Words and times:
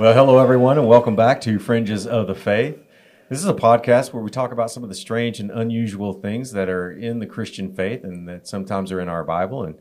Well, 0.00 0.14
hello, 0.14 0.38
everyone, 0.38 0.78
and 0.78 0.88
welcome 0.88 1.14
back 1.14 1.42
to 1.42 1.58
Fringes 1.58 2.06
of 2.06 2.26
the 2.26 2.34
Faith. 2.34 2.78
This 3.28 3.38
is 3.38 3.44
a 3.44 3.52
podcast 3.52 4.14
where 4.14 4.22
we 4.22 4.30
talk 4.30 4.50
about 4.50 4.70
some 4.70 4.82
of 4.82 4.88
the 4.88 4.94
strange 4.94 5.40
and 5.40 5.50
unusual 5.50 6.14
things 6.14 6.52
that 6.52 6.70
are 6.70 6.90
in 6.90 7.18
the 7.18 7.26
Christian 7.26 7.74
faith 7.74 8.02
and 8.02 8.26
that 8.26 8.48
sometimes 8.48 8.92
are 8.92 9.00
in 9.00 9.10
our 9.10 9.24
Bible. 9.24 9.62
And 9.62 9.74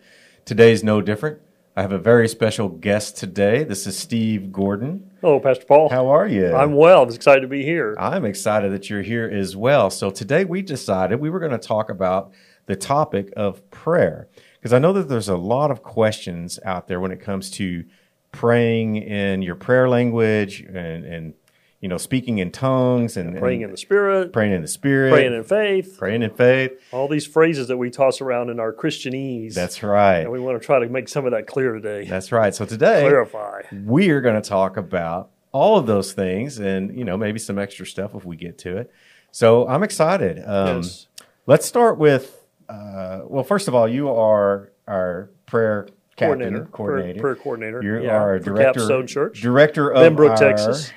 today's 0.44 0.84
no 0.84 1.00
different. 1.00 1.40
I 1.78 1.84
have 1.84 1.94
a 1.94 1.98
very 1.98 2.28
special 2.28 2.68
guest 2.68 3.16
today. 3.16 3.64
This 3.64 3.88
is 3.88 3.98
Steve 3.98 4.52
Gordon. 4.52 5.10
Hello, 5.22 5.40
Pastor 5.40 5.64
Paul. 5.64 5.88
How 5.88 6.10
are 6.10 6.28
you? 6.28 6.54
I'm 6.54 6.76
well. 6.76 7.04
I'm 7.04 7.10
excited 7.14 7.40
to 7.40 7.48
be 7.48 7.64
here. 7.64 7.96
I'm 7.98 8.26
excited 8.26 8.74
that 8.74 8.90
you're 8.90 9.02
here 9.02 9.26
as 9.26 9.56
well. 9.56 9.90
So 9.90 10.10
today 10.12 10.44
we 10.44 10.62
decided 10.62 11.22
we 11.22 11.30
were 11.30 11.40
going 11.40 11.54
to 11.54 11.58
talk 11.58 11.90
about 11.90 12.34
the 12.66 12.76
topic 12.76 13.32
of 13.38 13.72
prayer 13.72 14.28
because 14.60 14.74
I 14.74 14.80
know 14.80 14.92
that 14.92 15.08
there's 15.08 15.30
a 15.30 15.38
lot 15.38 15.72
of 15.72 15.82
questions 15.82 16.60
out 16.66 16.90
there 16.90 17.00
when 17.00 17.14
it 17.14 17.22
comes 17.22 17.50
to 17.52 17.86
praying 18.32 18.98
in 18.98 19.42
your 19.42 19.56
prayer 19.56 19.90
language 19.90 20.62
and, 20.62 21.06
and 21.06 21.34
you 21.82 21.88
know 21.88 21.98
speaking 21.98 22.40
in 22.40 22.52
tongues 22.52 23.18
and 23.18 23.38
praying 23.40 23.64
and 23.64 23.70
in 23.70 23.72
the 23.72 23.78
Spirit, 23.78 24.34
praying 24.34 24.54
in 24.54 24.62
the 24.62 24.68
spirit, 24.68 25.12
praying 25.12 25.34
in 25.34 25.44
faith, 25.44 25.98
praying 25.98 26.22
in 26.22 26.32
faith. 26.32 26.72
all 26.92 27.08
these 27.08 27.26
phrases 27.26 27.68
that 27.70 27.78
we 27.78 27.90
toss 27.90 28.22
around 28.22 28.50
in 28.50 28.60
our 28.60 28.74
Christianese. 28.74 29.54
That's 29.54 29.82
right. 29.82 30.20
and 30.20 30.32
we 30.32 30.40
want 30.40 30.62
to 30.62 30.66
try 30.66 30.80
to 30.80 30.90
make 30.90 31.08
some 31.08 31.26
of 31.26 31.32
that 31.32 31.48
clear 31.48 31.74
today. 31.74 32.06
That's 32.06 32.32
right. 32.32 32.54
So 32.54 32.66
today 32.66 33.02
Clarify. 33.02 33.62
we 33.86 34.10
are 34.10 34.22
going 34.22 34.42
to 34.42 34.48
talk 34.48 34.78
about 34.78 35.32
all 35.52 35.78
of 35.78 35.88
those 35.88 36.14
things 36.14 36.60
and 36.60 36.96
you 36.98 37.04
know 37.04 37.18
maybe 37.18 37.40
some 37.40 37.58
extra 37.58 37.86
stuff 37.86 38.14
if 38.14 38.26
we 38.26 38.36
get 38.36 38.58
to 38.60 38.78
it. 38.78 38.92
So 39.32 39.68
I'm 39.68 39.84
excited. 39.84 40.44
Um, 40.46 40.78
Yes. 40.78 41.08
Let's 41.46 41.66
start 41.66 41.98
with 41.98 42.40
uh, 42.70 43.22
well, 43.26 43.44
first 43.44 43.68
of 43.68 43.74
all, 43.74 43.88
you 43.88 44.10
are 44.12 44.72
our 44.88 45.32
prayer 45.48 45.88
Coordinator, 46.28 46.66
coordinator. 46.72 47.20
prayer, 47.20 47.36
prayer 47.36 47.44
coordinator. 47.44 47.84
You 47.84 48.04
yeah, 48.04 48.22
are 48.22 48.40
director, 48.40 48.80
Capstone 48.80 49.08
Church, 49.08 49.42
director 49.42 49.92
of 49.92 50.14
Benbrook, 50.14 50.32
our, 50.32 50.38
Texas. 50.38 50.92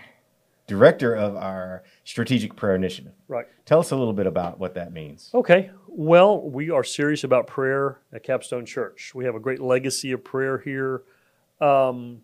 director 0.67 1.14
of 1.14 1.37
our 1.37 1.83
strategic 2.05 2.56
prayer 2.56 2.75
initiative. 2.75 3.12
Right. 3.29 3.47
Tell 3.64 3.81
us 3.81 3.91
a 3.91 3.97
little 3.97 4.12
bit 4.12 4.27
about 4.27 4.59
what 4.59 4.75
that 4.75 4.92
means. 4.92 5.31
Okay. 5.34 5.70
Well, 5.89 6.41
we 6.41 6.70
are 6.70 6.84
serious 6.84 7.23
about 7.23 7.47
prayer 7.47 7.98
at 8.12 8.23
Capstone 8.23 8.64
Church. 8.64 9.12
We 9.14 9.25
have 9.27 9.34
a 9.34 9.41
great 9.41 9.61
legacy 9.61 10.12
of 10.12 10.25
prayer 10.25 10.59
here, 10.59 11.03
um, 11.61 12.23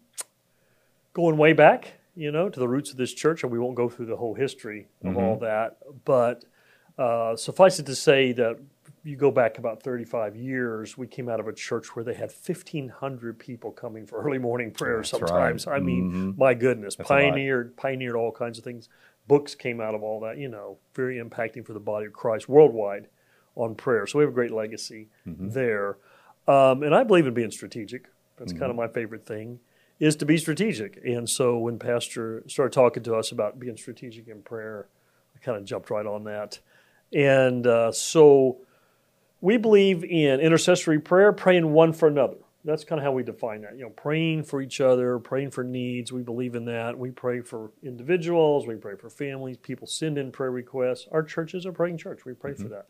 going 1.12 1.36
way 1.36 1.52
back, 1.52 1.92
you 2.16 2.32
know, 2.32 2.48
to 2.48 2.58
the 2.58 2.68
roots 2.68 2.90
of 2.90 2.96
this 2.96 3.12
church, 3.12 3.42
and 3.42 3.52
we 3.52 3.58
won't 3.58 3.76
go 3.76 3.88
through 3.88 4.06
the 4.06 4.16
whole 4.16 4.34
history 4.34 4.88
of 5.04 5.16
all 5.16 5.36
that. 5.40 5.76
But 6.04 6.44
uh, 6.96 7.36
suffice 7.36 7.78
it 7.78 7.86
to 7.86 7.94
say 7.94 8.32
that 8.32 8.58
you 9.04 9.16
go 9.16 9.30
back 9.30 9.58
about 9.58 9.82
35 9.82 10.36
years, 10.36 10.96
we 10.96 11.06
came 11.06 11.28
out 11.28 11.40
of 11.40 11.48
a 11.48 11.52
church 11.52 11.94
where 11.94 12.04
they 12.04 12.14
had 12.14 12.30
1,500 12.30 13.38
people 13.38 13.70
coming 13.70 14.06
for 14.06 14.20
early 14.22 14.38
morning 14.38 14.70
prayer 14.70 14.96
That's 14.96 15.12
right. 15.12 15.28
sometimes. 15.28 15.66
I 15.66 15.78
mean, 15.78 16.34
my 16.36 16.54
goodness, 16.54 16.98
lot. 16.98 17.08
pioneered, 17.08 17.76
pioneered 17.76 18.16
all 18.16 18.32
kinds 18.32 18.58
of 18.58 18.64
things. 18.64 18.88
Books 19.26 19.54
came 19.54 19.80
out 19.80 19.94
of 19.94 20.02
all 20.02 20.20
that, 20.20 20.38
you 20.38 20.48
know, 20.48 20.78
very 20.94 21.18
impacting 21.18 21.64
for 21.66 21.72
the 21.74 21.80
body 21.80 22.06
of 22.06 22.12
Christ 22.12 22.48
worldwide 22.48 23.08
on 23.56 23.74
prayer. 23.74 24.06
So 24.06 24.18
we 24.18 24.24
have 24.24 24.32
a 24.32 24.34
great 24.34 24.52
legacy 24.52 25.08
there. 25.50 25.98
Um, 26.46 26.82
and 26.82 26.94
I 26.94 27.04
believe 27.04 27.26
in 27.26 27.34
being 27.34 27.50
strategic. 27.50 28.06
That's 28.38 28.52
kind 28.52 28.70
of 28.70 28.76
my 28.76 28.88
favorite 28.88 29.26
thing 29.26 29.60
is 29.98 30.16
to 30.16 30.24
be 30.24 30.38
strategic. 30.38 30.98
And 31.04 31.28
so 31.28 31.58
when 31.58 31.78
Pastor 31.78 32.44
started 32.46 32.72
talking 32.72 33.02
to 33.02 33.16
us 33.16 33.32
about 33.32 33.58
being 33.58 33.76
strategic 33.76 34.28
in 34.28 34.42
prayer, 34.42 34.86
I 35.34 35.44
kind 35.44 35.58
of 35.58 35.64
jumped 35.64 35.90
right 35.90 36.06
on 36.06 36.24
that. 36.24 36.60
And 37.12 37.66
uh, 37.66 37.92
so 37.92 38.58
we 39.40 39.56
believe 39.56 40.04
in 40.04 40.40
intercessory 40.40 40.98
prayer, 40.98 41.32
praying 41.32 41.72
one 41.72 41.92
for 41.92 42.08
another. 42.08 42.36
That's 42.64 42.84
kind 42.84 43.00
of 43.00 43.04
how 43.04 43.12
we 43.12 43.22
define 43.22 43.62
that. 43.62 43.76
You 43.76 43.84
know, 43.84 43.90
praying 43.90 44.42
for 44.42 44.60
each 44.60 44.80
other, 44.80 45.18
praying 45.18 45.52
for 45.52 45.64
needs. 45.64 46.12
We 46.12 46.22
believe 46.22 46.54
in 46.54 46.64
that. 46.66 46.98
We 46.98 47.10
pray 47.10 47.40
for 47.40 47.70
individuals. 47.82 48.66
We 48.66 48.74
pray 48.74 48.96
for 48.96 49.08
families. 49.08 49.56
People 49.56 49.86
send 49.86 50.18
in 50.18 50.32
prayer 50.32 50.50
requests. 50.50 51.06
Our 51.12 51.22
church 51.22 51.54
is 51.54 51.64
a 51.66 51.72
praying 51.72 51.98
church. 51.98 52.24
We 52.24 52.34
pray 52.34 52.54
for 52.54 52.68
that. 52.68 52.86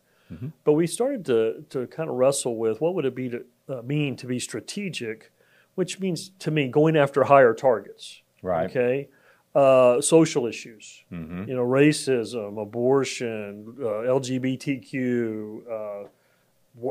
But 0.63 0.73
we 0.73 0.85
started 0.85 1.25
to 1.25 1.63
to 1.69 1.87
kind 1.87 2.09
of 2.09 2.15
wrestle 2.15 2.57
with 2.57 2.81
what 2.81 2.93
would 2.95 3.05
it 3.05 3.15
be 3.15 3.29
to 3.29 3.45
uh, 3.67 3.81
mean 3.83 4.15
to 4.17 4.27
be 4.27 4.39
strategic, 4.39 5.31
which 5.75 5.99
means 5.99 6.29
to 6.39 6.51
me 6.51 6.67
going 6.67 6.95
after 6.97 7.23
higher 7.23 7.53
targets. 7.53 8.21
Right. 8.43 8.69
Okay. 8.69 9.09
Uh, 9.55 9.99
social 10.01 10.45
issues, 10.45 11.03
Mm-hmm. 11.11 11.45
you 11.49 11.55
know, 11.55 11.65
racism, 11.65 12.61
abortion, 12.61 13.75
uh, 13.81 14.05
LGBTQ, 14.05 16.05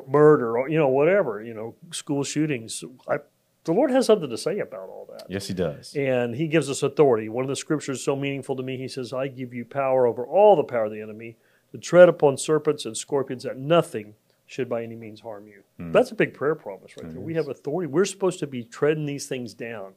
murder, 0.06 0.68
you 0.68 0.78
know, 0.78 0.88
whatever, 0.88 1.42
you 1.42 1.54
know, 1.54 1.74
school 1.92 2.24
shootings. 2.24 2.84
I, 3.08 3.18
the 3.64 3.72
Lord 3.72 3.90
has 3.90 4.06
something 4.06 4.30
to 4.30 4.38
say 4.38 4.60
about 4.60 4.88
all 4.88 5.06
that. 5.12 5.26
Yes, 5.28 5.46
he 5.46 5.54
does. 5.54 5.94
And 5.94 6.34
He 6.34 6.48
gives 6.48 6.70
us 6.70 6.82
authority. 6.82 7.28
One 7.28 7.44
of 7.44 7.48
the 7.48 7.56
scriptures 7.56 8.02
so 8.02 8.16
meaningful 8.16 8.56
to 8.56 8.62
me. 8.62 8.76
He 8.76 8.88
says, 8.88 9.12
"I 9.12 9.28
give 9.28 9.52
you 9.52 9.64
power 9.64 10.06
over 10.06 10.26
all 10.26 10.56
the 10.56 10.64
power 10.64 10.84
of 10.86 10.92
the 10.92 11.00
enemy 11.00 11.36
to 11.72 11.78
tread 11.78 12.08
upon 12.08 12.36
serpents 12.38 12.86
and 12.86 12.96
scorpions, 12.96 13.42
that 13.42 13.58
nothing 13.58 14.14
should 14.46 14.68
by 14.68 14.82
any 14.82 14.96
means 14.96 15.20
harm 15.20 15.46
you." 15.46 15.64
That's 15.92 16.10
a 16.10 16.14
big 16.14 16.32
prayer 16.34 16.54
promise 16.54 16.96
right 16.96 17.10
there. 17.12 17.20
We 17.20 17.34
have 17.34 17.48
authority. 17.48 17.86
We're 17.90 18.04
supposed 18.06 18.38
to 18.40 18.46
be 18.46 18.64
treading 18.64 19.06
these 19.06 19.26
things 19.26 19.52
down. 19.54 19.92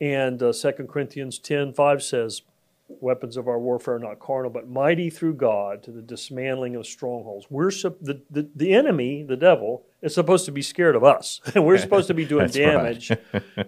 And 0.00 0.42
uh, 0.42 0.52
2 0.52 0.72
Corinthians 0.88 1.38
ten 1.38 1.72
five 1.72 2.02
says, 2.02 2.42
"Weapons 2.88 3.36
of 3.36 3.48
our 3.48 3.58
warfare 3.58 3.94
are 3.94 3.98
not 3.98 4.18
carnal, 4.18 4.50
but 4.50 4.68
mighty 4.68 5.10
through 5.10 5.34
God 5.34 5.82
to 5.84 5.90
the 5.90 6.02
dismantling 6.02 6.76
of 6.76 6.86
strongholds." 6.86 7.46
We're 7.50 7.70
the, 7.70 8.22
the 8.30 8.48
the 8.54 8.72
enemy, 8.74 9.22
the 9.22 9.36
devil, 9.36 9.84
is 10.02 10.14
supposed 10.14 10.44
to 10.46 10.52
be 10.52 10.62
scared 10.62 10.96
of 10.96 11.04
us, 11.04 11.40
and 11.54 11.64
we're 11.64 11.78
supposed 11.78 12.06
to 12.08 12.14
be 12.14 12.24
doing 12.24 12.48
damage. 12.50 13.12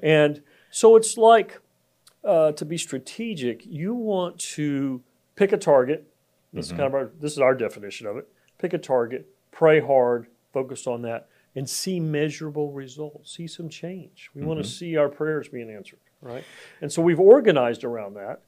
and 0.03 0.43
so 0.71 0.97
it's 0.97 1.17
like 1.17 1.61
uh, 2.25 2.53
to 2.53 2.65
be 2.65 2.79
strategic. 2.79 3.65
You 3.67 3.95
want 3.95 4.39
to 4.41 5.03
pick 5.37 5.53
a 5.53 5.57
target. 5.57 6.07
This 6.53 6.67
is 6.67 6.73
kind 6.73 6.85
of 6.85 6.95
our 6.95 7.11
this 7.21 7.33
is 7.33 7.39
our 7.39 7.55
definition 7.55 8.07
of 8.07 8.17
it. 8.17 8.29
Pick 8.59 8.73
a 8.73 8.79
target, 8.79 9.29
pray 9.51 9.81
hard, 9.81 10.27
focus 10.53 10.87
on 10.87 11.03
that, 11.03 11.29
and 11.55 11.69
see 11.69 12.01
measurable 12.01 12.73
results. 12.73 13.35
See 13.35 13.47
some 13.47 13.69
change. 13.69 14.31
We 14.35 14.43
want 14.43 14.63
to 14.63 14.69
see 14.69 14.97
our 14.97 15.09
prayers 15.09 15.49
being 15.49 15.71
answered, 15.71 16.01
right? 16.21 16.45
And 16.81 16.93
so 16.93 17.03
we've 17.03 17.21
organized 17.21 17.85
around 17.85 18.15
that, 18.15 18.43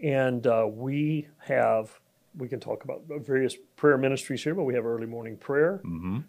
and 0.00 0.46
uh, 0.46 0.66
we 0.70 1.28
have. 1.38 1.98
We 2.36 2.48
can 2.48 2.60
talk 2.60 2.84
about 2.84 3.02
various 3.08 3.56
prayer 3.74 3.98
ministries 3.98 4.44
here, 4.44 4.54
but 4.54 4.62
we 4.62 4.74
have 4.74 4.86
early 4.86 5.06
morning 5.06 5.36
prayer. 5.36 5.82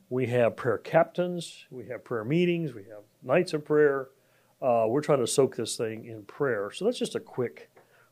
We 0.10 0.26
have 0.28 0.56
prayer 0.56 0.80
captains. 0.80 1.66
We 1.70 1.86
have 1.90 2.04
prayer 2.04 2.26
meetings. 2.26 2.74
We 2.74 2.84
have 2.86 3.04
nights 3.22 3.54
of 3.54 3.64
prayer. 3.64 4.08
Uh, 4.60 4.86
we're 4.88 5.02
trying 5.02 5.20
to 5.20 5.28
soak 5.28 5.56
this 5.58 5.78
thing 5.78 6.06
in 6.06 6.24
prayer. 6.24 6.72
So 6.72 6.86
that's 6.86 6.98
just 6.98 7.14
a 7.14 7.20
quick 7.20 7.70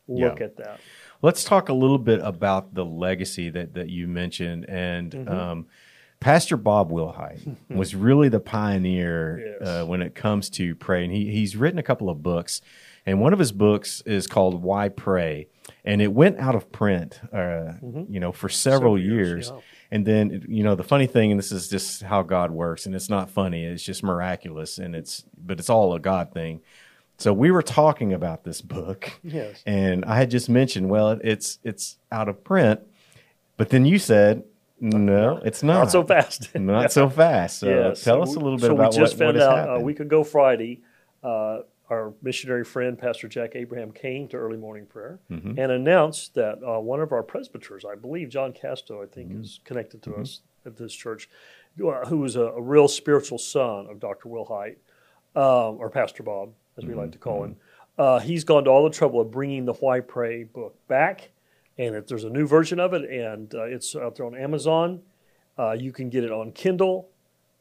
look 0.07 0.37
Yeah. 0.39 0.45
at 0.45 0.57
that. 0.57 0.79
Let's 1.23 1.43
talk 1.43 1.69
a 1.69 1.73
little 1.73 1.97
bit 1.97 2.19
about 2.23 2.75
the 2.75 2.85
legacy 2.85 3.49
that, 3.49 3.73
that 3.73 3.89
you 3.89 4.07
mentioned. 4.07 4.65
And 4.69 5.11
Mm-hmm. 5.11 5.27
um, 5.29 5.65
Pastor 6.19 6.57
Bob 6.57 6.91
Wilhite 6.91 7.55
was 7.69 7.95
really 7.95 8.29
the 8.29 8.39
pioneer 8.39 9.55
Yes. 9.61 9.67
uh, 9.67 9.85
when 9.85 10.03
it 10.03 10.13
comes 10.13 10.49
to 10.51 10.75
praying. 10.75 11.09
He, 11.09 11.31
he's 11.31 11.55
written 11.55 11.79
a 11.79 11.83
couple 11.83 12.07
of 12.09 12.21
books, 12.21 12.61
and 13.05 13.19
one 13.21 13.33
of 13.33 13.39
his 13.39 13.51
books 13.51 14.01
is 14.05 14.27
called 14.27 14.61
Why 14.63 14.89
Pray. 14.89 15.47
And 15.85 16.01
it 16.01 16.11
went 16.11 16.39
out 16.39 16.55
of 16.55 16.71
print, 16.71 17.19
uh, 17.31 17.73
you 18.09 18.19
know, 18.19 18.31
for 18.31 18.49
several, 18.49 18.95
Mm-hmm. 18.95 18.99
Several 18.99 18.99
years, 18.99 19.29
years. 19.47 19.51
yeah. 19.53 19.61
And 19.91 20.05
then, 20.05 20.45
you 20.47 20.63
know, 20.63 20.75
the 20.75 20.83
funny 20.83 21.07
thing, 21.07 21.31
and 21.31 21.39
this 21.39 21.51
is 21.51 21.67
just 21.69 22.01
how 22.03 22.21
God 22.23 22.51
works, 22.51 22.85
and 22.85 22.93
it's 22.95 23.09
not 23.09 23.29
funny, 23.29 23.65
it's 23.65 23.83
just 23.83 24.03
miraculous, 24.03 24.77
and 24.77 24.95
it's, 24.95 25.23
but 25.37 25.59
it's 25.59 25.69
all 25.69 25.93
a 25.93 25.99
God 25.99 26.31
thing. 26.33 26.61
So 27.17 27.33
we 27.33 27.51
were 27.51 27.61
talking 27.63 28.13
about 28.13 28.43
this 28.43 28.61
book, 28.61 29.11
Yes. 29.23 29.61
and 29.65 30.05
I 30.05 30.17
had 30.17 30.29
just 30.31 30.49
mentioned, 30.49 30.89
well, 30.89 31.19
it's 31.23 31.59
it's 31.63 31.97
out 32.11 32.29
of 32.29 32.43
print, 32.43 32.79
but 33.57 33.69
then 33.69 33.85
you 33.85 33.99
said, 33.99 34.43
no, 34.79 35.41
it's 35.43 35.61
not. 35.61 35.79
Not 35.79 35.91
so 35.91 36.03
fast. 36.05 36.55
Not 36.55 36.91
so 36.91 37.09
fast. 37.09 37.59
So 37.59 37.67
Yes. 37.89 38.03
tell 38.03 38.21
us 38.21 38.35
a 38.35 38.39
little 38.39 38.57
bit 38.57 38.67
so 38.67 38.73
about 38.75 38.93
we 38.93 38.99
just 38.99 39.17
what, 39.19 39.35
what 39.35 39.35
found 39.35 39.57
has 39.59 39.67
out 39.69 39.77
a 39.77 39.83
week 39.83 39.99
ago 39.99 40.23
Friday. 40.23 40.81
Uh, 41.21 41.59
our 41.89 42.13
missionary 42.21 42.63
friend, 42.63 42.97
Pastor 42.97 43.27
Jack 43.27 43.51
Abraham, 43.55 43.91
came 43.91 44.27
to 44.29 44.37
early 44.37 44.57
morning 44.57 44.85
prayer 44.85 45.19
Mm-hmm. 45.31 45.59
and 45.59 45.71
announced 45.71 46.35
that 46.35 46.59
uh, 46.63 46.79
one 46.79 46.99
of 47.01 47.11
our 47.11 47.23
presbyters, 47.23 47.83
I 47.85 47.95
believe 47.95 48.29
John 48.29 48.53
Casto, 48.53 49.01
I 49.01 49.05
think, 49.07 49.29
Mm-hmm. 49.31 49.41
is 49.41 49.59
connected 49.63 50.01
to 50.03 50.15
us 50.15 50.41
at 50.65 50.77
this 50.77 50.93
church, 50.93 51.29
uh, 51.83 52.05
who 52.05 52.17
was 52.19 52.35
a, 52.35 52.41
a 52.41 52.61
real 52.61 52.87
spiritual 52.87 53.37
son 53.37 53.87
of 53.89 53.99
Dr. 53.99 54.29
Wilhite, 54.29 54.77
um, 55.35 55.77
or 55.79 55.89
Pastor 55.89 56.23
Bob, 56.23 56.51
as 56.77 56.83
we 56.85 56.91
Mm-hmm. 56.91 56.99
like 56.99 57.11
to 57.13 57.17
call 57.17 57.43
him. 57.43 57.55
Uh, 57.97 58.19
he's 58.19 58.43
gone 58.43 58.63
to 58.63 58.69
all 58.69 58.83
the 58.83 58.89
trouble 58.95 59.19
of 59.19 59.29
bringing 59.31 59.65
the 59.65 59.73
Why 59.73 59.99
Pray 59.99 60.43
book 60.43 60.75
back, 60.87 61.29
and 61.77 61.95
if 61.95 62.07
there's 62.07 62.23
a 62.23 62.29
new 62.29 62.45
version 62.47 62.79
of 62.79 62.93
it, 62.93 63.09
and 63.09 63.53
uh, 63.55 63.63
it's 63.63 63.95
out 63.95 64.15
there 64.15 64.25
on 64.25 64.35
Amazon. 64.35 65.01
Uh, 65.57 65.71
you 65.73 65.91
can 65.91 66.09
get 66.09 66.23
it 66.23 66.31
on 66.31 66.53
Kindle 66.53 67.09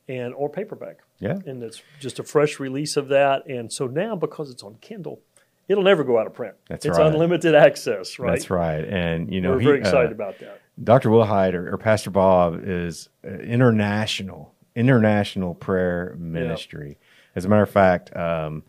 and 0.09 0.35
or 0.35 0.49
paperback 0.49 0.99
yeah. 1.21 1.39
and 1.47 1.63
it's 1.63 1.83
just 2.01 2.19
a 2.19 2.23
fresh 2.23 2.59
release 2.59 2.97
of 2.97 3.09
that. 3.09 3.47
And 3.47 3.73
so 3.73 3.87
now, 3.87 4.17
because 4.17 4.51
it's 4.51 4.63
on 4.63 4.77
Kindle, 4.81 5.21
it'll 5.69 5.85
never 5.85 6.05
go 6.05 6.19
out 6.19 6.27
of 6.27 6.35
print. 6.35 6.55
That's 6.69 6.87
it's 6.87 6.99
right. 6.99 7.13
unlimited 7.13 7.55
access, 7.55 8.19
right? 8.19 8.33
That's 8.33 8.51
right. 8.51 8.85
And, 8.85 9.33
you 9.33 9.41
know, 9.41 9.53
We're 9.53 9.61
he, 9.61 9.67
very 9.67 9.79
excited 9.81 10.11
uh, 10.11 10.15
about 10.15 10.39
that. 10.41 10.61
Dr. 10.83 11.11
Wilhite 11.11 11.55
or, 11.55 11.75
or 11.75 11.79
Pastor 11.79 12.11
Bob 12.11 12.61
is 12.63 13.09
uh, 13.25 13.31
international, 13.31 14.55
international 14.75 15.55
prayer 15.55 16.17
ministry. 16.19 16.99
As 17.37 17.45
a 17.45 17.49
matter 17.49 17.63
of 17.63 17.71
fact, 17.71 18.17
um, 18.17 18.63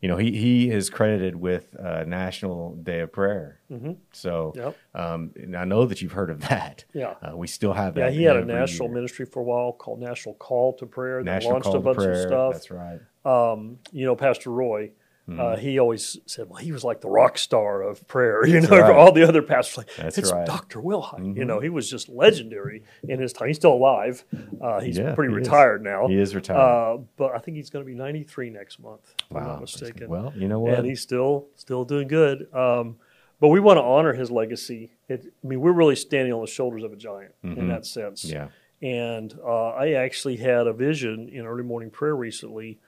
you 0.00 0.08
know, 0.08 0.16
he, 0.16 0.32
he 0.32 0.70
is 0.70 0.90
credited 0.90 1.36
with 1.36 1.74
uh, 1.78 2.04
National 2.04 2.74
Day 2.76 3.00
of 3.00 3.12
Prayer. 3.12 3.60
Mm-hmm. 3.70 3.92
So, 4.12 4.52
Yep. 4.54 4.76
um, 4.94 5.30
and 5.36 5.56
I 5.56 5.64
know 5.64 5.86
that 5.86 6.02
you've 6.02 6.12
heard 6.12 6.30
of 6.30 6.40
that. 6.48 6.84
Yeah. 6.92 7.14
Uh, 7.22 7.36
we 7.36 7.46
still 7.46 7.72
have 7.72 7.96
Yeah, 7.96 8.06
that. 8.06 8.12
he 8.14 8.22
had 8.24 8.36
a 8.36 8.44
national 8.44 8.88
year. 8.88 8.94
ministry 8.96 9.24
for 9.26 9.40
a 9.40 9.44
while 9.44 9.72
called 9.72 10.00
National 10.00 10.34
Call 10.34 10.74
to 10.74 10.86
Prayer 10.86 11.18
that 11.24 11.30
National 11.30 11.52
launched 11.54 11.64
Call 11.64 11.74
a 11.76 11.78
to 11.78 11.82
bunch 11.84 11.96
Prayer. 11.96 12.12
of 12.12 12.18
stuff. 12.28 12.52
That's 12.52 12.70
right. 12.70 13.00
um, 13.24 13.78
you 13.90 14.04
know, 14.04 14.14
Pastor 14.14 14.50
Roy, 14.50 14.90
Mm-hmm. 15.28 15.40
uh, 15.40 15.56
he 15.56 15.78
always 15.80 16.18
said, 16.26 16.48
well, 16.48 16.58
he 16.62 16.70
was 16.70 16.84
like 16.84 17.00
the 17.00 17.08
rock 17.10 17.36
star 17.36 17.82
of 17.82 18.06
prayer. 18.06 18.46
You 18.46 18.60
know, 18.60 18.78
right. 18.78 18.94
all 18.94 19.10
the 19.10 19.26
other 19.26 19.42
pastors 19.42 19.78
like, 19.78 19.94
That's 19.96 20.18
it's 20.18 20.30
right. 20.32 20.46
Mm-hmm. 20.46 20.56
Dr. 20.56 20.80
Wilhite. 20.80 21.36
You 21.36 21.44
know, 21.44 21.58
he 21.58 21.68
was 21.68 21.90
just 21.90 22.08
legendary 22.08 22.84
in 23.08 23.18
his 23.20 23.32
time. 23.32 23.48
He's 23.48 23.56
still 23.56 23.72
alive. 23.72 24.24
Uh, 24.60 24.80
he's 24.80 24.96
Yeah, 24.98 25.16
pretty 25.16 25.32
he 25.34 25.40
is. 25.40 25.46
retired 25.48 25.82
now. 25.82 26.06
He 26.06 26.14
is 26.20 26.32
retired. 26.34 26.58
Uh, 26.60 26.98
but 27.16 27.34
I 27.34 27.38
think 27.38 27.56
he's 27.56 27.70
going 27.70 27.84
to 27.84 27.90
be 27.90 27.96
93 27.96 28.50
next 28.50 28.78
month, 28.78 29.00
if 29.28 29.36
I'm 29.36 29.42
Wow. 29.42 29.48
not 29.54 29.60
mistaken. 29.62 30.08
Well, 30.08 30.32
you 30.36 30.46
know 30.46 30.60
what? 30.60 30.74
and 30.74 30.86
he's 30.86 31.00
still 31.00 31.46
still 31.56 31.84
doing 31.84 32.06
good. 32.06 32.46
Um, 32.54 32.96
but 33.40 33.48
we 33.48 33.58
want 33.58 33.78
to 33.78 33.82
honor 33.82 34.12
his 34.12 34.30
legacy. 34.30 34.92
It, 35.08 35.24
I 35.44 35.46
mean, 35.46 35.60
we're 35.60 35.72
really 35.72 35.96
standing 35.96 36.32
on 36.32 36.40
the 36.40 36.46
shoulders 36.46 36.84
of 36.84 36.92
a 36.92 36.96
giant 36.96 37.34
in 37.42 37.66
that 37.68 37.84
sense. 37.84 38.24
yeah. 38.24 38.48
And 38.80 39.36
uh, 39.44 39.70
I 39.70 39.92
actually 39.94 40.36
had 40.36 40.66
a 40.68 40.72
vision 40.72 41.28
in 41.32 41.44
early 41.46 41.62
morning 41.64 41.90
prayer 41.90 42.14
recently 42.14 42.78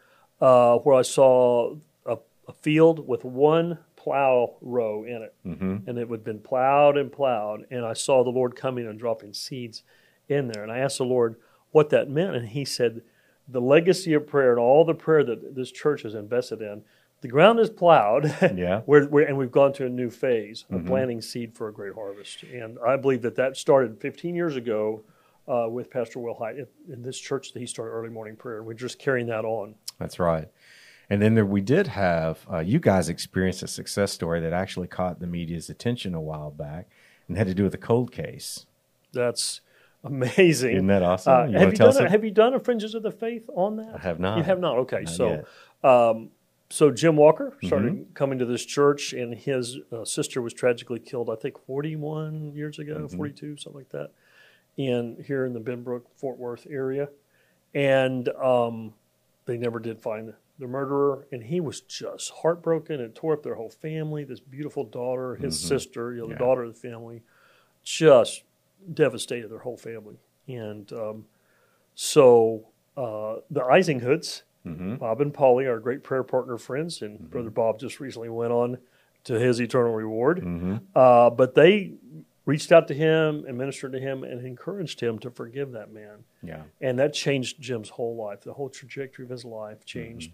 uh, 0.40 0.76
where 0.78 0.94
I 0.94 1.02
saw 1.02 1.74
a, 2.48 2.52
field 2.52 3.06
with 3.06 3.24
one 3.24 3.78
plow 3.96 4.56
row 4.60 5.04
in 5.04 5.22
it. 5.22 5.34
Mm-hmm. 5.46 5.88
And 5.88 5.98
it 5.98 6.08
had 6.08 6.24
been 6.24 6.40
plowed 6.40 6.96
and 6.96 7.12
plowed. 7.12 7.66
And 7.70 7.84
I 7.84 7.92
saw 7.92 8.24
the 8.24 8.30
Lord 8.30 8.56
coming 8.56 8.86
and 8.86 8.98
dropping 8.98 9.34
seeds 9.34 9.82
in 10.28 10.48
there. 10.48 10.62
And 10.62 10.72
I 10.72 10.78
asked 10.78 10.98
the 10.98 11.04
Lord 11.04 11.36
what 11.70 11.90
that 11.90 12.08
meant. 12.10 12.34
And 12.34 12.48
He 12.48 12.64
said, 12.64 13.02
The 13.48 13.60
legacy 13.60 14.14
of 14.14 14.26
prayer 14.26 14.50
and 14.50 14.60
all 14.60 14.84
the 14.84 14.94
prayer 14.94 15.24
that 15.24 15.54
this 15.54 15.70
church 15.70 16.02
has 16.02 16.14
invested 16.14 16.62
in, 16.62 16.82
the 17.20 17.28
ground 17.28 17.58
is 17.60 17.70
plowed. 17.70 18.34
Yeah. 18.56 18.82
We're, 18.86 19.08
we're, 19.08 19.26
and 19.26 19.36
we've 19.36 19.52
gone 19.52 19.72
to 19.74 19.86
a 19.86 19.88
new 19.88 20.10
phase 20.10 20.64
of 20.70 20.86
planting 20.86 21.20
seed 21.20 21.54
for 21.54 21.68
a 21.68 21.72
great 21.72 21.94
harvest. 21.94 22.42
And 22.44 22.78
I 22.86 22.96
believe 22.96 23.22
that 23.22 23.36
that 23.36 23.56
started 23.56 24.00
15 24.00 24.34
years 24.34 24.56
ago 24.56 25.02
uh, 25.48 25.66
with 25.68 25.90
Pastor 25.90 26.18
Wilhite 26.20 26.58
in, 26.58 26.66
in 26.92 27.02
this 27.02 27.18
church 27.18 27.52
that 27.52 27.60
he 27.60 27.66
started 27.66 27.92
early 27.92 28.10
morning 28.10 28.36
prayer. 28.36 28.62
We're 28.62 28.74
just 28.74 28.98
carrying 28.98 29.26
that 29.28 29.44
on. 29.44 29.74
That's 29.98 30.18
right. 30.18 30.48
And 31.10 31.22
then 31.22 31.34
there, 31.34 31.46
we 31.46 31.60
did 31.62 31.86
have 31.88 32.46
uh, 32.52 32.58
you 32.58 32.78
guys 32.78 33.08
experienced 33.08 33.62
a 33.62 33.66
success 33.68 34.12
story 34.12 34.40
that 34.40 34.52
actually 34.52 34.88
caught 34.88 35.20
the 35.20 35.26
media's 35.26 35.70
attention 35.70 36.14
a 36.14 36.20
while 36.20 36.50
back 36.50 36.86
and 37.28 37.36
had 37.36 37.46
to 37.46 37.54
do 37.54 37.62
with 37.64 37.74
a 37.74 37.78
cold 37.78 38.12
case. 38.12 38.66
That's 39.12 39.62
amazing. 40.04 40.72
Isn't 40.76 40.86
that 40.88 41.02
awesome? 41.02 41.32
Uh, 41.32 41.44
You 41.46 41.58
have, 41.58 41.72
you 41.72 41.78
done 41.78 41.96
a, 42.06 42.10
have 42.10 42.24
you 42.24 42.30
done 42.30 42.54
a 42.54 42.60
Fringes 42.60 42.94
of 42.94 43.02
the 43.02 43.10
Faith 43.10 43.48
on 43.54 43.76
that? 43.76 43.94
I 43.94 43.98
have 43.98 44.20
not. 44.20 44.36
You 44.38 44.44
have 44.44 44.60
not. 44.60 44.76
Okay, 44.80 45.02
Not 45.04 45.14
so 45.14 45.44
um, 45.82 46.30
so 46.70 46.90
Jim 46.90 47.16
Walker 47.16 47.56
started 47.64 47.92
Mm-hmm. 47.94 48.12
coming 48.12 48.38
to 48.40 48.44
this 48.44 48.62
church, 48.66 49.14
and 49.14 49.34
his 49.34 49.78
uh, 49.90 50.04
sister 50.04 50.42
was 50.42 50.52
tragically 50.52 50.98
killed. 51.00 51.30
I 51.30 51.36
think 51.36 51.58
41 51.64 52.52
years 52.54 52.78
ago, 52.78 52.96
Mm-hmm. 52.96 53.16
42, 53.16 53.56
something 53.56 53.78
like 53.80 53.88
that, 53.90 54.10
in 54.76 55.24
here 55.26 55.46
in 55.46 55.54
the 55.54 55.60
Benbrook 55.60 56.02
Fort 56.16 56.36
Worth 56.38 56.66
area, 56.68 57.08
and 57.74 58.28
um, 58.30 58.92
they 59.46 59.56
never 59.56 59.78
did 59.78 59.98
find 60.00 60.34
the 60.58 60.66
murderer. 60.66 61.26
And 61.32 61.42
he 61.44 61.60
was 61.60 61.80
just 61.80 62.30
heartbroken. 62.30 63.00
and 63.00 63.14
tore 63.14 63.34
up 63.34 63.42
their 63.42 63.54
whole 63.54 63.70
family. 63.70 64.24
This 64.24 64.40
beautiful 64.40 64.84
daughter, 64.84 65.36
his 65.36 65.58
sister, 65.58 66.12
you 66.12 66.20
know, 66.20 66.28
the 66.28 66.34
Mm-hmm. 66.34 66.42
Yeah. 66.42 66.46
daughter 66.48 66.62
of 66.64 66.74
the 66.74 66.80
family, 66.88 67.22
just 67.82 68.42
devastated 68.94 69.50
their 69.50 69.58
whole 69.58 69.76
family. 69.76 70.16
And 70.46 70.90
um, 70.92 71.24
so 71.94 72.66
uh, 72.96 73.36
the 73.50 73.60
Eisinghoods, 73.60 74.42
Mm-hmm. 74.66 74.96
Bob 74.96 75.20
and 75.22 75.32
Polly, 75.32 75.66
our 75.66 75.78
great 75.78 76.02
prayer 76.02 76.24
partner 76.24 76.58
friends, 76.58 77.00
and 77.00 77.30
Brother 77.30 77.48
Bob 77.48 77.78
just 77.78 78.00
recently 78.00 78.28
went 78.28 78.52
on 78.52 78.76
to 79.24 79.34
his 79.38 79.60
eternal 79.62 79.94
reward. 79.94 80.40
Mm-hmm. 80.40 80.76
Uh, 80.94 81.30
but 81.30 81.54
they 81.54 81.92
reached 82.44 82.70
out 82.72 82.86
to 82.88 82.92
him 82.94 83.44
and 83.46 83.56
ministered 83.56 83.92
to 83.92 84.00
him 84.00 84.24
and 84.24 84.44
encouraged 84.44 85.00
him 85.00 85.18
to 85.20 85.30
forgive 85.30 85.72
that 85.72 85.92
man. 85.92 86.24
Yeah. 86.42 86.62
And 86.82 86.98
that 86.98 87.14
changed 87.14 87.60
Jim's 87.62 87.88
whole 87.88 88.16
life. 88.16 88.42
The 88.42 88.52
whole 88.52 88.68
trajectory 88.68 89.24
of 89.24 89.30
his 89.30 89.44
life 89.44 89.86
changed. 89.86 90.32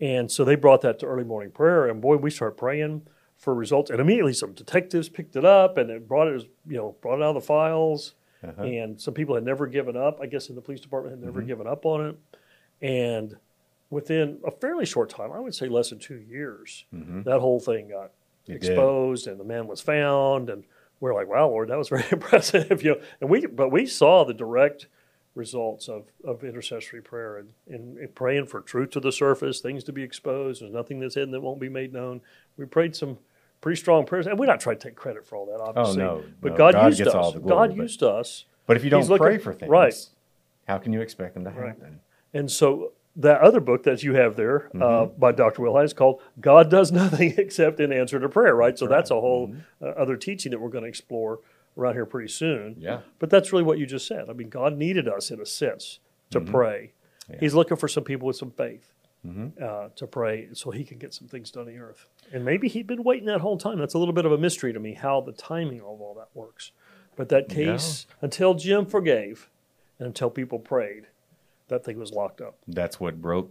And 0.00 0.30
so 0.30 0.44
they 0.44 0.56
brought 0.56 0.82
that 0.82 0.98
to 1.00 1.06
early 1.06 1.24
morning 1.24 1.50
prayer. 1.50 1.86
And 1.86 2.00
boy, 2.00 2.16
we 2.16 2.30
started 2.30 2.56
praying 2.56 3.02
for 3.38 3.54
results. 3.54 3.90
And 3.90 4.00
immediately 4.00 4.32
some 4.34 4.52
detectives 4.52 5.08
picked 5.08 5.36
it 5.36 5.44
up 5.44 5.78
and 5.78 5.90
it 5.90 6.06
brought 6.08 6.28
it, 6.28 6.42
you 6.66 6.76
know, 6.76 6.96
brought 7.00 7.16
it 7.16 7.22
out 7.22 7.36
of 7.36 7.42
the 7.42 7.46
files. 7.46 8.14
Uh-huh. 8.46 8.62
And 8.62 9.00
some 9.00 9.14
people 9.14 9.34
had 9.34 9.44
never 9.44 9.66
given 9.66 9.96
up. 9.96 10.20
I 10.20 10.26
guess 10.26 10.48
in 10.48 10.54
the 10.54 10.60
police 10.60 10.80
department 10.80 11.16
had 11.16 11.24
never 11.24 11.40
Mm-hmm. 11.40 11.48
given 11.48 11.66
up 11.66 11.86
on 11.86 12.06
it. 12.08 12.16
And 12.82 13.36
within 13.90 14.38
a 14.44 14.50
fairly 14.50 14.84
short 14.84 15.08
time, 15.08 15.32
I 15.32 15.40
would 15.40 15.54
say 15.54 15.68
less 15.68 15.90
than 15.90 15.98
two 15.98 16.16
years, 16.18 16.84
that 16.92 17.40
whole 17.40 17.60
thing 17.60 17.88
got 17.88 18.10
Mm-hmm. 18.46 18.52
It 18.52 18.60
did. 18.60 18.70
exposed 18.70 19.26
and 19.26 19.40
the 19.40 19.44
man 19.44 19.66
was 19.66 19.80
found. 19.80 20.50
And 20.50 20.62
we're 21.00 21.14
like, 21.14 21.26
wow, 21.28 21.48
Lord, 21.48 21.68
that 21.70 21.78
was 21.78 21.88
very 21.88 22.04
impressive. 22.12 22.80
You 22.82 22.92
know, 22.94 23.00
and 23.20 23.28
we, 23.28 23.44
but 23.46 23.72
we 23.72 23.86
saw 23.86 24.24
the 24.24 24.34
direct 24.34 24.86
results 25.36 25.88
of, 25.88 26.04
of 26.24 26.42
intercessory 26.42 27.00
prayer 27.02 27.36
and, 27.36 27.50
and, 27.68 27.98
and 27.98 28.14
praying 28.14 28.46
for 28.46 28.60
truth 28.60 28.90
to 28.90 29.00
the 29.00 29.12
surface, 29.12 29.60
things 29.60 29.84
to 29.84 29.92
be 29.92 30.02
exposed. 30.02 30.62
There's 30.62 30.72
nothing 30.72 30.98
that's 30.98 31.14
hidden 31.14 31.30
that 31.32 31.40
won't 31.40 31.60
be 31.60 31.68
made 31.68 31.92
known. 31.92 32.20
We 32.56 32.64
prayed 32.64 32.96
some 32.96 33.18
pretty 33.60 33.78
strong 33.80 34.06
prayers, 34.06 34.26
and 34.26 34.38
we're 34.38 34.46
not 34.46 34.60
trying 34.60 34.78
to 34.78 34.82
take 34.88 34.96
credit 34.96 35.24
for 35.26 35.36
all 35.36 35.46
that, 35.46 35.60
obviously. 35.60 36.02
Oh, 36.02 36.18
no, 36.18 36.24
but 36.40 36.52
no. 36.52 36.58
God, 36.58 36.74
God 36.74 36.86
used 36.86 36.98
gets 36.98 37.10
us. 37.10 37.14
all 37.14 37.32
the 37.32 37.38
God 37.40 37.46
glory, 37.48 37.68
but- 37.68 37.76
used 37.76 38.02
us. 38.02 38.44
But 38.66 38.76
if 38.76 38.82
you 38.84 38.90
don't 38.90 39.08
looking- 39.08 39.24
pray 39.24 39.38
for 39.38 39.52
things, 39.52 39.70
right. 39.70 39.94
how 40.66 40.78
can 40.78 40.92
you 40.92 41.00
expect 41.00 41.34
them 41.34 41.44
to 41.44 41.50
happen? 41.52 42.00
And 42.34 42.50
so 42.50 42.92
that 43.14 43.40
other 43.40 43.60
book 43.60 43.84
that 43.84 44.02
you 44.02 44.14
have 44.14 44.36
there 44.36 44.66
uh, 44.74 44.78
Mm-hmm. 44.78 45.20
by 45.20 45.32
Dr. 45.32 45.62
Wilhite 45.62 45.84
is 45.84 45.92
called 45.94 46.20
God 46.40 46.68
Does 46.70 46.90
Nothing 46.92 47.34
Except 47.38 47.78
in 47.80 47.92
Answer 47.92 48.18
to 48.20 48.28
Prayer, 48.28 48.54
right? 48.56 48.76
so 48.78 48.86
that's 48.88 49.10
a 49.10 49.20
whole 49.20 49.48
Mm-hmm. 49.48 49.84
uh, 49.84 49.88
other 49.88 50.16
teaching 50.16 50.50
that 50.52 50.60
we're 50.60 50.68
going 50.70 50.82
to 50.84 50.88
explore 50.88 51.38
around 51.76 51.94
here 51.94 52.06
pretty 52.06 52.28
soon. 52.28 52.76
Yeah. 52.78 53.00
But 53.18 53.30
that's 53.30 53.52
really 53.52 53.64
what 53.64 53.78
you 53.78 53.86
just 53.86 54.06
said. 54.06 54.28
I 54.30 54.32
mean, 54.32 54.48
God 54.48 54.76
needed 54.76 55.08
us 55.08 55.30
in 55.30 55.40
a 55.40 55.46
sense 55.46 55.98
to 56.30 56.40
Mm-hmm. 56.40 56.50
pray. 56.52 56.92
He's 57.40 57.54
looking 57.54 57.76
for 57.76 57.88
some 57.88 58.04
people 58.04 58.26
with 58.28 58.36
some 58.36 58.50
faith 58.52 58.92
uh, 59.60 59.88
to 59.96 60.06
pray 60.06 60.48
so 60.52 60.70
he 60.70 60.84
can 60.84 60.98
get 60.98 61.12
some 61.12 61.26
things 61.26 61.50
done 61.50 61.62
on 61.62 61.68
the 61.74 61.78
earth. 61.78 62.06
And 62.32 62.44
maybe 62.44 62.68
he'd 62.68 62.86
been 62.86 63.02
waiting 63.02 63.26
that 63.26 63.40
whole 63.40 63.58
time. 63.58 63.78
That's 63.78 63.94
a 63.94 63.98
little 63.98 64.14
bit 64.14 64.24
of 64.24 64.30
a 64.32 64.38
mystery 64.38 64.72
to 64.72 64.78
me 64.78 64.94
how 64.94 65.20
the 65.20 65.32
timing 65.32 65.80
of 65.80 65.86
all 66.00 66.14
that 66.18 66.28
works. 66.34 66.70
But 67.16 67.28
that 67.30 67.48
case, 67.48 68.06
until 68.20 68.54
Jim 68.54 68.86
forgave 68.86 69.50
and 69.98 70.06
until 70.06 70.30
people 70.30 70.60
prayed, 70.60 71.06
that 71.68 71.84
thing 71.84 71.98
was 71.98 72.12
locked 72.12 72.40
up. 72.40 72.56
That's 72.68 73.00
what 73.00 73.20
broke 73.20 73.50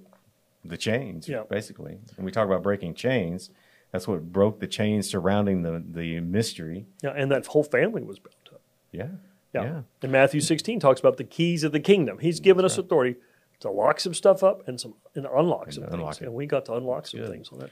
the 0.64 0.78
chains, 0.78 1.28
Yeah. 1.28 1.44
basically. 1.50 1.98
When 2.16 2.24
we 2.26 2.32
talk 2.32 2.46
about 2.46 2.64
breaking 2.64 2.94
chains, 2.94 3.50
that's 3.96 4.10
what 4.10 4.34
broke 4.34 4.60
the 4.60 4.68
chains 4.68 5.10
surrounding 5.10 5.62
the, 5.62 5.82
the 5.88 6.20
mystery. 6.20 6.86
Yeah, 7.02 7.14
and 7.16 7.32
that 7.32 7.46
whole 7.46 7.64
family 7.64 8.04
was 8.04 8.20
bound 8.20 8.36
up. 8.54 8.62
Yeah. 8.92 9.08
Yeah. 9.54 9.64
Yeah. 9.64 9.82
And 10.02 10.12
Matthew 10.12 10.42
16 10.42 10.82
talks 10.82 11.00
about 11.00 11.16
the 11.16 11.24
keys 11.24 11.64
of 11.64 11.72
the 11.72 11.80
kingdom. 11.80 12.20
He's 12.20 12.42
given 12.42 12.66
us 12.66 12.78
authority 12.78 13.16
to 13.62 13.72
lock 13.72 14.02
some 14.02 14.14
stuff 14.14 14.44
up 14.44 14.68
and 14.68 14.82
some 14.82 14.96
and 15.16 15.26
unlock 15.26 15.72
some 15.72 15.86
unlock 15.86 16.16
things. 16.16 16.22
it. 16.24 16.26
And 16.26 16.34
we 16.34 16.46
got 16.46 16.66
to 16.66 16.74
unlock 16.74 17.08
some 17.08 17.22
good. 17.22 17.30
things 17.30 17.48
on 17.54 17.60
that. 17.60 17.70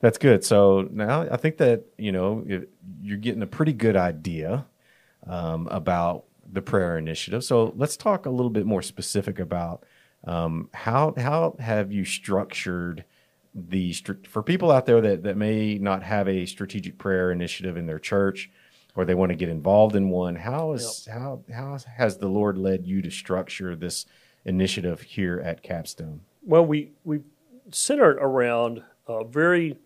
That's 0.00 0.18
good. 0.18 0.44
So 0.44 0.88
now 0.90 1.28
I 1.30 1.36
think 1.36 1.58
that 1.58 1.84
you 1.96 2.10
know 2.10 2.44
you're 3.00 3.18
getting 3.18 3.42
a 3.42 3.46
pretty 3.46 3.72
good 3.72 3.96
idea 3.96 4.66
um, 5.24 5.68
about 5.70 6.24
the 6.52 6.62
prayer 6.62 6.98
initiative. 6.98 7.44
So 7.44 7.72
let's 7.76 7.96
talk 7.96 8.26
a 8.26 8.30
little 8.30 8.50
bit 8.50 8.66
more 8.66 8.82
specific 8.82 9.38
about 9.38 9.84
um, 10.24 10.68
how 10.74 11.14
how 11.16 11.54
have 11.60 11.92
you 11.92 12.04
structured 12.04 13.04
the 13.54 13.92
for 14.28 14.42
people 14.42 14.70
out 14.70 14.86
there 14.86 15.00
that 15.00 15.22
that 15.24 15.36
may 15.36 15.78
not 15.78 16.02
have 16.02 16.28
a 16.28 16.46
strategic 16.46 16.98
prayer 16.98 17.32
initiative 17.32 17.76
in 17.76 17.86
their 17.86 17.98
church 17.98 18.50
or 18.94 19.04
they 19.04 19.14
want 19.14 19.30
to 19.30 19.36
get 19.36 19.48
involved 19.48 19.96
in 19.96 20.10
one. 20.10 20.36
How 20.36 20.72
is 20.72 21.08
how 21.10 21.42
how 21.52 21.78
has 21.96 22.18
the 22.18 22.28
Lord 22.28 22.56
led 22.58 22.86
you 22.86 23.02
to 23.02 23.10
structure 23.10 23.76
this 23.76 24.06
initiative 24.44 25.02
here 25.02 25.40
at 25.40 25.62
Capstone? 25.62 26.20
Well, 26.42 26.64
we 26.64 26.92
we 27.04 27.20
centered 27.70 28.18
around 28.20 28.82
a 29.06 29.24
very 29.24 29.78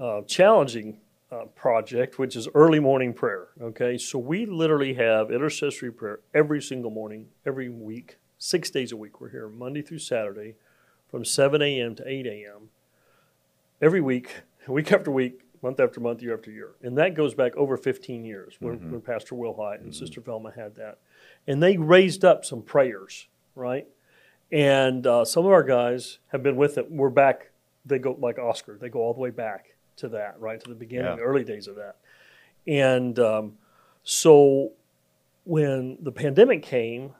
uh, 0.00 0.22
challenging 0.22 0.98
uh, 1.30 1.44
project, 1.54 2.18
which 2.18 2.34
is 2.34 2.48
early 2.54 2.80
morning 2.80 3.12
prayer. 3.12 3.48
Okay, 3.60 3.98
so 3.98 4.18
we 4.18 4.46
literally 4.46 4.94
have 4.94 5.30
intercessory 5.30 5.92
prayer 5.92 6.20
every 6.34 6.60
single 6.60 6.90
morning, 6.90 7.28
every 7.46 7.68
week, 7.68 8.18
six 8.38 8.70
days 8.70 8.92
a 8.92 8.96
week. 8.96 9.20
We're 9.20 9.30
here 9.30 9.48
Monday 9.48 9.82
through 9.82 9.98
Saturday, 9.98 10.54
from 11.08 11.24
seven 11.24 11.62
a.m. 11.62 11.94
to 11.96 12.08
eight 12.08 12.26
a.m. 12.26 12.70
Every 13.80 14.00
week, 14.00 14.42
week 14.68 14.92
after 14.92 15.10
week, 15.10 15.40
month 15.62 15.80
after 15.80 16.00
month, 16.00 16.22
year 16.22 16.34
after 16.34 16.50
year, 16.50 16.72
and 16.82 16.96
that 16.98 17.14
goes 17.14 17.34
back 17.34 17.56
over 17.56 17.76
fifteen 17.76 18.24
years 18.24 18.56
when, 18.60 18.90
when 18.90 19.00
Pastor 19.00 19.34
Wilhite 19.34 19.80
and 19.80 19.94
Sister 19.94 20.20
Velma 20.20 20.52
had 20.54 20.74
that, 20.76 20.98
and 21.46 21.62
they 21.62 21.76
raised 21.76 22.24
up 22.24 22.44
some 22.44 22.62
prayers, 22.62 23.26
right? 23.54 23.86
And 24.52 25.06
uh, 25.06 25.24
some 25.24 25.46
of 25.46 25.52
our 25.52 25.62
guys 25.62 26.18
have 26.28 26.42
been 26.42 26.56
with 26.56 26.76
it. 26.76 26.90
We're 26.90 27.08
back. 27.08 27.50
They 27.86 27.98
go 27.98 28.16
like 28.18 28.38
Oscar. 28.38 28.76
They 28.78 28.88
go 28.88 29.00
all 29.00 29.14
the 29.14 29.20
way 29.20 29.30
back 29.30 29.74
to 29.96 30.08
that, 30.08 30.38
right 30.40 30.60
to 30.60 30.68
the 30.68 30.74
beginning, 30.74 31.06
Yeah. 31.06 31.16
the 31.16 31.22
early 31.22 31.44
days 31.44 31.66
of 31.68 31.76
that. 31.76 31.96
And 32.66 33.18
um, 33.18 33.52
so 34.02 34.72
when 35.44 35.96
the 36.02 36.12
pandemic 36.12 36.62
came, 36.62 37.14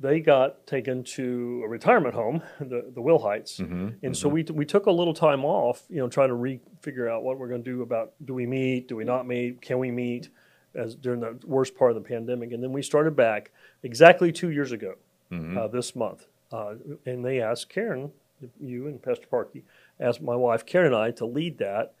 they 0.00 0.20
got 0.20 0.66
taken 0.66 1.04
to 1.04 1.62
a 1.64 1.68
retirement 1.68 2.14
home, 2.14 2.42
the 2.60 2.92
the 2.94 3.18
Heights, 3.18 3.58
Mm-hmm. 3.60 3.88
and 4.02 4.16
so 4.16 4.28
we 4.28 4.42
we 4.44 4.64
took 4.64 4.86
a 4.86 4.90
little 4.90 5.14
time 5.14 5.44
off, 5.44 5.84
you 5.88 5.98
know, 5.98 6.08
trying 6.08 6.28
to 6.28 6.34
re 6.34 6.60
figure 6.80 7.08
out 7.08 7.22
what 7.22 7.38
we're 7.38 7.48
going 7.48 7.62
to 7.64 7.70
do 7.70 7.82
about 7.82 8.12
do 8.24 8.34
we 8.34 8.46
meet, 8.46 8.88
do 8.88 8.96
we 8.96 9.04
not 9.04 9.26
meet, 9.26 9.60
can 9.62 9.78
we 9.78 9.90
meet, 9.90 10.28
as 10.74 10.94
during 10.94 11.20
the 11.20 11.38
worst 11.46 11.76
part 11.76 11.90
of 11.92 11.94
the 12.02 12.06
pandemic, 12.08 12.52
and 12.52 12.62
then 12.62 12.72
we 12.72 12.82
started 12.82 13.14
back 13.16 13.52
exactly 13.82 14.32
two 14.32 14.50
years 14.50 14.72
ago, 14.72 14.94
Mm-hmm. 15.32 15.56
uh, 15.58 15.68
this 15.68 15.96
month, 15.96 16.26
uh, 16.52 16.74
and 17.06 17.24
they 17.24 17.40
asked 17.40 17.68
Karen, 17.70 18.12
you 18.60 18.86
and 18.86 19.02
Pastor 19.02 19.26
Parkey, 19.26 19.62
asked 19.98 20.20
my 20.20 20.36
wife 20.36 20.66
Karen 20.66 20.88
and 20.92 20.96
I 20.96 21.10
to 21.12 21.24
lead 21.24 21.58
that 21.58 21.94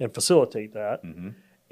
and 0.00 0.12
facilitate 0.14 0.72
that. 0.74 1.02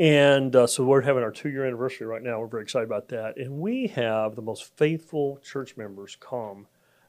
Mm-hmm. 0.00 0.12
And 0.12 0.56
uh, 0.56 0.66
so 0.66 0.84
we're 0.84 1.02
having 1.02 1.22
our 1.22 1.30
two 1.30 1.50
year 1.50 1.66
anniversary 1.66 2.06
right 2.06 2.22
now. 2.22 2.40
We're 2.40 2.46
very 2.46 2.62
excited 2.62 2.86
about 2.86 3.08
that. 3.08 3.36
And 3.36 3.58
we 3.58 3.88
have 3.88 4.34
the 4.34 4.42
most 4.42 4.76
faithful 4.76 5.38
church 5.42 5.76
members 5.76 6.16
come 6.18 6.66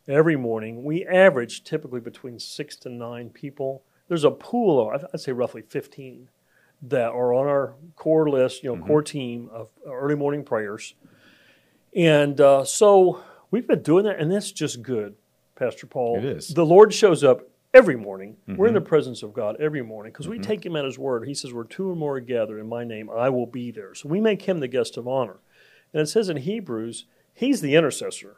every 0.08 0.36
morning. 0.36 0.84
We 0.84 1.06
average 1.06 1.64
typically 1.64 2.02
between 2.02 2.40
six 2.40 2.76
to 2.78 2.90
nine 2.90 3.30
people. 3.30 3.84
There's 4.08 4.26
a 4.26 4.32
pool 4.32 4.92
of, 4.92 5.06
I'd 5.14 5.20
say 5.22 5.32
roughly 5.32 5.62
15 5.62 6.30
that 6.84 7.10
are 7.12 7.34
on 7.34 7.48
our 7.48 7.76
core 7.96 8.30
list, 8.30 8.64
you 8.64 8.76
know, 8.76 8.84
core 8.84 9.04
team 9.04 9.50
of 9.54 9.70
early 9.86 10.16
morning 10.16 10.44
prayers. 10.44 10.96
And 11.96 12.42
uh, 12.42 12.66
so 12.66 13.24
we've 13.52 13.68
been 13.68 13.84
doing 13.84 14.06
that, 14.06 14.20
and 14.20 14.32
that's 14.32 14.52
just 14.52 14.82
good, 14.82 15.16
Pastor 15.56 15.86
Paul. 15.86 16.18
It 16.18 16.26
is. 16.26 16.48
The 16.50 16.66
Lord 16.66 16.94
shows 16.94 17.24
up 17.24 17.51
every 17.74 17.96
morning. 17.96 18.38
We're 18.48 18.68
in 18.68 18.74
the 18.74 18.82
presence 18.82 19.24
of 19.24 19.34
God 19.34 19.56
every 19.60 19.82
morning 19.82 20.12
because 20.12 20.28
we 20.28 20.40
take 20.40 20.66
Him 20.66 20.76
at 20.76 20.86
His 20.86 21.00
word. 21.00 21.28
He 21.28 21.34
says, 21.34 21.54
Where 21.54 21.64
two 21.64 21.90
or 21.90 21.96
more 21.96 22.18
are 22.18 22.20
gathered 22.22 22.60
in 22.60 22.68
my 22.68 22.84
name, 22.84 23.10
I 23.10 23.30
will 23.30 23.46
be 23.46 23.72
there. 23.72 23.94
So 23.96 24.10
we 24.10 24.20
make 24.20 24.44
Him 24.44 24.60
the 24.60 24.68
guest 24.68 24.98
of 24.98 25.08
honor. 25.08 25.38
And 25.94 26.02
it 26.02 26.08
says 26.08 26.30
in 26.30 26.38
Hebrews, 26.38 27.06
He's 27.34 27.62
the 27.62 27.76
intercessor. 27.76 28.38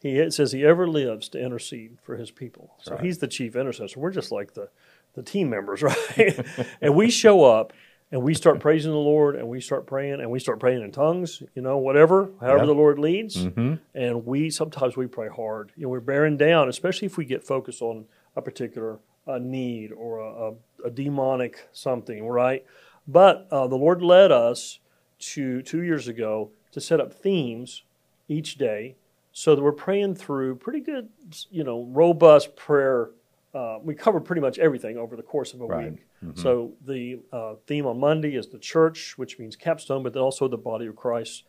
He 0.00 0.18
it 0.18 0.32
says 0.32 0.52
He 0.52 0.64
ever 0.64 0.88
lives 0.88 1.28
to 1.30 1.40
intercede 1.40 1.98
for 2.02 2.16
His 2.16 2.30
people. 2.30 2.74
So 2.80 2.94
Right. 2.94 3.04
He's 3.04 3.18
the 3.18 3.28
chief 3.28 3.54
intercessor. 3.56 4.00
We're 4.00 4.10
just 4.10 4.32
like 4.32 4.54
the, 4.54 4.68
the 5.14 5.22
team 5.22 5.50
members, 5.50 5.82
right? 5.82 6.44
and 6.80 6.94
we 6.94 7.10
show 7.10 7.44
up 7.44 7.72
and 8.12 8.22
we 8.22 8.34
start 8.34 8.58
praising 8.60 8.90
the 8.90 8.98
Lord 8.98 9.36
and 9.36 9.48
we 9.48 9.60
start 9.60 9.86
praying 9.86 10.20
and 10.20 10.30
we 10.30 10.40
start 10.40 10.58
praying 10.58 10.82
in 10.82 10.90
tongues, 10.90 11.42
you 11.54 11.62
know, 11.62 11.76
whatever, 11.78 12.30
however 12.40 12.58
Yep. 12.58 12.66
the 12.66 12.74
Lord 12.74 12.98
leads. 12.98 13.36
Mm-hmm. 13.36 13.74
And 13.94 14.26
we 14.26 14.50
sometimes 14.50 14.96
we 14.96 15.06
pray 15.06 15.28
hard. 15.28 15.72
You 15.76 15.84
know, 15.84 15.90
we're 15.90 16.00
bearing 16.00 16.36
down, 16.36 16.68
especially 16.68 17.06
if 17.06 17.16
we 17.16 17.24
get 17.24 17.44
focused 17.44 17.82
on 17.82 18.06
a 18.36 18.42
particular 18.42 18.98
uh, 19.26 19.38
need 19.38 19.92
or 19.92 20.18
a, 20.18 20.50
a, 20.50 20.88
a 20.88 20.90
demonic 20.90 21.68
something, 21.72 22.26
right? 22.28 22.64
But 23.06 23.48
uh, 23.50 23.66
the 23.66 23.76
Lord 23.76 24.02
led 24.02 24.32
us 24.32 24.80
to 25.20 25.62
two 25.62 25.82
years 25.82 26.08
ago 26.08 26.50
to 26.72 26.80
set 26.80 27.00
up 27.00 27.12
themes 27.12 27.84
each 28.28 28.56
day, 28.56 28.96
so 29.32 29.54
that 29.54 29.62
we're 29.62 29.72
praying 29.72 30.14
through 30.14 30.56
pretty 30.56 30.80
good, 30.80 31.08
you 31.50 31.64
know, 31.64 31.84
robust 31.90 32.56
prayer. 32.56 33.10
Uh, 33.52 33.78
we 33.82 33.94
cover 33.94 34.20
pretty 34.20 34.40
much 34.40 34.58
everything 34.58 34.96
over 34.96 35.16
the 35.16 35.22
course 35.22 35.54
of 35.54 35.60
a 35.60 35.66
Right. 35.66 35.92
week. 35.92 36.06
So 36.34 36.72
the 36.86 37.20
uh, 37.32 37.54
theme 37.66 37.86
on 37.86 37.98
Monday 37.98 38.36
is 38.36 38.48
the 38.48 38.58
church, 38.58 39.18
which 39.18 39.38
means 39.38 39.56
capstone, 39.56 40.02
but 40.02 40.12
then 40.12 40.22
also 40.22 40.46
the 40.48 40.56
body 40.56 40.86
of 40.86 40.94
Christ 40.94 41.44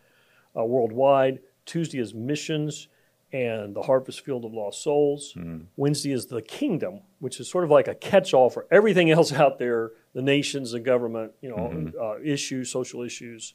uh, 0.57 0.63
worldwide. 0.63 1.39
Tuesday 1.65 1.99
is 1.99 2.13
missions 2.13 2.87
and 3.33 3.75
the 3.75 3.81
harvest 3.81 4.25
field 4.25 4.43
of 4.45 4.53
lost 4.53 4.83
souls. 4.83 5.33
Wednesday 5.77 6.11
is 6.11 6.25
the 6.25 6.41
kingdom, 6.41 7.01
which 7.19 7.39
is 7.39 7.49
sort 7.49 7.63
of 7.63 7.69
like 7.69 7.87
a 7.87 7.95
catch-all 7.95 8.49
for 8.49 8.67
everything 8.71 9.09
else 9.11 9.31
out 9.31 9.57
there, 9.57 9.91
the 10.13 10.21
nations, 10.21 10.71
the 10.71 10.79
government, 10.79 11.31
you 11.41 11.49
know, 11.49 11.91
uh, 12.01 12.19
issues, 12.23 12.69
social 12.69 13.01
issues. 13.01 13.53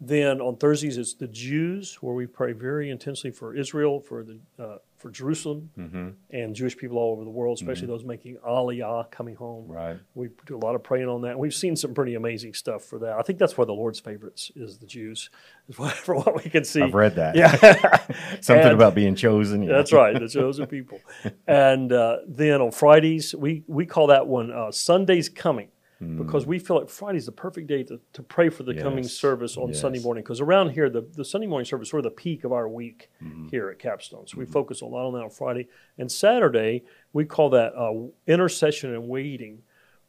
Then 0.00 0.40
on 0.40 0.56
Thursdays 0.56 0.96
it's 0.96 1.14
the 1.14 1.26
Jews, 1.26 1.96
where 2.00 2.14
we 2.14 2.26
pray 2.26 2.52
very 2.52 2.88
intensely 2.90 3.32
for 3.32 3.54
Israel, 3.56 3.98
for 4.00 4.22
the 4.22 4.38
uh, 4.58 4.78
for 4.96 5.10
Jerusalem, 5.10 5.70
Mm-hmm. 5.78 6.08
and 6.30 6.54
Jewish 6.56 6.76
people 6.76 6.98
all 6.98 7.12
over 7.12 7.22
the 7.24 7.30
world, 7.30 7.58
especially 7.60 7.86
those 7.88 8.04
making 8.04 8.36
Aliyah 8.46 9.10
coming 9.12 9.34
home. 9.36 9.66
Right. 9.68 9.96
We 10.14 10.28
do 10.46 10.56
a 10.56 10.58
lot 10.58 10.74
of 10.76 10.82
praying 10.84 11.08
on 11.08 11.22
that. 11.22 11.38
We've 11.38 11.54
seen 11.54 11.74
some 11.76 11.94
pretty 11.94 12.14
amazing 12.14 12.54
stuff 12.54 12.84
for 12.84 12.98
that. 13.00 13.12
I 13.18 13.22
think 13.22 13.38
that's 13.40 13.56
why 13.56 13.64
the 13.64 13.72
Lord's 13.72 13.98
favorites 14.00 14.50
is 14.56 14.78
the 14.78 14.86
Jews, 14.86 15.30
is 15.68 15.78
what- 15.78 15.92
from 16.06 16.18
what 16.18 16.44
we 16.44 16.50
can 16.50 16.64
see. 16.64 16.82
I've 16.82 16.94
read 16.94 17.14
that. 17.16 17.34
Yeah, 17.36 17.56
Something 18.40 18.66
And- 18.66 18.74
about 18.74 18.94
being 18.96 19.14
chosen. 19.16 19.62
yeah. 19.64 19.72
that's 19.72 19.92
right, 19.92 20.18
the 20.18 20.28
chosen 20.28 20.66
people. 20.66 21.00
And 21.48 21.92
uh, 21.92 22.18
then 22.26 22.60
on 22.60 22.70
Fridays, 22.70 23.34
we 23.34 23.64
we 23.66 23.84
call 23.86 24.06
that 24.08 24.26
one 24.28 24.52
uh, 24.52 24.70
Sundays 24.70 25.28
coming. 25.28 25.68
Because 26.00 26.46
we 26.46 26.60
feel 26.60 26.78
like 26.78 26.88
Friday's 26.88 27.26
the 27.26 27.32
perfect 27.32 27.66
day 27.66 27.82
to, 27.82 28.00
to 28.12 28.22
pray 28.22 28.50
for 28.50 28.62
the 28.62 28.72
coming 28.74 29.02
service 29.02 29.56
on 29.56 29.70
Yes. 29.70 29.80
Sunday 29.80 29.98
morning. 29.98 30.22
Because 30.22 30.40
around 30.40 30.70
here, 30.70 30.88
the, 30.88 31.00
the 31.00 31.24
Sunday 31.24 31.48
morning 31.48 31.64
service 31.64 31.86
is 31.88 31.90
sort 31.90 32.04
of 32.06 32.12
the 32.12 32.16
peak 32.16 32.44
of 32.44 32.52
our 32.52 32.68
week 32.68 33.10
Mm-hmm. 33.20 33.48
here 33.48 33.68
at 33.68 33.80
Capstone. 33.80 34.26
So 34.28 34.38
we 34.38 34.46
focus 34.46 34.80
a 34.80 34.86
lot 34.86 35.06
on 35.08 35.14
that 35.14 35.22
on 35.24 35.30
Friday. 35.30 35.66
And 35.98 36.10
Saturday, 36.12 36.84
we 37.12 37.24
call 37.24 37.50
that 37.50 37.74
uh, 37.74 37.92
intercession 38.28 38.94
and 38.94 39.08
waiting, 39.08 39.62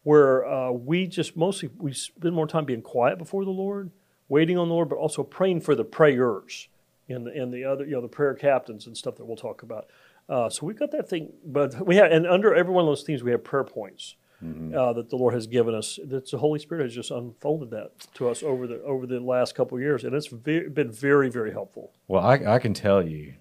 where 0.04 0.46
uh, 0.46 0.70
we 0.72 1.08
just 1.08 1.36
mostly 1.36 1.70
we 1.78 1.92
spend 1.94 2.36
more 2.36 2.46
time 2.48 2.66
being 2.66 2.84
quiet 2.84 3.18
before 3.18 3.44
the 3.44 3.50
Lord, 3.52 3.90
waiting 4.28 4.60
on 4.60 4.68
the 4.68 4.74
Lord, 4.76 4.90
but 4.90 4.98
also 4.98 5.24
praying 5.24 5.62
for 5.62 5.74
the 5.74 5.84
prayers 5.84 6.68
and 7.08 7.26
the, 7.26 7.32
and 7.32 7.52
the 7.52 7.64
other 7.66 7.84
you 7.86 7.94
know 7.94 8.02
the 8.02 8.08
prayer 8.08 8.36
captains 8.36 8.86
and 8.86 8.96
stuff 8.96 9.16
that 9.16 9.26
we'll 9.26 9.36
talk 9.38 9.64
about. 9.64 9.88
Uh, 10.30 10.48
so 10.52 10.68
we've 10.68 10.78
got 10.78 10.92
that 10.92 11.10
thing, 11.10 11.34
but 11.44 11.84
we 11.88 11.96
have 11.96 12.12
and 12.12 12.28
under 12.28 12.54
every 12.54 12.72
one 12.74 12.84
of 12.84 12.90
those 12.90 13.02
themes 13.02 13.24
we 13.24 13.32
have 13.32 13.44
prayer 13.44 13.64
points 13.64 14.16
uh, 14.42 14.94
that 14.94 15.10
the 15.10 15.16
Lord 15.16 15.34
has 15.34 15.48
given 15.48 15.76
us. 15.76 16.00
That 16.04 16.30
the 16.30 16.38
Holy 16.38 16.60
Spirit 16.60 16.84
has 16.84 16.96
just 16.96 17.12
unfolded 17.12 17.72
that 17.72 17.92
to 18.16 18.30
us 18.30 18.44
over 18.44 18.68
the 18.68 18.82
over 18.84 19.06
the 19.06 19.20
last 19.20 19.56
couple 19.56 19.78
of 19.78 19.82
years, 19.82 20.04
and 20.04 20.14
it's 20.14 20.28
ve- 20.28 20.70
been 20.70 20.92
very 20.92 21.30
very 21.30 21.52
helpful. 21.52 21.92
Well, 22.08 22.24
I, 22.24 22.56
I 22.56 22.60
can 22.60 22.74
tell 22.74 23.06
you, 23.06 23.34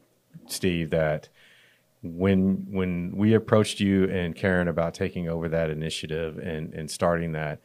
Steve, 0.47 0.91
that 0.91 1.29
when 2.03 2.67
when 2.71 3.17
we 3.17 3.35
approached 3.35 3.81
you 3.81 4.05
and 4.05 4.35
Karen 4.35 4.69
about 4.69 4.95
taking 4.95 5.29
over 5.29 5.49
that 5.49 5.71
initiative 5.71 6.39
and, 6.39 6.73
and 6.75 6.91
starting 6.91 7.33
that, 7.33 7.61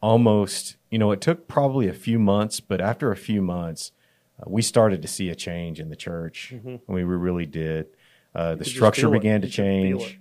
almost, 0.00 0.76
you 0.90 0.98
know, 0.98 1.10
it 1.12 1.20
took 1.20 1.48
probably 1.48 1.88
a 1.88 1.92
few 1.94 2.18
months, 2.18 2.60
but 2.60 2.80
after 2.80 3.10
a 3.10 3.16
few 3.16 3.42
months, 3.42 3.92
uh, 4.40 4.44
we 4.46 4.62
started 4.62 5.02
to 5.02 5.08
see 5.08 5.30
a 5.30 5.34
change 5.34 5.80
in 5.80 5.90
the 5.90 5.96
church. 5.96 6.52
I 6.52 6.56
mean, 6.56 6.80
we 6.88 7.02
really 7.02 7.46
did. 7.46 7.86
Uh, 8.34 8.54
the 8.54 8.64
structure 8.64 9.02
feel 9.02 9.14
it. 9.14 9.20
began 9.20 9.40
to 9.40 9.46
You 9.46 9.52
change. 9.52 10.20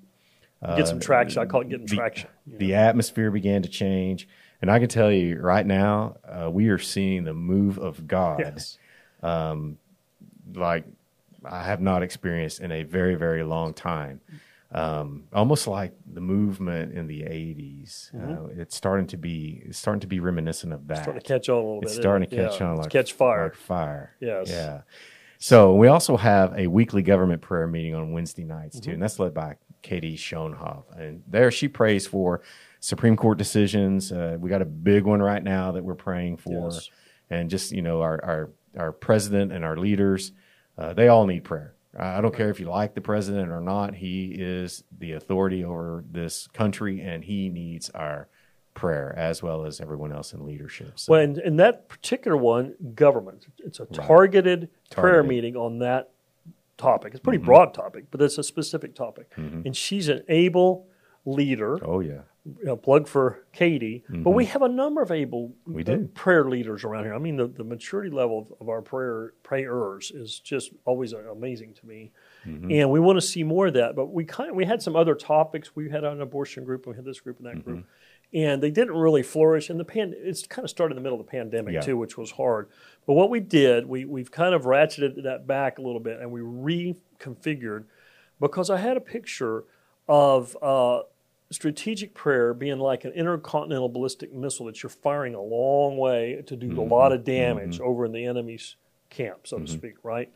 Get 0.76 0.88
some 0.88 1.00
traction. 1.00 1.42
I 1.42 1.46
call 1.46 1.62
it 1.62 1.70
getting 1.70 1.86
the- 1.86 1.96
traction. 1.96 2.30
The 2.48 2.70
know. 2.70 2.76
atmosphere 2.76 3.32
began 3.32 3.62
to 3.64 3.70
change. 3.70 4.28
And 4.62 4.72
I 4.72 4.80
can 4.80 4.90
tell 4.90 5.12
you 5.12 5.40
right 5.40 5.66
now, 5.66 6.18
uh, 6.28 6.50
we 6.50 6.70
are 6.70 6.80
seeing 6.80 7.24
the 7.26 7.34
move 7.34 7.78
of 7.78 8.08
God 8.08 8.40
Yes. 8.40 8.80
like 10.56 10.86
I 11.46 11.64
have 11.64 11.80
not 11.82 12.04
experienced 12.04 12.60
in 12.62 12.72
a 12.72 12.84
very, 12.84 13.16
very 13.16 13.44
long 13.44 13.74
time. 13.74 14.22
Um, 14.72 15.26
almost 15.32 15.66
like 15.68 15.94
the 16.12 16.20
movement 16.20 16.94
in 16.94 17.08
the 17.08 17.22
80s. 17.22 18.12
Uh, 18.14 18.48
it's 18.60 18.76
starting 18.76 19.08
to 19.08 19.18
be 19.18 19.62
it's 19.66 19.78
starting 19.78 20.02
to 20.02 20.08
be 20.08 20.20
reminiscent 20.20 20.74
of 20.74 20.88
that. 20.88 20.96
Mm-hmm. 20.96 21.04
Starting 21.04 21.22
to 21.22 21.28
catch 21.28 21.50
on 21.50 21.56
a 21.56 21.60
little 21.60 21.80
bit. 21.82 21.90
it's 21.90 21.96
starting 22.00 22.24
it? 22.24 22.30
to 22.32 22.36
catch 22.36 22.60
Yeah, 22.60 22.68
on 22.68 22.74
it's 22.74 22.82
like 22.82 22.90
catch 22.92 23.14
fire. 23.14 23.44
like 23.46 23.56
fire. 23.56 24.16
Yes. 24.20 24.50
Yeah. 24.50 24.82
So 25.40 25.76
we 25.76 25.88
also 25.88 26.18
have 26.18 26.54
a 26.58 26.68
weekly 26.68 27.02
government 27.04 27.42
prayer 27.42 27.68
meeting 27.68 27.96
on 27.96 28.12
Wednesday 28.12 28.44
nights 28.44 28.78
Mm-hmm. 28.78 28.86
too, 28.90 28.94
and 28.96 29.02
that's 29.02 29.20
led 29.20 29.34
by 29.34 29.56
Katie 29.88 30.18
Schoenhoff. 30.18 30.84
And 31.00 31.24
there 31.28 31.50
she 31.50 31.68
prays 31.70 32.06
for 32.06 32.42
Supreme 32.82 33.16
Court 33.16 33.38
decisions. 33.38 34.12
Uh, 34.12 34.38
we 34.40 34.50
got 34.50 34.62
a 34.62 34.66
big 34.66 35.06
one 35.06 35.22
right 35.22 35.44
now 35.44 35.72
that 35.72 35.84
we're 35.84 35.96
praying 35.96 36.38
for, 36.38 36.70
Yes. 36.72 36.90
and 37.30 37.50
just 37.50 37.72
you 37.72 37.82
know 37.82 38.02
our 38.02 38.20
our 38.24 38.50
our 38.78 38.92
president 38.92 39.52
and 39.52 39.64
our 39.66 39.78
leaders, 39.78 40.34
uh, 40.78 40.94
they 40.94 41.08
all 41.08 41.26
need 41.26 41.44
prayer. 41.44 41.74
I 41.98 42.22
don't 42.22 42.36
care 42.36 42.50
if 42.52 42.60
you 42.60 42.68
like 42.70 42.94
the 42.94 43.02
president 43.02 43.50
or 43.50 43.62
not. 43.62 43.96
He 43.96 44.36
is 44.38 44.84
the 45.00 45.14
authority 45.14 45.64
over 45.64 46.04
this 46.12 46.48
country, 46.54 47.02
and 47.02 47.24
he 47.24 47.50
needs 47.50 47.90
our 47.92 48.28
prayer 48.76 49.16
as 49.18 49.42
well 49.42 49.66
as 49.66 49.82
everyone 49.82 50.12
else 50.12 50.34
in 50.34 50.46
leadership. 50.46 51.00
So, 51.00 51.14
Well, 51.14 51.22
and, 51.22 51.40
and 51.40 51.60
that 51.60 51.90
particular 51.90 52.38
one, 52.38 52.76
government, 52.94 53.48
it's 53.58 53.80
a 53.80 53.88
targeted, 53.88 54.70
prayer 54.92 55.14
Targeted. 55.24 55.30
meeting 55.30 55.56
on 55.56 55.80
that 55.80 56.12
topic. 56.78 57.14
It's 57.14 57.20
a 57.20 57.24
pretty 57.24 57.40
mm-hmm. 57.40 57.48
broad 57.48 57.74
topic, 57.74 58.06
but 58.12 58.22
it's 58.22 58.38
a 58.38 58.44
specific 58.44 58.96
topic. 58.96 59.30
Mm-hmm. 59.36 59.62
And 59.66 59.76
she's 59.76 60.10
an 60.10 60.24
able 60.30 60.88
leader, 61.26 61.78
oh 61.84 62.00
yeah, 62.00 62.22
you 62.46 62.66
know, 62.66 62.78
plug 62.78 63.08
for 63.08 63.46
Katie. 63.52 64.06
But 64.10 64.32
we 64.32 64.46
mm-hmm. 64.46 64.54
have 64.54 64.62
a 64.62 64.70
number 64.70 65.02
of 65.02 65.12
able 65.12 65.54
We 65.66 65.82
uh, 65.82 65.86
do. 65.86 66.10
prayer 66.14 66.46
leaders 66.50 66.84
around 66.84 67.04
here. 67.04 67.14
I 67.14 67.18
mean, 67.18 67.36
the, 67.36 67.48
the 67.48 67.64
maturity 67.64 68.10
level 68.10 68.40
of, 68.40 68.62
of 68.62 68.70
our 68.70 68.82
prayer 68.82 69.34
prayers 69.44 70.12
is 70.12 70.40
just 70.40 70.72
always 70.86 71.14
amazing 71.14 71.74
to 71.76 71.86
me. 71.86 72.12
And 72.46 72.90
we 72.90 73.02
want 73.02 73.18
to 73.18 73.22
see 73.22 73.44
more 73.44 73.68
of 73.68 73.74
that. 73.74 73.96
But 73.96 74.14
we 74.14 74.24
kind 74.24 74.56
we 74.56 74.64
had 74.64 74.82
some 74.82 74.96
other 74.96 75.16
topics. 75.16 75.76
We 75.76 75.90
had 75.90 76.06
an 76.06 76.22
abortion 76.22 76.64
group, 76.64 76.88
we 76.88 76.96
had 76.96 77.04
this 77.04 77.20
group 77.20 77.40
and 77.40 77.48
that 77.48 77.66
group. 77.66 77.86
And 78.34 78.62
they 78.62 78.72
didn't 78.72 78.96
really 78.96 79.24
flourish. 79.24 79.70
And 79.70 79.80
the 79.80 79.86
pan, 79.86 80.14
it's 80.16 80.46
kind 80.46 80.66
of 80.66 80.70
started 80.70 80.94
in 80.94 81.02
the 81.02 81.02
middle 81.02 81.20
of 81.20 81.26
the 81.26 81.32
pandemic 81.32 81.74
Yeah. 81.74 81.82
too, 81.82 81.98
which 81.98 82.18
was 82.18 82.32
hard. 82.32 82.70
But 83.06 83.14
what 83.14 83.30
we 83.30 83.40
did, 83.40 83.88
we 83.88 84.06
we've 84.06 84.32
kind 84.32 84.54
of 84.54 84.64
ratcheted 84.64 85.24
that 85.24 85.48
back 85.48 85.78
a 85.78 85.82
little 85.82 86.02
bit, 86.02 86.20
and 86.20 86.32
we 86.32 86.42
reconfigured 86.42 87.86
because 88.40 88.70
I 88.70 88.78
had 88.78 88.98
a 88.98 89.02
picture 89.02 89.64
of 90.08 90.58
uh, 90.62 91.02
strategic 91.50 92.14
prayer 92.14 92.54
being 92.54 92.80
like 92.80 93.06
an 93.06 93.12
intercontinental 93.14 93.90
ballistic 93.90 94.34
missile 94.34 94.66
that 94.66 94.84
you're 94.84 94.90
firing 94.90 95.34
a 95.36 95.42
long 95.42 95.98
way 95.98 96.44
to 96.46 96.56
do 96.56 96.68
a 96.68 96.70
mm-hmm. 96.74 96.92
lot 96.92 97.12
of 97.12 97.24
damage 97.24 97.76
mm-hmm. 97.76 97.88
over 97.88 98.06
in 98.06 98.12
the 98.12 98.26
enemy's 98.26 98.76
camp, 99.10 99.48
so 99.48 99.58
to 99.58 99.64
mm-hmm. 99.64 99.74
speak, 99.78 99.96
right? 100.04 100.32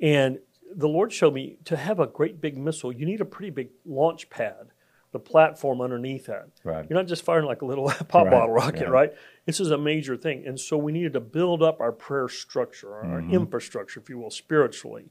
And 0.00 0.38
the 0.74 0.88
Lord 0.88 1.12
showed 1.12 1.34
me 1.34 1.58
to 1.64 1.76
have 1.76 2.00
a 2.00 2.06
great 2.06 2.40
big 2.40 2.56
missile, 2.56 2.92
you 2.92 3.06
need 3.06 3.20
a 3.20 3.24
pretty 3.24 3.50
big 3.50 3.70
launch 3.84 4.30
pad, 4.30 4.68
the 5.12 5.18
platform 5.18 5.80
underneath 5.80 6.26
that. 6.26 6.48
Right. 6.64 6.86
You're 6.88 6.98
not 6.98 7.06
just 7.06 7.22
firing 7.24 7.46
like 7.46 7.62
a 7.62 7.66
little 7.66 7.86
pop 8.08 8.24
Right, 8.24 8.30
bottle 8.30 8.50
rocket, 8.54 8.80
yeah. 8.82 8.88
right? 8.88 9.12
This 9.46 9.60
is 9.60 9.70
a 9.70 9.78
major 9.78 10.16
thing. 10.16 10.46
And 10.46 10.58
so 10.58 10.76
we 10.78 10.90
needed 10.92 11.12
to 11.12 11.20
build 11.20 11.62
up 11.62 11.80
our 11.80 11.92
prayer 11.92 12.28
structure, 12.28 12.94
our, 12.94 13.04
Mm-hmm. 13.20 13.34
infrastructure, 13.34 14.00
if 14.00 14.08
you 14.08 14.18
will, 14.18 14.30
spiritually. 14.30 15.10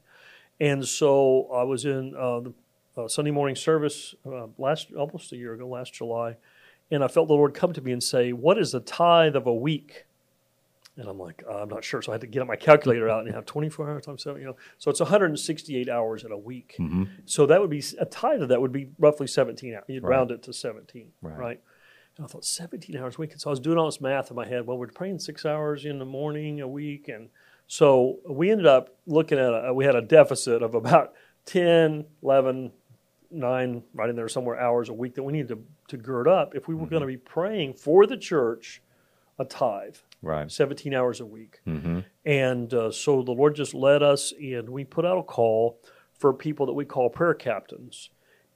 And 0.60 0.86
so 0.86 1.48
I 1.52 1.62
was 1.62 1.84
in 1.84 2.14
uh, 2.16 2.40
the 2.40 2.52
uh, 2.96 3.08
Sunday 3.08 3.30
morning 3.30 3.56
service 3.56 4.14
uh, 4.26 4.48
last 4.58 4.92
almost 4.92 5.32
a 5.32 5.36
year 5.36 5.54
ago, 5.54 5.66
last 5.68 5.94
July, 5.94 6.36
and 6.90 7.02
I 7.02 7.08
felt 7.08 7.28
the 7.28 7.34
Lord 7.34 7.54
come 7.54 7.72
to 7.72 7.80
me 7.80 7.90
and 7.92 8.02
say, 8.02 8.32
"What 8.32 8.58
is 8.58 8.72
the 8.72 8.80
tithe 8.80 9.34
of 9.34 9.46
a 9.46 9.54
week?" 9.54 10.04
And 10.96 11.08
I'm 11.08 11.18
like, 11.18 11.42
uh, 11.48 11.62
I'm 11.62 11.70
not 11.70 11.84
sure. 11.84 12.02
So 12.02 12.12
I 12.12 12.14
had 12.14 12.20
to 12.20 12.26
get 12.26 12.46
my 12.46 12.56
calculator 12.56 13.08
out 13.08 13.24
and 13.24 13.34
have 13.34 13.46
24 13.46 13.88
hours 13.90 14.04
times 14.04 14.22
seven, 14.22 14.40
you 14.42 14.46
know. 14.46 14.56
So 14.76 14.90
it's 14.90 15.00
168 15.00 15.88
hours 15.88 16.22
in 16.24 16.32
a 16.32 16.36
week. 16.38 16.76
Mm-hmm. 16.78 17.04
So 17.24 17.46
that 17.46 17.60
would 17.60 17.70
be 17.70 17.82
a 17.98 18.04
tithe 18.04 18.42
of 18.42 18.48
that 18.50 18.60
would 18.60 18.72
be 18.72 18.90
roughly 18.98 19.26
17 19.26 19.74
hours. 19.74 19.84
You'd 19.88 20.02
Right. 20.02 20.10
round 20.16 20.30
it 20.30 20.42
to 20.42 20.52
17, 20.52 21.12
Right. 21.22 21.38
right? 21.38 21.60
And 22.18 22.24
I 22.26 22.28
thought 22.28 22.44
17 22.44 22.94
hours 22.96 23.16
a 23.16 23.20
week. 23.22 23.32
And 23.32 23.40
so 23.40 23.48
I 23.48 23.52
was 23.52 23.60
doing 23.60 23.78
all 23.78 23.86
this 23.86 24.02
math 24.02 24.30
in 24.30 24.36
my 24.36 24.46
head. 24.46 24.66
Well, 24.66 24.76
we're 24.76 24.88
praying 24.88 25.20
six 25.20 25.46
hours 25.46 25.86
in 25.86 25.98
the 25.98 26.04
morning 26.04 26.60
a 26.60 26.68
week, 26.68 27.08
and 27.08 27.30
so 27.66 28.18
we 28.28 28.50
ended 28.50 28.66
up 28.66 28.94
looking 29.06 29.38
at 29.38 29.46
a, 29.46 29.72
we 29.72 29.86
had 29.86 29.96
a 29.96 30.02
deficit 30.02 30.62
of 30.62 30.74
about 30.74 31.14
10, 31.46 32.04
11, 32.22 32.70
nine, 33.30 33.82
right 33.94 34.10
in 34.10 34.16
there 34.16 34.28
somewhere 34.28 34.60
hours 34.60 34.90
a 34.90 34.92
week 34.92 35.14
that 35.14 35.22
we 35.22 35.32
needed 35.32 35.48
to, 35.48 35.58
to 35.88 35.96
gird 35.96 36.28
up 36.28 36.54
if 36.54 36.68
we 36.68 36.74
were 36.74 36.86
going 36.86 37.00
to 37.00 37.06
be 37.06 37.16
praying 37.16 37.72
for 37.72 38.06
the 38.06 38.16
church 38.18 38.82
a 39.38 39.44
tithe. 39.46 39.96
Right. 40.22 40.50
17 40.50 40.94
hours 40.94 41.20
a 41.20 41.26
week. 41.26 41.60
Mm-hmm. 41.66 42.00
And 42.24 42.72
uh, 42.72 42.92
so 42.92 43.22
the 43.22 43.32
Lord 43.32 43.56
just 43.56 43.74
led 43.74 44.02
us, 44.02 44.32
and 44.40 44.70
we 44.70 44.84
put 44.84 45.04
out 45.04 45.18
a 45.18 45.22
call 45.22 45.80
for 46.16 46.32
people 46.32 46.66
that 46.66 46.74
we 46.74 46.84
call 46.84 47.10
prayer 47.10 47.34
captains. 47.34 48.10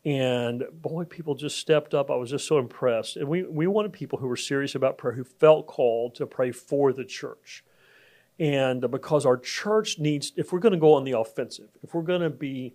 And 0.05 0.63
boy, 0.73 1.05
people 1.05 1.35
just 1.35 1.59
stepped 1.59 1.93
up. 1.93 2.13
I 2.13 2.15
was 2.15 2.31
just 2.31 2.47
so 2.47 2.59
impressed. 2.59 3.17
And 3.17 3.29
we, 3.29 3.43
we 3.43 3.67
wanted 3.67 3.93
people 3.93 4.21
who 4.21 4.29
were 4.29 4.37
serious 4.37 4.77
about 4.77 4.99
prayer, 4.99 5.15
who 5.15 5.25
felt 5.25 5.67
called 5.67 6.15
to 6.15 6.27
pray 6.27 6.53
for 6.53 6.93
the 6.93 7.05
church. 7.05 7.65
And 8.39 8.89
because 8.89 9.27
our 9.27 9.37
church 9.37 9.99
needs, 9.99 10.31
if 10.37 10.53
we're 10.53 10.61
going 10.61 10.75
to 10.75 10.79
go 10.79 10.95
on 10.95 11.03
the 11.03 11.19
offensive, 11.19 11.71
if 11.83 11.93
we're 11.93 12.03
going 12.03 12.21
to 12.21 12.31
be 12.31 12.75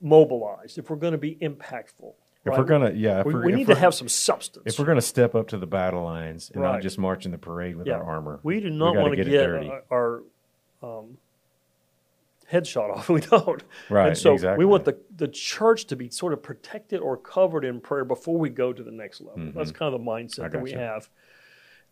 mobilized, 0.00 0.78
if 0.78 0.88
we're 0.88 0.96
going 0.96 1.12
to 1.12 1.18
be 1.18 1.36
impactful, 1.36 2.14
If 2.44 2.50
right, 2.50 2.58
we're 2.58 2.64
gonna, 2.64 2.90
yeah, 2.92 3.20
if 3.20 3.26
we, 3.26 3.34
we're, 3.34 3.46
we 3.46 3.52
need 3.52 3.68
to 3.68 3.74
have 3.76 3.94
some 3.94 4.08
substance. 4.08 4.64
if 4.66 4.76
we're 4.78 4.84
gonna 4.86 5.00
step 5.00 5.34
up 5.36 5.48
to 5.48 5.58
the 5.58 5.66
battle 5.66 6.02
lines 6.02 6.50
and 6.52 6.62
not 6.62 6.82
just 6.82 6.98
march 6.98 7.24
in 7.24 7.30
the 7.30 7.38
parade 7.38 7.76
with 7.76 7.86
Yeah. 7.86 7.94
our 7.98 8.02
armor, 8.04 8.40
We 8.42 8.58
do 8.60 8.68
not 8.70 8.96
want 8.96 9.10
to 9.12 9.16
get 9.16 9.30
get, 9.30 9.48
our, 9.48 9.82
our 9.92 10.22
um, 10.82 11.18
head 12.46 12.66
shot 12.66 12.90
off. 12.90 13.08
We 13.16 13.20
don't. 13.20 13.62
Right, 13.88 14.08
And 14.08 14.18
so 14.18 14.32
exactly. 14.34 14.58
we 14.64 14.68
want 14.68 14.84
the, 14.84 14.98
the 15.16 15.28
church 15.28 15.84
to 15.86 15.96
be 15.96 16.10
sort 16.10 16.32
of 16.32 16.42
protected 16.42 17.00
or 17.00 17.16
covered 17.16 17.64
in 17.64 17.80
prayer 17.80 18.04
before 18.04 18.38
we 18.38 18.50
go 18.50 18.72
to 18.72 18.82
the 18.82 18.90
next 18.90 19.20
level. 19.20 19.52
That's 19.54 19.70
kind 19.70 19.94
of 19.94 20.00
the 20.00 20.04
mindset 20.04 20.40
Mm-hmm. 20.46 20.52
That 20.52 20.62
we 20.62 20.72
have. 20.72 21.08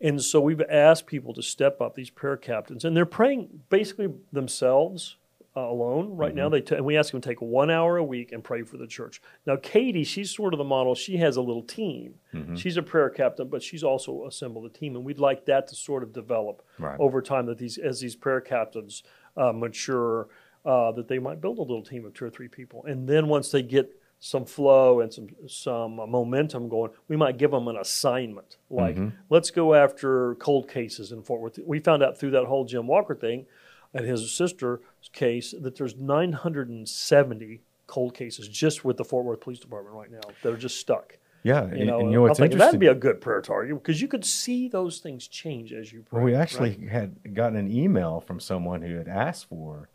And 0.01 0.21
so 0.21 0.41
we've 0.41 0.61
asked 0.61 1.05
people 1.07 1.33
to 1.35 1.43
step 1.43 1.79
up, 1.79 1.95
these 1.95 2.09
prayer 2.09 2.35
captains, 2.35 2.83
and 2.83 2.97
they're 2.97 3.05
praying 3.05 3.61
basically 3.69 4.09
themselves 4.33 5.15
uh, 5.55 5.61
alone 5.61 6.15
right 6.15 6.33
now. 6.33 6.45
Mm-hmm. 6.45 6.53
They 6.53 6.61
t- 6.61 6.75
and 6.75 6.85
we 6.85 6.97
ask 6.97 7.11
them 7.11 7.21
to 7.21 7.27
take 7.29 7.41
one 7.41 7.69
hour 7.69 7.97
a 7.97 8.03
week 8.03 8.31
and 8.31 8.43
pray 8.43 8.63
for 8.63 8.77
the 8.77 8.87
church. 8.87 9.21
Now, 9.45 9.57
Katie, 9.57 10.03
she's 10.03 10.31
sort 10.31 10.53
of 10.53 10.57
the 10.57 10.63
model. 10.63 10.95
She 10.95 11.17
has 11.17 11.35
a 11.37 11.41
little 11.41 11.63
team. 11.63 12.15
Mm-hmm. 12.33 12.55
She's 12.55 12.77
a 12.77 12.81
prayer 12.81 13.09
captain, 13.09 13.47
but 13.49 13.61
she's 13.61 13.83
also 13.83 14.25
assembled 14.25 14.65
a 14.65 14.69
team, 14.69 14.95
and 14.95 15.03
we'd 15.03 15.19
like 15.19 15.45
that 15.45 15.67
to 15.67 15.75
sort 15.75 16.03
of 16.03 16.13
develop 16.13 16.63
Right. 16.79 16.99
over 16.99 17.21
time. 17.21 17.45
That 17.47 17.57
these 17.57 17.77
as 17.77 17.99
these 17.99 18.15
prayer 18.15 18.41
captains 18.41 19.03
uh, 19.37 19.51
mature, 19.51 20.27
uh, 20.65 20.91
that 20.93 21.07
they 21.07 21.19
might 21.19 21.41
build 21.41 21.57
a 21.57 21.61
little 21.61 21.83
team 21.83 22.05
of 22.05 22.13
two 22.13 22.25
or 22.25 22.29
three 22.29 22.47
people, 22.47 22.85
and 22.85 23.07
then 23.07 23.27
once 23.27 23.51
they 23.51 23.61
get 23.61 23.95
some 24.23 24.45
flow 24.45 24.99
and 25.01 25.11
some 25.11 25.27
some 25.47 25.95
momentum 25.95 26.69
going, 26.69 26.91
we 27.07 27.17
might 27.17 27.37
give 27.37 27.49
them 27.51 27.67
an 27.67 27.75
assignment. 27.75 28.57
Like, 28.69 28.95
let's 29.29 29.49
go 29.51 29.73
after 29.73 30.35
cold 30.35 30.69
cases 30.69 31.11
in 31.11 31.23
Fort 31.23 31.41
Worth. 31.41 31.59
We 31.65 31.79
found 31.79 32.03
out 32.03 32.17
through 32.19 32.31
that 32.31 32.45
whole 32.45 32.63
Jim 32.65 32.85
Walker 32.87 33.15
thing, 33.15 33.47
and 33.93 34.05
his 34.05 34.31
sister's 34.31 34.79
case, 35.09 35.53
that 35.61 35.75
there's 35.77 35.95
970 35.95 37.61
cold 37.87 38.13
cases 38.13 38.47
just 38.47 38.85
with 38.85 38.97
the 38.97 39.03
Fort 39.03 39.25
Worth 39.25 39.41
Police 39.41 39.59
Department 39.59 39.95
right 39.95 40.11
now 40.11 40.21
that 40.43 40.53
are 40.53 40.57
just 40.57 40.79
stuck. 40.79 41.17
yeah, 41.43 41.65
You 41.65 41.71
and, 41.71 41.87
know, 41.87 41.99
and 41.99 42.11
you 42.11 42.15
know 42.17 42.23
I'm 42.23 42.29
what's 42.29 42.39
thinking 42.39 42.53
interesting? 42.57 42.59
that'd 42.59 42.79
be 42.79 42.87
a 42.87 42.95
good 42.95 43.19
prayer 43.21 43.41
target 43.41 43.75
because 43.75 44.01
you 44.01 44.07
could 44.07 44.23
see 44.25 44.67
those 44.69 44.99
things 44.99 45.27
change 45.27 45.73
as 45.73 45.91
you 45.91 46.03
pray. 46.03 46.17
Well, 46.17 46.25
we 46.25 46.35
actually 46.35 46.77
right? 46.81 46.89
had 46.89 47.33
gotten 47.33 47.57
an 47.57 47.71
email 47.71 48.21
from 48.21 48.39
someone 48.39 48.81
who 48.81 48.95
had 48.95 49.07
asked 49.07 49.49
for 49.49 49.89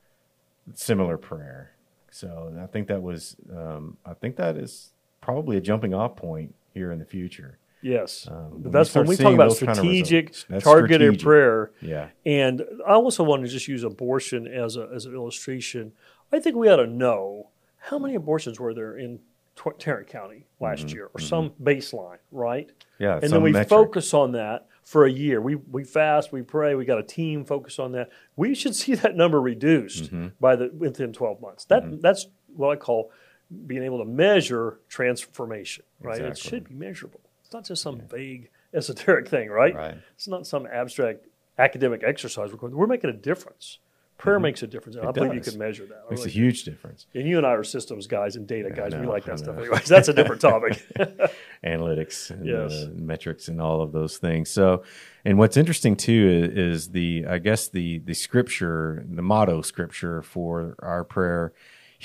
similar 0.75 1.16
prayer. 1.16 1.73
So 2.11 2.55
I 2.62 2.66
think 2.66 2.88
that 2.88 3.03
was, 3.03 3.37
um, 3.55 3.97
I 4.05 4.14
think 4.14 4.37
that 4.37 4.57
is 4.57 4.92
probably 5.21 5.57
a 5.57 5.61
jumping 5.61 5.95
off 5.95 6.16
point 6.16 6.55
here 6.75 6.90
in 6.92 6.99
the 6.99 7.05
future. 7.05 7.59
Yes, 7.83 8.27
Um, 8.31 8.62
when 8.62 8.73
that's 8.73 8.95
when 8.95 9.07
we 9.07 9.17
talk 9.17 9.35
about 9.35 9.51
those 9.51 9.59
kind 9.61 9.71
of 9.71 9.77
strategic, 9.77 10.33
targeted 10.61 11.01
strategic. 11.21 11.23
prayer. 11.23 11.71
Yeah. 11.81 12.09
And 12.25 12.62
I 12.87 12.95
also 12.95 13.23
want 13.23 13.43
to 13.45 13.49
just 13.49 13.69
use 13.69 13.85
abortion 13.85 14.47
as 14.47 14.77
a, 14.77 14.89
as 14.95 15.05
an 15.07 15.15
illustration. 15.15 15.93
I 16.33 16.41
think 16.41 16.57
we 16.57 16.69
ought 16.69 16.77
to 16.77 16.87
know 16.87 17.51
how 17.77 17.99
many 17.99 18.15
abortions 18.17 18.59
were 18.59 18.75
there 18.75 18.97
in 18.97 19.21
Tarrant 19.79 20.09
County 20.09 20.47
last 20.61 20.93
year, 20.93 21.09
or 21.15 21.21
some 21.21 21.51
baseline, 21.62 22.19
right? 22.33 22.69
Yeah. 22.99 23.21
and 23.23 23.31
then 23.33 23.43
we 23.43 23.53
metric. 23.53 23.69
focus 23.69 24.12
on 24.15 24.33
that 24.33 24.67
for 24.83 25.07
a 25.07 25.11
year. 25.11 25.41
We 25.41 25.55
we 25.55 25.85
fast, 25.85 26.33
we 26.33 26.43
pray, 26.43 26.75
we 26.75 26.85
got 26.85 26.99
a 26.99 27.03
team 27.03 27.45
focus 27.45 27.79
on 27.79 27.93
that. 27.93 28.11
We 28.37 28.55
should 28.55 28.75
see 28.75 28.95
that 28.97 29.15
number 29.17 29.41
reduced 29.41 30.05
Mm-hmm. 30.05 30.29
by 30.41 30.57
the 30.57 30.71
within 30.77 31.12
12 31.12 31.41
months. 31.41 31.65
That 31.67 32.03
that's 32.03 32.27
what 32.55 32.71
I 32.71 32.77
call 32.77 33.12
being 33.67 33.83
able 33.85 33.99
to 33.99 34.05
measure 34.05 34.81
transformation, 34.89 35.85
right? 36.01 36.21
It 36.21 36.37
should 36.39 36.69
be 36.69 36.75
measurable. 36.75 37.21
It's 37.46 37.54
not 37.54 37.64
just 37.64 37.80
some 37.80 38.00
vague 38.00 38.50
esoteric 38.74 39.28
thing, 39.28 39.50
right? 39.50 39.72
Right. 39.72 39.94
It's 40.16 40.26
not 40.26 40.48
some 40.48 40.66
abstract 40.66 41.26
academic 41.56 42.02
exercise. 42.04 42.50
We're, 42.50 42.59
going, 42.59 42.74
we're 42.74 42.88
making 42.88 43.11
a 43.11 43.12
difference. 43.12 43.78
Prayer 44.18 44.40
makes 44.40 44.64
a 44.64 44.66
difference, 44.66 44.96
and 44.96 45.06
I 45.06 45.12
believe 45.12 45.35
you 45.35 45.40
can 45.40 45.56
measure 45.56 45.87
that. 45.87 46.06
I 46.09 46.11
Makes 46.11 46.24
a 46.24 46.30
huge 46.30 46.64
difference. 46.64 47.06
and 47.14 47.28
you 47.28 47.37
and 47.37 47.46
I 47.46 47.50
are 47.50 47.62
systems 47.62 48.09
guys 48.09 48.35
and 48.35 48.48
data 48.48 48.70
guys. 48.70 48.94
we 48.96 49.06
like 49.06 49.26
that 49.26 49.38
stuff. 49.38 49.59
Anyways, 49.59 49.85
that's 49.87 50.09
a 50.09 50.12
different 50.14 50.40
topic. 50.40 50.85
analytics 51.64 52.30
and 52.30 52.46
Yes. 52.46 52.72
uh, 52.72 52.88
metrics 52.94 53.46
and 53.46 53.61
all 53.61 53.80
of 53.80 53.92
those 53.92 54.16
things. 54.16 54.50
So, 54.50 54.82
and 55.24 55.38
what's 55.38 55.56
interesting 55.56 55.96
too 55.96 56.50
is, 56.50 56.59
is 56.85 56.88
the 56.90 57.26
I 57.28 57.38
guess 57.38 57.68
the 57.68 57.98
the 57.98 58.14
scripture, 58.14 59.04
the 59.09 59.22
motto 59.22 59.61
scripture 59.62 60.22
for 60.22 60.74
our 60.80 61.04
prayer 61.04 61.52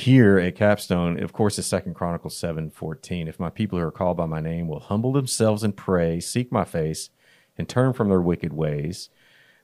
here 0.02 0.38
at 0.38 0.56
Capstone, 0.56 1.22
of 1.22 1.34
course, 1.34 1.58
is 1.60 1.66
Second 1.66 1.94
Chronicles 1.96 2.38
seven 2.38 2.70
fourteen. 2.70 3.28
If 3.28 3.40
my 3.40 3.50
people 3.50 3.80
who 3.80 3.86
are 3.86 3.92
called 3.92 4.18
by 4.18 4.26
my 4.26 4.40
name 4.42 4.68
will 4.68 4.80
humble 4.80 5.12
themselves 5.14 5.64
and 5.64 5.76
pray, 5.76 6.20
seek 6.20 6.52
my 6.52 6.66
face, 6.66 7.10
and 7.58 7.68
turn 7.68 7.94
from 7.94 8.10
their 8.10 8.22
wicked 8.22 8.54
ways. 8.54 9.10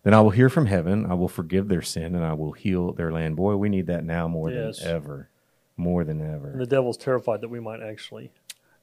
Then 0.04 0.13
I 0.13 0.21
will 0.21 0.30
hear 0.30 0.47
from 0.50 0.67
heaven. 0.67 1.06
I 1.06 1.15
will 1.15 1.28
forgive 1.28 1.67
their 1.67 1.82
sin 1.82 2.15
and 2.15 2.23
I 2.23 2.32
will 2.34 2.54
heal 2.54 2.93
their 2.93 3.12
land. 3.12 3.36
Boy, 3.36 3.56
we 3.58 3.67
need 3.67 3.88
that 3.88 4.06
now 4.06 4.28
more 4.30 4.50
Yes. 4.50 4.80
than 4.80 4.88
ever. 4.89 5.30
More 5.76 6.04
than 6.06 6.21
ever. 6.21 6.52
and 6.52 6.62
the 6.62 6.65
devil's 6.65 6.97
terrified 6.97 7.41
that 7.41 7.50
we 7.50 7.60
might 7.60 7.82
actually 7.82 8.32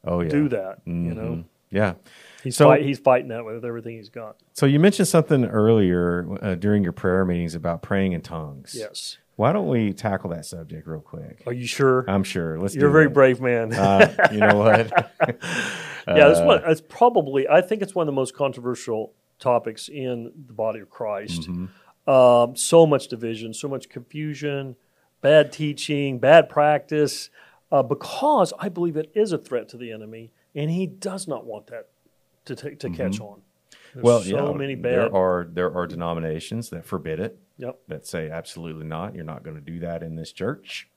oh 0.04 0.20
yeah. 0.20 0.28
do 0.28 0.48
that. 0.50 0.80
You 0.84 0.92
know. 0.92 1.44
Yeah. 1.70 1.94
he's 2.42 2.56
So- 2.56 2.66
fight, 2.68 2.82
he's 2.82 2.98
fighting 2.98 3.28
that 3.28 3.44
with 3.44 3.64
everything 3.64 3.96
he's 3.96 4.10
got. 4.10 4.36
So 4.52 4.66
you 4.66 4.78
mentioned 4.78 5.08
something 5.08 5.44
earlier 5.46 6.26
uh, 6.42 6.54
during 6.56 6.82
your 6.82 6.92
prayer 6.92 7.24
meetings 7.24 7.54
about 7.54 7.80
praying 7.82 8.12
in 8.12 8.20
tongues. 8.20 8.74
Yes. 8.78 9.16
Why 9.36 9.52
don't 9.52 9.68
we 9.68 9.92
tackle 9.92 10.30
that 10.30 10.46
subject 10.46 10.86
real 10.86 11.00
quick? 11.00 11.42
Are 11.46 11.52
you 11.52 11.66
sure? 11.66 12.04
I'm 12.08 12.22
sure. 12.22 12.58
Let's. 12.58 12.74
You're 12.74 12.88
a 12.88 12.92
very 12.92 13.06
that. 13.06 13.14
brave 13.14 13.40
man. 13.40 13.72
Uh, 13.72 14.28
you 14.32 14.38
know 14.38 14.56
what? 14.56 15.12
yeah, 15.28 16.30
it's 16.30 16.40
uh, 16.40 16.44
one. 16.44 16.62
It's 16.66 16.80
probably. 16.80 17.48
I 17.48 17.60
think 17.60 17.82
it's 17.82 17.94
one 17.94 18.04
of 18.04 18.06
the 18.06 18.16
most 18.16 18.36
controversial 18.36 19.12
topics 19.40 19.88
in 19.88 20.32
the 20.46 20.52
body 20.52 20.80
of 20.80 20.90
Christ. 20.90 21.42
Mm-hmm. 21.42 22.10
Um, 22.10 22.54
so 22.54 22.86
much 22.86 23.08
division, 23.08 23.54
so 23.54 23.66
much 23.66 23.88
confusion, 23.88 24.76
bad 25.20 25.52
teaching, 25.52 26.18
bad 26.18 26.48
practice. 26.48 27.30
Uh, 27.72 27.82
because 27.82 28.52
I 28.60 28.68
believe 28.68 28.96
it 28.96 29.10
is 29.14 29.32
a 29.32 29.38
threat 29.38 29.68
to 29.70 29.76
the 29.76 29.90
enemy, 29.90 30.30
and 30.54 30.70
he 30.70 30.86
does 30.86 31.26
not 31.26 31.44
want 31.44 31.68
that 31.68 31.88
to 32.44 32.54
take 32.54 32.78
to 32.80 32.90
catch 32.90 33.20
on. 33.20 33.42
There's 33.94 34.02
Mm-hmm. 34.02 34.06
well, 34.06 34.20
so 34.20 34.50
yeah, 34.52 34.58
many 34.58 34.74
bad. 34.74 34.92
there 34.92 35.14
are 35.14 35.48
there 35.52 35.74
are 35.76 35.86
denominations 35.86 36.70
that 36.70 36.84
forbid 36.84 37.20
it. 37.20 37.38
Yep. 37.58 37.78
That 37.88 38.06
say 38.06 38.30
absolutely 38.30 38.84
not. 38.86 39.14
You're 39.14 39.24
not 39.24 39.42
going 39.44 39.54
to 39.56 39.62
do 39.62 39.78
that 39.80 40.02
in 40.02 40.16
this 40.16 40.32
church, 40.32 40.88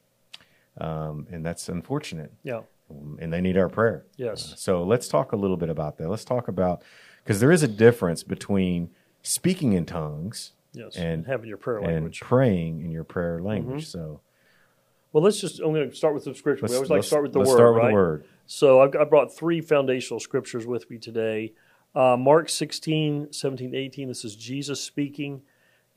um, 0.80 1.28
and 1.32 1.46
that's 1.46 1.70
unfortunate. 1.70 2.34
Yeah. 2.44 2.62
Um, 2.90 3.18
and 3.22 3.32
they 3.34 3.42
need 3.42 3.58
our 3.58 3.70
prayer. 3.70 4.06
Yes. 4.16 4.54
So 4.58 4.84
let's 4.84 5.08
talk 5.08 5.32
a 5.32 5.36
little 5.36 5.58
bit 5.58 5.70
about 5.70 5.98
that. 5.98 6.10
Let's 6.10 6.26
talk 6.26 6.48
about 6.48 6.82
because 7.24 7.40
there 7.40 7.52
is 7.52 7.62
a 7.64 7.68
difference 7.68 8.24
between 8.24 8.90
speaking 9.22 9.74
in 9.74 9.86
tongues 9.86 10.54
Yes. 10.74 10.96
and 10.96 11.26
having 11.26 11.48
your 11.48 11.58
prayer 11.58 11.82
language. 11.82 12.22
and 12.22 12.28
praying 12.30 12.82
in 12.82 12.92
your 12.92 13.04
prayer 13.04 13.42
language. 13.42 13.88
So 13.88 14.22
Well, 15.12 15.24
let's 15.24 15.40
just. 15.40 15.60
I'm 15.60 15.74
going 15.74 15.90
to 15.90 15.96
start 15.96 16.14
with 16.14 16.26
the 16.26 16.34
scripture. 16.36 16.64
let's, 16.64 16.72
we 16.74 16.78
always 16.78 16.90
like 16.90 17.02
to 17.02 17.08
start 17.08 17.24
with 17.24 17.34
the 17.34 17.40
let's 17.40 17.50
word, 17.52 17.58
start 17.58 17.74
with 17.76 17.84
right? 17.84 17.90
the 17.90 17.94
word. 17.94 18.26
So 18.46 18.82
I've, 18.82 18.96
I 18.96 19.04
brought 19.04 19.36
three 19.36 19.60
foundational 19.62 20.20
scriptures 20.20 20.66
with 20.66 20.90
me 20.90 20.98
today. 20.98 21.54
Uh, 21.98 22.16
Mark 22.16 22.48
16, 22.48 23.34
17, 23.34 23.74
18. 23.74 24.08
This 24.08 24.24
is 24.24 24.36
Jesus 24.36 24.80
speaking. 24.80 25.42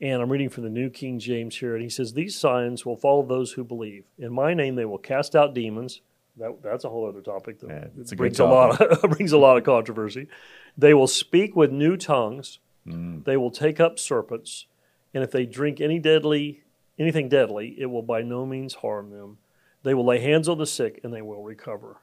And 0.01 0.19
I'm 0.19 0.31
reading 0.31 0.49
from 0.49 0.63
the 0.63 0.69
New 0.69 0.89
King 0.89 1.19
James 1.19 1.57
here, 1.57 1.75
and 1.75 1.83
he 1.83 1.89
says, 1.89 2.13
These 2.13 2.35
signs 2.35 2.83
will 2.87 2.97
follow 2.97 3.21
those 3.21 3.51
who 3.51 3.63
believe. 3.63 4.05
In 4.17 4.33
my 4.33 4.55
name 4.55 4.73
they 4.73 4.85
will 4.85 4.97
cast 4.97 5.35
out 5.35 5.53
demons. 5.53 6.01
That, 6.37 6.57
that's 6.63 6.85
a 6.85 6.89
whole 6.89 7.07
other 7.07 7.21
topic 7.21 7.59
that 7.59 7.69
Yeah, 7.69 7.85
it's 7.99 8.13
a 8.13 8.15
brings 8.15 8.39
a 8.39 8.45
lot 8.45 8.81
of, 8.81 9.01
brings 9.11 9.31
a 9.31 9.37
lot 9.37 9.57
of 9.57 9.63
controversy. 9.63 10.27
They 10.75 10.95
will 10.95 11.05
speak 11.05 11.55
with 11.55 11.71
new 11.71 11.97
tongues. 11.97 12.57
Mm. 12.87 13.23
They 13.25 13.37
will 13.37 13.51
take 13.51 13.79
up 13.79 13.99
serpents, 13.99 14.65
and 15.13 15.23
if 15.23 15.29
they 15.29 15.45
drink 15.45 15.79
any 15.79 15.99
deadly 15.99 16.63
anything 16.97 17.29
deadly, 17.29 17.75
it 17.77 17.87
will 17.87 18.01
by 18.01 18.23
no 18.23 18.43
means 18.45 18.75
harm 18.75 19.11
them. 19.11 19.37
They 19.83 19.93
will 19.93 20.05
lay 20.05 20.19
hands 20.19 20.49
on 20.49 20.57
the 20.57 20.65
sick, 20.65 20.99
and 21.03 21.13
they 21.13 21.21
will 21.21 21.43
recover. 21.43 21.97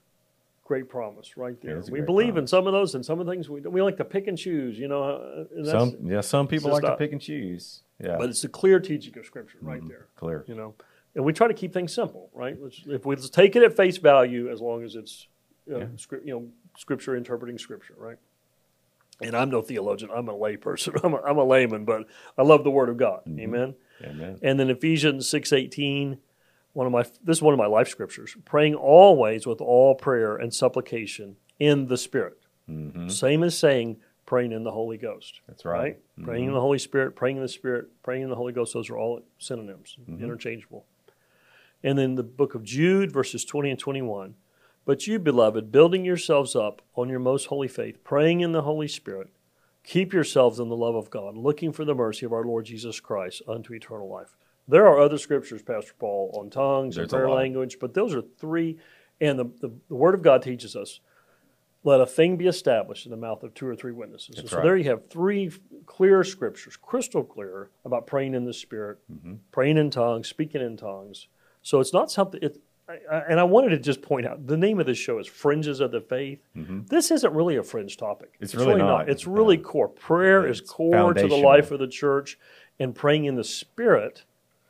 Great 0.69 0.87
promise, 0.91 1.39
right 1.39 1.59
there. 1.63 1.83
we 1.91 2.03
believe 2.03 2.37
in 2.37 2.47
some 2.47 2.67
of 2.67 2.75
those, 2.75 2.95
and 2.95 3.03
some 3.03 3.19
of 3.21 3.25
the 3.25 3.33
things 3.33 3.49
we 3.49 3.63
we 3.63 3.81
like 3.81 3.97
to 3.97 4.05
pick 4.05 4.27
and 4.27 4.37
choose. 4.37 4.79
You 4.79 4.87
know, 4.89 5.47
Some 5.65 5.97
yeah, 6.05 6.21
some 6.21 6.47
people 6.47 6.71
like 6.71 6.85
to 6.85 6.95
pick 6.95 7.13
and 7.13 7.21
choose. 7.23 7.81
Yeah, 7.99 8.17
but 8.19 8.29
it's 8.29 8.45
a 8.45 8.51
clear 8.51 8.79
teaching 8.79 9.17
of 9.19 9.25
Scripture 9.25 9.57
right 9.63 9.81
Mhm. 9.81 9.89
there. 9.89 10.09
clear. 10.15 10.45
You 10.47 10.55
know, 10.55 10.75
and 11.15 11.25
we 11.25 11.33
try 11.33 11.49
to 11.49 11.55
keep 11.55 11.73
things 11.73 11.95
simple, 11.95 12.29
right? 12.35 12.55
Let's, 12.61 12.83
if 12.87 13.07
we 13.07 13.17
let's 13.17 13.31
take 13.31 13.57
it 13.57 13.63
at 13.63 13.77
face 13.79 13.97
value, 13.97 14.51
as 14.51 14.61
long 14.61 14.85
as 14.85 14.95
it's 14.95 15.27
uh, 15.73 15.79
Yeah. 15.79 15.87
script, 15.97 16.27
you 16.27 16.35
know, 16.35 16.49
Scripture 16.77 17.17
interpreting 17.17 17.57
Scripture, 17.57 17.95
right? 17.97 18.19
And 19.23 19.35
I'm 19.35 19.49
no 19.49 19.63
theologian; 19.63 20.11
I'm 20.15 20.29
a 20.29 20.35
layperson. 20.35 21.01
I'm 21.03 21.15
a, 21.15 21.23
I'm 21.23 21.39
a 21.39 21.45
layman, 21.45 21.87
but 21.87 22.07
I 22.37 22.43
love 22.43 22.63
the 22.63 22.71
Word 22.71 22.91
of 22.91 22.99
God. 22.99 23.23
Mhm. 23.27 23.41
Amen. 23.41 23.75
Amen. 24.05 24.39
And 24.43 24.61
then 24.61 24.69
Ephesians 24.69 25.27
six 25.31 25.51
eighteen, 25.51 26.19
one 26.79 26.87
of 26.87 26.93
my 26.93 27.03
this 27.25 27.39
is 27.39 27.43
one 27.43 27.53
of 27.55 27.59
my 27.59 27.67
life 27.67 27.89
scriptures. 27.89 28.37
Praying 28.45 28.77
always 28.77 29.47
with 29.49 29.61
all 29.61 29.97
prayer 29.97 30.37
and 30.37 30.55
supplication 30.55 31.37
in 31.59 31.89
the 31.89 31.97
Spirit. 31.97 32.39
hmm 32.67 33.09
Same 33.09 33.43
as 33.43 33.59
saying 33.59 33.97
praying 34.27 34.53
in 34.53 34.63
the 34.63 34.71
Holy 34.71 34.97
Ghost. 34.97 35.41
That's 35.49 35.65
right. 35.65 35.99
Praying 36.23 36.47
in 36.47 36.53
the 36.53 36.61
Holy 36.61 36.79
Spirit, 36.79 37.17
praying 37.17 37.37
in 37.37 37.43
the 37.43 37.49
Spirit, 37.49 37.89
praying 38.05 38.23
in 38.23 38.29
the 38.31 38.37
Holy 38.37 38.53
Ghost. 38.53 38.75
Those 38.75 38.91
are 38.91 38.97
all 38.97 39.23
synonyms, 39.39 39.97
Mhm. 40.09 40.21
interchangeable. 40.21 40.85
And 41.83 41.99
then 41.99 42.15
the 42.15 42.23
book 42.23 42.55
of 42.55 42.63
Jude, 42.63 43.11
verses 43.11 43.45
twenty 43.45 43.71
and 43.71 43.79
twenty-one. 43.79 44.37
But 44.85 45.07
you, 45.09 45.19
beloved, 45.19 45.73
building 45.73 46.05
yourselves 46.05 46.55
up 46.55 46.81
on 46.95 47.09
your 47.09 47.19
most 47.19 47.47
holy 47.47 47.69
faith, 47.69 48.05
praying 48.05 48.41
in 48.41 48.53
the 48.53 48.63
Holy 48.63 48.89
Spirit, 48.89 49.29
keep 49.83 50.13
yourselves 50.13 50.61
in 50.61 50.69
the 50.69 50.77
love 50.77 50.95
of 50.95 51.11
God, 51.11 51.37
looking 51.37 51.73
for 51.73 51.85
the 51.85 51.95
mercy 51.95 52.25
of 52.25 52.33
our 52.33 52.45
Lord 52.45 52.67
Jesus 52.67 53.01
Christ 53.01 53.43
unto 53.49 53.75
eternal 53.75 54.09
life. 54.09 54.37
There 54.69 54.87
are 54.87 55.01
other 55.01 55.19
scriptures, 55.19 55.63
Pastor 55.63 55.95
Paul, 55.99 56.31
on 56.39 56.51
tongues 56.51 56.97
There's 56.97 57.05
and 57.05 57.11
prayer 57.11 57.31
language, 57.31 57.79
but 57.81 57.95
those 57.95 58.15
are 58.15 58.23
three. 58.39 58.79
And 59.21 59.39
the, 59.39 59.45
the, 59.45 59.73
the 59.89 59.95
Word 59.95 60.15
of 60.15 60.23
God 60.23 60.43
teaches 60.43 60.77
us 60.77 61.01
let 61.85 62.01
a 62.01 62.07
thing 62.07 62.37
be 62.37 62.47
established 62.47 63.07
in 63.07 63.11
the 63.11 63.17
mouth 63.17 63.43
of 63.43 63.55
two 63.55 63.67
or 63.67 63.75
three 63.75 63.93
witnesses. 63.93 64.37
That's 64.37 64.51
so 64.51 64.57
right. 64.57 64.63
there 64.63 64.77
you 64.77 64.91
have 64.91 65.09
three 65.09 65.51
clear 65.87 66.23
scriptures, 66.25 66.77
crystal 66.77 67.25
clear, 67.25 67.71
about 67.85 68.07
praying 68.07 68.35
in 68.35 68.45
the 68.45 68.53
Spirit, 68.53 68.99
hmm 69.09 69.37
praying 69.51 69.79
in 69.79 69.91
tongues, 69.91 70.29
speaking 70.29 70.61
in 70.61 70.77
tongues. 70.77 71.29
So 71.63 71.81
it's 71.81 71.93
not 71.95 72.11
something. 72.11 72.41
It, 72.43 72.59
I, 72.89 72.99
I, 73.11 73.19
and 73.31 73.41
I 73.41 73.45
wanted 73.45 73.71
to 73.71 73.79
just 73.79 74.03
point 74.03 74.27
out 74.27 74.47
the 74.47 74.57
name 74.57 74.79
of 74.79 74.87
this 74.87 74.99
show 74.99 75.19
is 75.19 75.27
Fringes 75.27 75.81
of 75.81 75.91
the 75.91 76.01
Faith. 76.01 76.41
hmm 76.55 76.81
This 76.89 77.11
isn't 77.11 77.33
really 77.33 77.57
a 77.57 77.63
fringe 77.63 77.97
topic. 77.97 78.35
It's 78.41 78.55
really 78.55 78.83
not. 78.83 79.09
It's 79.09 79.27
really 79.27 79.57
No. 79.57 79.63
core. 79.63 79.89
Prayer 79.89 80.47
is 80.47 80.61
core 80.61 81.15
to 81.15 81.27
the 81.27 81.37
life 81.37 81.71
of 81.71 81.79
the 81.79 81.89
church, 81.89 82.39
and 82.79 82.95
praying 82.95 83.25
in 83.25 83.37
the 83.37 83.45
Spirit 83.45 84.25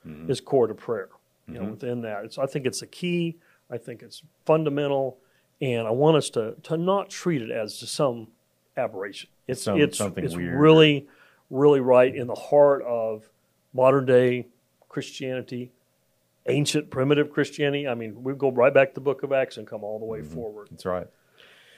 Mhm. 0.07 0.29
is 0.31 0.41
core 0.41 0.67
to 0.67 0.75
prayer. 0.75 1.09
You 1.47 1.55
know, 1.55 1.61
Mhm. 1.63 1.71
within 1.73 2.01
that, 2.03 2.25
it's, 2.25 2.39
I 2.39 2.47
think 2.47 2.67
it's 2.67 2.83
a 2.83 2.87
key. 2.87 3.39
I 3.71 3.79
think 3.79 4.03
it's 4.03 4.23
fundamental, 4.45 5.19
and 5.61 5.87
I 5.87 5.91
want 5.91 6.17
us 6.17 6.31
to 6.31 6.57
to 6.65 6.77
not 6.77 7.11
treat 7.11 7.43
it 7.43 7.51
as 7.51 7.79
just 7.79 7.95
some 7.95 8.29
aberration. 8.77 9.31
It's 9.47 9.63
Some- 9.63 9.81
it's 9.81 9.99
something 9.99 10.25
it's 10.25 10.37
weird. 10.37 10.59
really 10.59 11.07
really 11.51 11.81
right 11.81 12.15
in 12.15 12.27
the 12.27 12.35
heart 12.35 12.83
of 12.83 13.31
modern 13.73 14.05
day 14.05 14.47
Christianity, 14.89 15.73
ancient 16.47 16.91
primitive 16.91 17.31
Christianity. 17.31 17.87
I 17.89 17.95
mean, 17.95 18.23
we 18.23 18.35
go 18.35 18.51
right 18.51 18.73
back 18.73 18.89
to 18.89 18.95
the 18.95 19.01
Book 19.01 19.23
of 19.23 19.33
Acts 19.33 19.57
and 19.57 19.67
come 19.67 19.83
all 19.85 19.99
the 19.99 20.05
way 20.05 20.21
Mm-hmm. 20.21 20.35
forward. 20.35 20.69
That's 20.71 20.85
right. 20.87 21.07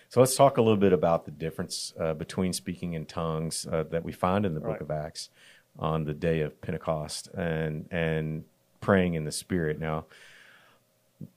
So 0.09 0.19
let's 0.21 0.35
talk 0.35 0.57
a 0.57 0.63
little 0.63 0.77
bit 0.77 0.93
about 0.93 1.25
the 1.25 1.31
difference 1.31 1.95
uh, 1.99 2.15
between 2.15 2.53
speaking 2.53 2.95
in 2.95 3.07
tongues 3.07 3.67
uh, 3.71 3.85
that 3.85 4.03
we 4.05 4.11
find 4.13 4.45
in 4.45 4.55
the 4.55 4.61
Book 4.61 4.71
Right. 4.71 4.81
of 4.81 4.91
Acts 4.91 5.31
on 5.81 6.05
the 6.05 6.15
day 6.15 6.43
of 6.43 6.61
Pentecost 6.61 7.29
and 7.35 7.87
and 7.91 8.45
praying 8.81 9.15
in 9.15 9.25
the 9.25 9.33
Spirit. 9.33 9.81
Now, 9.81 10.05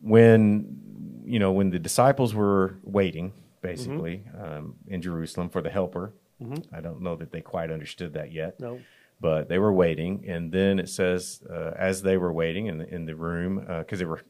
when 0.01 1.21
you 1.25 1.39
know 1.39 1.51
when 1.51 1.69
the 1.69 1.79
disciples 1.79 2.33
were 2.33 2.75
waiting, 2.83 3.33
basically 3.61 4.23
um, 4.39 4.75
in 4.87 5.01
Jerusalem 5.01 5.49
for 5.49 5.61
the 5.61 5.69
Helper, 5.69 6.13
Mhm. 6.41 6.65
I 6.73 6.81
don't 6.81 7.01
know 7.01 7.15
that 7.15 7.31
they 7.31 7.41
quite 7.41 7.71
understood 7.71 8.13
that 8.13 8.31
yet. 8.31 8.59
No, 8.59 8.79
but 9.21 9.47
they 9.49 9.59
were 9.59 9.71
waiting 9.71 10.25
and 10.27 10.51
then 10.51 10.79
it 10.79 10.89
says 10.89 11.41
uh, 11.49 11.71
as 11.77 12.01
they 12.01 12.17
were 12.17 12.33
waiting 12.33 12.65
in 12.67 12.79
the, 12.79 12.93
in 12.93 13.05
the 13.05 13.15
room 13.15 13.63
because 13.79 13.99
they 13.99 14.05
were 14.05 14.21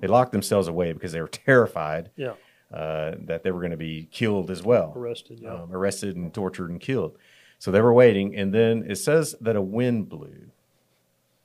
they 0.00 0.08
locked 0.08 0.32
themselves 0.32 0.66
away 0.66 0.92
because 0.92 1.12
they 1.12 1.20
were 1.20 1.28
terrified 1.28 2.10
yeah, 2.16 2.32
uh, 2.72 3.14
that 3.26 3.42
they 3.44 3.50
were 3.50 3.60
going 3.60 3.70
to 3.70 3.76
be 3.76 4.08
killed 4.10 4.50
as 4.50 4.62
well 4.62 4.92
arrested. 4.96 5.38
Yeah, 5.40 5.54
um, 5.54 5.72
arrested 5.72 6.16
and 6.16 6.32
tortured 6.34 6.70
and 6.70 6.80
killed 6.80 7.16
so 7.60 7.70
they 7.70 7.80
were 7.80 7.92
waiting 7.92 8.34
and 8.34 8.52
then 8.52 8.84
it 8.88 8.96
says 8.96 9.36
that 9.40 9.54
a 9.54 9.62
wind 9.62 10.08
blew 10.08 10.50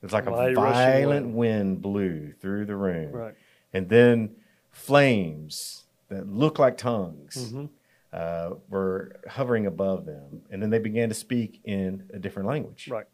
it's 0.01 0.13
like 0.13 0.25
a 0.25 0.31
violent 0.31 1.27
wind. 1.27 1.35
wind 1.35 1.81
blew 1.83 2.31
through 2.41 2.65
the 2.65 2.75
room 2.75 3.11
right. 3.11 3.35
and 3.73 3.87
then 3.89 4.35
flames 4.71 5.83
that 6.09 6.27
looked 6.27 6.59
like 6.59 6.77
tongues 6.77 7.51
Mhm. 7.53 7.69
uh, 8.13 8.55
were 8.69 9.15
hovering 9.27 9.65
above 9.65 10.05
them, 10.05 10.43
and 10.51 10.61
then 10.61 10.69
they 10.69 10.79
began 10.79 11.09
to 11.09 11.15
speak 11.15 11.59
in 11.65 12.03
a 12.13 12.19
different 12.19 12.47
language. 12.47 12.87
Right. 12.89 13.07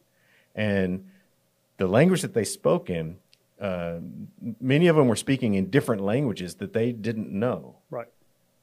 And 0.53 1.05
the 1.77 1.87
language 1.87 2.21
that 2.21 2.33
they 2.33 2.43
spoke 2.43 2.89
in, 2.89 3.17
uh, 3.59 3.99
many 4.59 4.87
of 4.87 4.95
them 4.95 5.07
were 5.07 5.15
speaking 5.15 5.53
in 5.55 5.69
different 5.71 6.01
languages 6.03 6.55
that 6.55 6.73
they 6.73 6.91
didn't 6.91 7.31
know. 7.31 7.77
Right. 7.89 8.09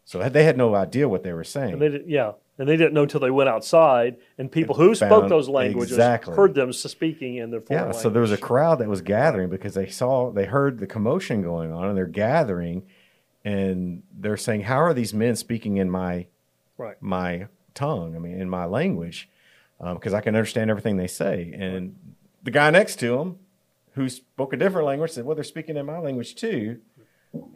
So 0.04 0.28
they 0.28 0.44
had 0.44 0.56
no 0.56 0.74
idea 0.74 1.08
what 1.08 1.22
they 1.22 1.32
were 1.32 1.44
saying. 1.44 1.78
Did, 1.78 2.06
yeah, 2.06 2.32
and 2.58 2.68
they 2.68 2.76
didn't 2.76 2.92
know 2.92 3.02
until 3.02 3.20
they 3.20 3.30
went 3.30 3.48
outside, 3.48 4.16
and 4.36 4.50
people 4.50 4.74
who 4.74 4.94
spoke 4.94 5.28
those 5.28 5.48
languages 5.48 5.92
exactly. 5.92 6.34
heard 6.34 6.54
them 6.54 6.72
speaking 6.72 7.36
in 7.36 7.50
their 7.50 7.60
foreign 7.60 7.80
yeah, 7.80 7.84
language. 7.84 8.02
so 8.02 8.10
there 8.10 8.22
was 8.22 8.32
a 8.32 8.38
crowd 8.38 8.80
that 8.80 8.88
was 8.88 9.00
gathering 9.00 9.48
because 9.48 9.74
they 9.74 9.88
saw, 9.88 10.30
they 10.30 10.44
heard 10.44 10.78
the 10.78 10.86
commotion 10.86 11.40
going 11.42 11.72
on, 11.72 11.88
and 11.88 11.96
they're 11.96 12.06
gathering, 12.06 12.82
and 13.44 14.02
they're 14.12 14.36
saying, 14.36 14.62
"How 14.62 14.78
are 14.78 14.92
these 14.92 15.14
men 15.14 15.36
speaking 15.36 15.76
in 15.76 15.88
my 15.88 16.26
right. 16.76 16.96
my 17.00 17.46
tongue, 17.74 18.16
I 18.16 18.18
mean, 18.18 18.40
in 18.40 18.50
my 18.50 18.64
language, 18.64 19.28
um, 19.80 19.94
because 19.94 20.12
I 20.12 20.20
can 20.20 20.34
understand 20.34 20.70
everything 20.70 20.96
they 20.96 21.06
say. 21.06 21.54
And 21.56 21.96
the 22.42 22.50
guy 22.50 22.70
next 22.70 22.96
to 23.00 23.18
him, 23.18 23.38
who 23.92 24.08
spoke 24.08 24.52
a 24.52 24.56
different 24.56 24.86
language, 24.86 25.12
said, 25.12 25.24
"Well, 25.24 25.36
they're 25.36 25.44
speaking 25.44 25.76
in 25.76 25.86
my 25.86 25.98
language 25.98 26.34
too." 26.34 26.80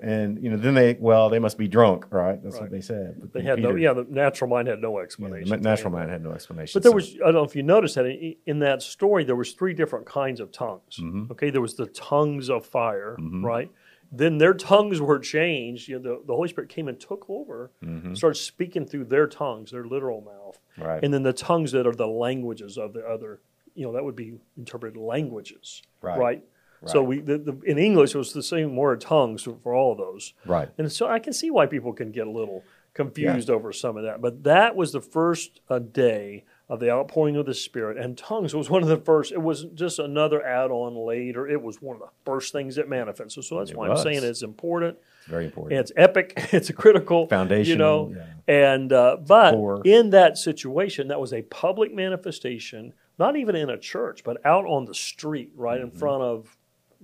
And 0.01 0.43
you 0.43 0.51
know, 0.51 0.57
then 0.57 0.75
they, 0.75 0.97
well, 1.01 1.31
they 1.31 1.39
must 1.39 1.57
be 1.57 1.67
drunk, 1.69 2.07
right? 2.13 2.43
That's 2.43 2.57
Right. 2.57 2.63
what 2.63 2.71
they 2.71 2.81
said. 2.81 3.17
But 3.21 3.33
They 3.33 3.43
had 3.43 3.59
no, 3.61 3.75
yeah, 3.75 3.93
the 3.95 4.05
natural 4.09 4.51
mind 4.51 4.69
had 4.69 4.81
no 4.83 4.99
yeah, 4.99 5.05
explanation. 5.05 5.49
the 5.49 5.57
natural 5.57 5.91
mind 5.93 6.11
had 6.11 6.23
no 6.23 6.33
explanation. 6.33 6.77
But 6.79 6.83
there 6.83 6.91
So- 6.91 6.97
was, 6.97 7.15
I 7.17 7.27
don't 7.27 7.35
know 7.35 7.45
if 7.45 7.57
you 7.57 7.63
noticed 7.63 7.95
that 7.95 8.07
in, 8.47 8.59
that 8.59 8.83
story, 8.83 9.25
there 9.25 9.37
was 9.37 9.53
three 9.55 9.73
different 9.73 10.05
kinds 10.05 10.41
of 10.41 10.53
tongues. 10.53 10.99
Mhm. 11.01 11.31
Okay, 11.31 11.51
there 11.51 11.61
was 11.63 11.75
the 11.77 11.87
tongues 11.87 12.51
of 12.51 12.67
fire, 12.67 13.17
Mhm. 13.19 13.43
right? 13.45 13.71
Then 14.15 14.37
their 14.37 14.53
tongues 14.53 15.01
were 15.01 15.19
changed. 15.19 15.89
You 15.89 15.99
know, 15.99 16.17
the, 16.19 16.27
the 16.27 16.35
Holy 16.37 16.49
Spirit 16.49 16.69
came 16.69 16.87
and 16.89 17.01
took 17.01 17.25
over, 17.31 17.71
Mhm. 17.83 18.15
started 18.15 18.35
speaking 18.37 18.85
through 18.85 19.05
their 19.05 19.27
tongues, 19.27 19.71
their 19.71 19.85
literal 19.87 20.21
mouth, 20.21 20.61
right, 20.77 21.03
and 21.03 21.15
then 21.15 21.23
the 21.23 21.33
tongues 21.33 21.73
that 21.73 21.87
are 21.87 21.95
the 21.95 22.07
languages 22.09 22.77
of 22.77 22.93
the 22.93 23.09
other. 23.09 23.41
You 23.75 23.87
know, 23.87 23.93
that 23.93 24.05
would 24.05 24.17
be 24.17 24.35
interpreted 24.59 24.99
languages, 24.99 25.81
right, 26.03 26.19
right? 26.19 26.45
So 26.87 27.03
we 27.03 27.21
the, 27.21 27.39
the, 27.39 27.57
in 27.65 27.79
English 27.79 28.15
it 28.15 28.19
was 28.19 28.33
the 28.33 28.43
same 28.43 28.75
word 28.77 29.01
tongues 29.01 29.43
for 29.63 29.75
all 29.75 29.93
of 29.93 29.99
those. 29.99 30.35
right. 30.47 30.69
And 30.79 30.91
so 30.91 31.07
I 31.07 31.19
can 31.21 31.33
see 31.33 31.51
why 31.51 31.67
people 31.67 31.93
can 31.93 32.11
get 32.11 32.27
a 32.27 32.31
little 32.31 32.65
confused 32.95 33.49
over 33.51 33.73
some 33.73 33.97
of 33.97 34.03
that. 34.05 34.21
But 34.21 34.43
that 34.45 34.77
was 34.77 34.93
the 34.93 35.01
first 35.01 35.61
uh, 35.71 35.79
day 35.79 36.45
of 36.69 36.81
the 36.81 36.91
outpouring 36.91 37.37
of 37.37 37.45
the 37.47 37.55
Spirit, 37.55 37.99
and 37.99 38.17
tongues 38.17 38.55
was 38.55 38.71
one 38.71 38.83
of 38.83 38.89
the 38.89 38.97
first. 38.97 39.31
It 39.33 39.43
was 39.43 39.65
just 39.75 39.99
another 39.99 40.43
add-on 40.43 40.95
later. 40.95 41.47
It 41.47 41.61
was 41.63 41.83
one 41.83 41.97
of 41.97 42.01
the 42.01 42.09
first 42.25 42.53
things 42.53 42.77
that 42.77 42.89
manifested. 42.89 43.45
So 43.45 43.59
that's 43.59 43.71
It 43.73 43.77
why 43.77 43.89
was. 43.91 44.01
I'm 44.05 44.13
saying 44.13 44.25
it's 44.29 44.43
important. 44.43 44.97
It's 45.21 45.29
very 45.29 45.45
important. 45.47 45.79
It's 45.81 45.93
epic. 45.97 46.49
It's 46.53 46.71
a 46.71 46.73
critical 46.73 47.27
Foundation, 47.29 47.73
You 47.73 47.77
know, 47.77 48.15
yeah. 48.17 48.25
and 48.73 48.93
uh, 48.93 49.17
but 49.27 49.53
Core. 49.53 49.83
in 49.85 50.11
that 50.11 50.39
situation, 50.39 51.09
that 51.09 51.21
was 51.21 51.33
a 51.33 51.43
public 51.43 51.93
manifestation, 51.95 52.95
not 53.19 53.37
even 53.37 53.55
in 53.55 53.69
a 53.71 53.79
church, 53.79 54.25
but 54.25 54.45
out 54.47 54.65
on 54.65 54.85
the 54.87 54.95
street, 54.95 55.51
right 55.55 55.81
Mm-hmm. 55.81 55.93
in 55.95 55.99
front 55.99 56.23
of 56.23 56.57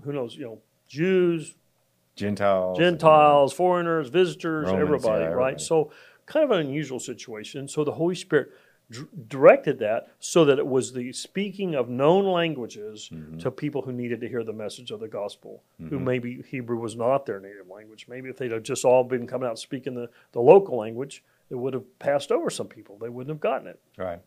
who 0.04 0.12
knows, 0.12 0.36
you 0.36 0.44
know, 0.44 0.58
Jews, 0.86 1.54
Gentiles, 2.16 2.78
Gentiles, 2.78 3.52
foreigners, 3.52 4.08
visitors, 4.08 4.66
Romans, 4.66 4.80
everybody, 4.82 5.24
yeah, 5.24 5.30
right? 5.30 5.60
So, 5.60 5.92
kind 6.26 6.44
of 6.44 6.50
an 6.50 6.66
unusual 6.66 6.98
situation. 6.98 7.68
So, 7.68 7.84
the 7.84 7.92
Holy 7.92 8.14
Spirit 8.14 8.50
dr- 8.90 9.08
directed 9.28 9.78
that 9.80 10.08
so 10.18 10.44
that 10.46 10.58
it 10.58 10.66
was 10.66 10.92
the 10.92 11.12
speaking 11.12 11.74
of 11.74 11.88
known 11.88 12.24
languages 12.26 13.08
Mm-hmm. 13.12 13.38
to 13.38 13.50
people 13.50 13.82
who 13.82 13.92
needed 13.92 14.20
to 14.22 14.28
hear 14.28 14.42
the 14.42 14.52
message 14.52 14.90
of 14.90 14.98
the 15.00 15.08
gospel, 15.08 15.62
who 15.78 15.98
Mhm. 15.98 16.04
maybe 16.04 16.42
Hebrew 16.48 16.78
was 16.78 16.96
not 16.96 17.24
their 17.26 17.38
native 17.40 17.68
language. 17.68 18.06
Maybe 18.08 18.28
if 18.30 18.36
they'd 18.36 18.50
have 18.52 18.62
just 18.64 18.84
all 18.84 19.04
been 19.04 19.26
coming 19.26 19.48
out 19.48 19.58
speaking 19.58 19.94
the, 19.94 20.08
the 20.32 20.40
local 20.40 20.76
language, 20.76 21.22
it 21.50 21.54
would 21.54 21.72
have 21.74 21.98
passed 21.98 22.32
over 22.32 22.50
some 22.50 22.66
people. 22.66 22.98
They 22.98 23.08
wouldn't 23.08 23.30
have 23.34 23.40
gotten 23.40 23.68
it. 23.68 23.80
right, 23.96 24.20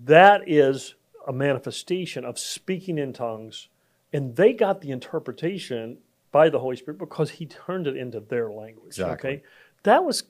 That 0.00 0.42
is 0.48 0.94
a 1.26 1.32
manifestation 1.32 2.24
of 2.24 2.38
speaking 2.38 2.98
in 2.98 3.12
tongues, 3.12 3.68
and 4.14 4.36
they 4.36 4.54
got 4.54 4.80
the 4.80 4.90
interpretation 4.90 5.98
by 6.32 6.48
the 6.48 6.60
Holy 6.60 6.76
Spirit 6.76 6.98
because 6.98 7.32
He 7.32 7.44
turned 7.46 7.86
it 7.86 7.96
into 7.96 8.20
their 8.20 8.50
language. 8.50 8.86
Exactly. 8.86 9.30
Okay, 9.30 9.42
that 9.82 10.04
was 10.04 10.22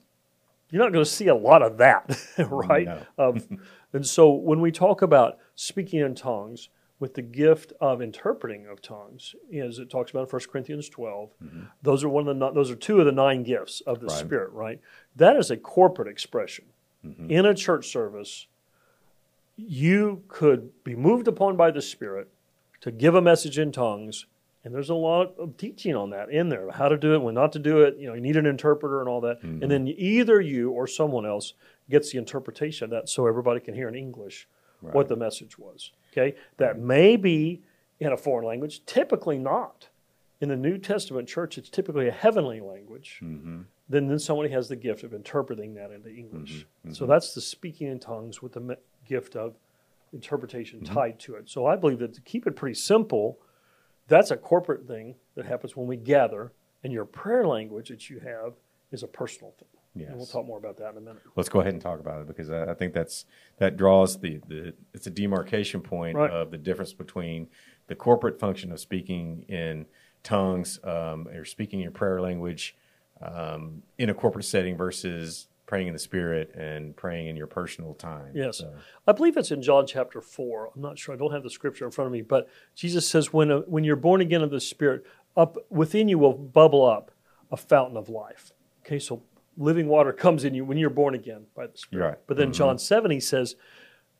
you're 0.71 0.83
not 0.83 0.91
going 0.91 1.05
to 1.05 1.09
see 1.09 1.27
a 1.27 1.35
lot 1.35 1.61
of 1.61 1.77
that, 1.77 2.19
right? 2.49 2.87
No. 2.87 3.01
Of- 3.17 3.47
and 3.93 4.05
so 4.05 4.31
when 4.31 4.59
we 4.59 4.71
talk 4.71 5.01
about 5.01 5.37
speaking 5.53 6.01
in 6.01 6.15
tongues 6.15 6.69
with 6.99 7.13
the 7.13 7.21
gift 7.21 7.71
of 7.79 8.01
interpreting 8.01 8.67
of 8.67 8.81
tongues, 8.81 9.35
as 9.53 9.79
it 9.79 9.89
talks 9.89 10.11
about 10.11 10.23
in 10.23 10.29
1 10.29 10.41
Corinthians 10.51 10.89
12, 10.89 11.29
mm-hmm. 11.43 11.61
those 11.81 12.03
are 12.03 12.09
one 12.09 12.27
of 12.27 12.39
the 12.39 12.51
those 12.51 12.71
are 12.71 12.75
two 12.75 12.99
of 12.99 13.05
the 13.05 13.11
nine 13.11 13.43
gifts 13.43 13.81
of 13.81 13.99
the 13.99 14.07
Right. 14.07 14.17
Spirit, 14.17 14.51
right? 14.51 14.81
That 15.15 15.37
is 15.37 15.51
a 15.51 15.57
corporate 15.57 16.07
expression. 16.07 16.65
Mm-hmm. 17.05 17.29
In 17.29 17.45
a 17.45 17.53
church 17.53 17.87
service, 17.87 18.47
you 19.55 20.23
could 20.27 20.83
be 20.83 20.95
moved 20.95 21.27
upon 21.27 21.55
by 21.55 21.69
the 21.69 21.81
Spirit 21.81 22.29
to 22.85 22.91
give 22.91 23.15
a 23.15 23.21
message 23.21 23.57
in 23.57 23.71
tongues, 23.71 24.27
and 24.63 24.71
there's 24.71 24.91
a 24.91 24.95
lot 24.95 25.33
of 25.39 25.57
teaching 25.57 25.95
on 25.95 26.11
that 26.11 26.29
in 26.29 26.49
there, 26.49 26.69
how 26.69 26.87
to 26.87 26.97
do 26.97 27.15
it, 27.15 27.17
when 27.17 27.33
not 27.33 27.51
to 27.53 27.59
do 27.59 27.81
it. 27.81 27.97
You 27.97 28.05
know, 28.05 28.13
you 28.13 28.21
need 28.21 28.37
an 28.37 28.45
interpreter 28.45 28.99
and 28.99 29.09
all 29.09 29.21
that, 29.21 29.41
and 29.41 29.59
mm-hmm. 29.59 29.69
then 29.69 29.87
either 29.87 30.39
you 30.39 30.69
or 30.69 30.85
someone 30.85 31.25
else 31.25 31.53
gets 31.89 32.11
the 32.11 32.19
interpretation 32.19 32.85
of 32.85 32.91
that, 32.91 33.09
so 33.09 33.25
everybody 33.25 33.59
can 33.59 33.73
hear 33.73 33.87
in 33.87 33.95
English 33.95 34.47
what 34.81 35.07
the 35.07 35.15
message 35.15 35.57
was. 35.57 35.93
Okay, 36.11 36.35
that 36.57 36.77
may 36.77 37.15
be 37.15 37.63
in 37.99 38.11
a 38.11 38.17
foreign 38.17 38.45
language, 38.45 38.85
typically 38.85 39.39
not. 39.39 39.89
In 40.39 40.49
the 40.49 40.55
New 40.55 40.77
Testament 40.77 41.27
church, 41.27 41.57
it's 41.57 41.69
typically 41.69 42.07
a 42.07 42.11
heavenly 42.11 42.59
language. 42.59 43.19
Mm-hmm. 43.23 43.61
Then, 43.89 44.07
then 44.09 44.19
somebody 44.19 44.49
has 44.49 44.69
the 44.69 44.75
gift 44.75 45.03
of 45.03 45.11
interpreting 45.11 45.73
that 45.73 45.89
into 45.89 46.09
English. 46.09 46.67
Mm-hmm. 46.85 46.93
So 46.93 47.07
that's 47.07 47.33
the 47.33 47.41
speaking 47.41 47.87
in 47.87 47.99
tongues 47.99 48.43
with 48.43 48.53
the 48.53 48.59
me- 48.59 48.75
gift 49.07 49.35
of 49.35 49.55
interpretation 50.15 50.83
tied 50.83 51.19
to 51.19 51.35
it. 51.35 51.49
So 51.49 51.65
I 51.67 51.75
believe 51.75 51.99
that 51.99 52.13
to 52.15 52.21
keep 52.21 52.47
it 52.47 52.55
pretty 52.55 52.73
simple, 52.75 53.39
that's 54.07 54.31
a 54.31 54.37
corporate 54.37 54.87
thing 54.87 55.15
that 55.35 55.45
happens 55.45 55.75
when 55.75 55.87
we 55.87 55.97
gather, 55.97 56.53
and 56.83 56.91
your 56.93 57.05
prayer 57.05 57.45
language 57.45 57.89
that 57.89 58.09
you 58.09 58.19
have 58.19 58.53
is 58.91 59.03
a 59.03 59.07
personal 59.07 59.53
thing. 59.59 59.67
And 60.07 60.17
we'll 60.17 60.25
talk 60.25 60.45
more 60.45 60.57
about 60.57 60.75
that 60.77 60.91
in 60.91 60.97
a 60.97 61.01
minute. 61.01 61.21
Let's 61.37 61.47
go 61.47 61.61
ahead 61.61 61.71
and 61.71 61.81
talk 61.81 62.01
about 62.01 62.19
it 62.21 62.27
because 62.27 62.49
I, 62.49 62.71
I 62.71 62.73
think 62.73 62.93
that's 62.93 63.25
that 63.59 63.77
draws 63.77 64.19
the, 64.19 64.41
the 64.47 64.73
it's 64.93 65.07
a 65.07 65.09
demarcation 65.09 65.79
point 65.79 66.17
Right. 66.17 66.29
of 66.29 66.51
the 66.51 66.57
difference 66.57 66.91
between 66.91 67.47
the 67.87 67.95
corporate 67.95 68.37
function 68.37 68.73
of 68.73 68.79
speaking 68.81 69.45
in 69.47 69.85
tongues 70.21 70.79
um, 70.83 71.27
or 71.29 71.45
speaking 71.45 71.79
your 71.79 71.91
prayer 71.91 72.19
language 72.19 72.75
um, 73.21 73.83
in 73.97 74.09
a 74.09 74.13
corporate 74.13 74.43
setting 74.43 74.75
versus 74.75 75.47
praying 75.65 75.87
in 75.87 75.93
the 75.93 75.99
spirit 75.99 76.53
and 76.55 76.95
praying 76.95 77.27
in 77.27 77.35
your 77.35 77.47
personal 77.47 77.93
time. 77.95 78.31
Yes. 78.35 78.59
So, 78.59 78.73
I 79.07 79.11
believe 79.11 79.35
it's 79.37 79.51
in 79.51 79.61
John 79.61 79.87
chapter 79.87 80.21
4. 80.21 80.71
I'm 80.75 80.81
not 80.81 80.99
sure. 80.99 81.13
I 81.15 81.17
don't 81.17 81.31
have 81.31 81.43
the 81.43 81.49
scripture 81.49 81.85
in 81.85 81.91
front 81.91 82.07
of 82.07 82.11
me, 82.13 82.21
but 82.21 82.47
Jesus 82.75 83.07
says 83.07 83.33
when, 83.33 83.51
uh 83.51 83.59
when 83.61 83.83
you're 83.83 83.95
born 83.95 84.21
again 84.21 84.41
of 84.41 84.51
the 84.51 84.61
Spirit, 84.61 85.03
up 85.35 85.57
within 85.69 86.07
you 86.07 86.17
will 86.19 86.33
bubble 86.33 86.85
up 86.85 87.11
a 87.51 87.57
fountain 87.57 87.97
of 87.97 88.09
life. 88.09 88.51
Okay, 88.85 88.99
so 88.99 89.23
living 89.57 89.87
water 89.87 90.13
comes 90.13 90.43
in 90.43 90.53
you 90.53 90.63
when 90.65 90.77
you're 90.77 90.89
born 90.89 91.15
again 91.15 91.45
by 91.55 91.65
the 91.67 91.77
Spirit. 91.77 92.05
Right. 92.05 92.17
But 92.27 92.37
then 92.37 92.53
John 92.53 92.77
7, 92.77 93.09
he 93.11 93.19
says, 93.19 93.55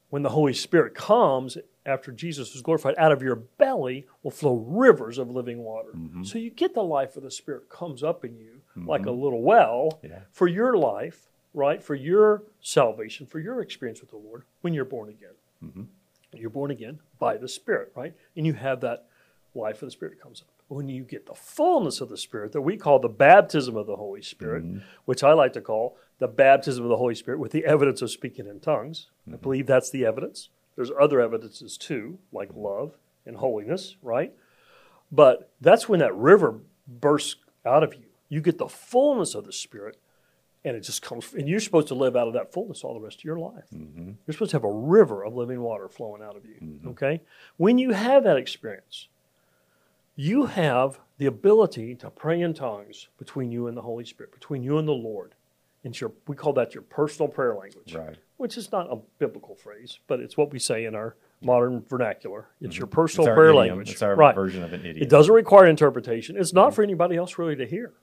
when 0.10 0.24
the 0.24 0.30
Holy 0.30 0.54
Spirit 0.54 0.94
comes 0.96 1.58
after 1.86 2.12
Jesus 2.12 2.54
was 2.54 2.62
glorified, 2.64 2.96
out 2.98 3.12
of 3.12 3.22
your 3.22 3.36
belly 3.36 4.06
will 4.24 4.32
flow 4.32 4.56
rivers 4.56 5.18
of 5.20 5.30
living 5.30 5.60
water. 5.60 5.90
So 6.24 6.38
you 6.40 6.50
get 6.50 6.74
the 6.74 6.84
life 6.84 7.16
of 7.18 7.24
the 7.24 7.30
Spirit 7.32 7.70
comes 7.70 8.02
up 8.04 8.26
in 8.26 8.36
you 8.38 8.62
like 8.76 9.06
a 9.06 9.12
little 9.12 9.42
well 9.44 10.00
Yeah. 10.04 10.22
for 10.32 10.48
your 10.48 10.78
life, 10.78 11.28
right? 11.56 11.82
For 11.82 11.96
your 11.96 12.44
salvation, 12.62 13.26
for 13.26 13.40
your 13.40 13.62
experience 13.62 14.02
with 14.02 14.12
the 14.12 14.18
Lord 14.18 14.44
when 14.62 14.74
you're 14.74 14.86
born 14.86 15.10
again. 15.10 15.34
Mm-hmm. 15.64 15.84
You're 16.34 16.50
born 16.50 16.70
again 16.70 17.00
by 17.18 17.38
the 17.38 17.48
Spirit, 17.48 17.92
right? 17.96 18.14
And 18.36 18.46
you 18.46 18.54
have 18.54 18.82
that 18.82 19.06
life 19.54 19.82
of 19.82 19.88
the 19.88 19.92
Spirit 19.92 20.22
comes 20.22 20.42
up. 20.42 20.50
When 20.68 20.90
you 20.90 21.04
get 21.04 21.28
the 21.28 21.36
fullness 21.36 22.02
of 22.02 22.10
the 22.10 22.18
Spirit 22.18 22.52
that 22.52 22.62
we 22.62 22.76
call 22.76 23.00
the 23.00 23.08
baptism 23.08 23.78
of 23.78 23.88
the 23.88 23.96
Holy 23.96 24.22
Spirit, 24.22 24.66
mm-hmm. 24.66 24.80
which 25.06 25.24
I 25.24 25.34
like 25.34 25.54
to 25.54 25.62
call 25.62 25.98
the 26.20 26.28
baptism 26.28 26.84
of 26.84 26.90
the 26.90 26.98
Holy 26.98 27.16
Spirit 27.16 27.40
with 27.40 27.52
the 27.52 27.66
evidence 27.66 28.02
of 28.02 28.12
speaking 28.12 28.48
in 28.48 28.60
tongues. 28.60 29.08
I 29.28 29.32
mm-hmm. 29.32 29.42
believe 29.42 29.68
that's 29.68 29.92
the 29.92 30.06
evidence. 30.06 30.50
There's 30.76 30.92
other 31.00 31.22
evidences 31.22 31.78
too, 31.78 32.20
like 32.34 32.50
love 32.54 32.98
and 33.26 33.38
holiness, 33.38 33.96
right? 34.02 34.34
But 35.12 35.52
that's 35.62 35.88
when 35.88 36.00
that 36.00 36.16
river 36.16 36.60
bursts 36.88 37.38
out 37.66 37.84
of 37.84 37.94
you. 37.94 38.06
You 38.28 38.42
get 38.42 38.58
the 38.58 38.68
fullness 38.68 39.36
of 39.36 39.46
the 39.46 39.54
Spirit, 39.54 39.98
and 40.66 40.76
it 40.76 40.82
just 40.82 41.02
comes. 41.02 41.34
And 41.34 41.48
you're 41.48 41.60
supposed 41.62 41.88
to 41.90 41.96
live 41.96 42.16
out 42.16 42.28
of 42.28 42.34
that 42.34 42.52
fullness 42.52 42.84
all 42.84 42.94
the 42.96 43.00
rest 43.00 43.20
of 43.20 43.24
your 43.24 43.38
life. 43.40 43.66
Mm-hmm. 43.74 44.12
You're 44.26 44.34
supposed 44.34 44.52
to 44.52 44.58
have 44.58 44.64
a 44.66 44.72
river 44.72 45.24
of 45.24 45.36
living 45.36 45.62
water 45.62 45.88
flowing 45.88 46.22
out 46.22 46.36
of 46.36 46.46
you. 46.46 46.56
Mm-hmm. 46.62 46.90
Okay? 46.90 47.22
When 47.58 47.78
you 47.78 47.92
have 47.92 48.24
that 48.24 48.36
experience, 48.38 49.08
you 50.16 50.48
have 50.48 51.00
the 51.18 51.28
ability 51.28 51.96
to 51.96 52.10
pray 52.10 52.42
in 52.42 52.54
tongues 52.54 53.08
between 53.18 53.52
you 53.52 53.68
and 53.68 53.78
the 53.78 53.82
Holy 53.82 54.06
Spirit, 54.06 54.34
between 54.34 54.64
you 54.64 54.78
and 54.78 54.88
the 54.88 54.94
Lord. 54.94 55.36
It's 55.84 56.02
your, 56.02 56.12
we 56.28 56.36
call 56.36 56.54
that 56.54 56.74
your 56.74 56.82
personal 56.82 57.28
prayer 57.30 57.54
language 57.54 57.94
Right. 57.94 58.18
which 58.38 58.58
is 58.58 58.72
not 58.72 58.92
a 58.92 58.98
biblical 59.20 59.54
phrase, 59.54 60.00
but 60.08 60.20
it's 60.20 60.36
what 60.36 60.52
we 60.52 60.58
say 60.58 60.86
in 60.86 60.96
our 60.96 61.16
modern 61.42 61.84
vernacular. 61.88 62.48
It's 62.60 62.76
your 62.76 62.88
mm-hmm. 62.88 62.96
personal 62.96 63.28
Mm-hmm. 63.28 63.32
It's 63.34 63.38
prayer 63.38 63.50
idiom. 63.50 63.68
language. 63.68 63.92
It's 63.92 64.02
our 64.02 64.16
right. 64.16 64.34
version 64.34 64.64
of 64.64 64.74
an 64.74 64.80
idiom. 64.80 65.04
It 65.04 65.10
doesn't 65.10 65.34
require 65.34 65.68
interpretation. 65.68 66.38
It's 66.38 66.54
not 66.54 66.74
for 66.74 66.82
anybody 66.82 67.18
else 67.18 67.38
really 67.38 67.56
to 67.58 67.68
hear. 67.68 67.94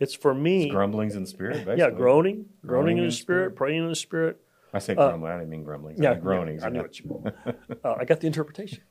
It's 0.00 0.14
for 0.14 0.32
me. 0.34 0.68
grumblings 0.70 1.14
in 1.16 1.22
the 1.22 1.28
spirit. 1.28 1.64
Basically. 1.64 1.78
yeah, 1.78 1.90
groaning, 1.90 2.34
groaning, 2.34 2.46
Groaning 2.66 2.96
in 2.98 3.04
in 3.04 3.08
the 3.08 3.10
the 3.10 3.16
spirit, 3.16 3.56
praying 3.56 3.82
in 3.82 3.88
the 3.88 3.96
spirit. 3.96 4.40
I 4.72 4.78
say 4.80 4.94
grumbling. 4.94 5.32
I 5.32 5.36
didn't 5.38 5.50
mean 5.50 5.64
grumblings. 5.64 6.00
I 6.00 6.04
Yeah, 6.04 6.10
meant 6.10 6.22
groanings. 6.22 6.62
I 6.62 6.68
know. 6.68 6.82
what 6.82 7.00
you 7.00 7.08
mean. 7.08 7.32
uh, 7.84 7.94
I 7.98 8.04
got 8.04 8.20
the 8.20 8.26
interpretation. 8.26 8.82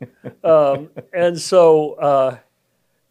Um, 0.44 0.90
and 1.14 1.40
so 1.40 1.94
uh, 1.94 2.38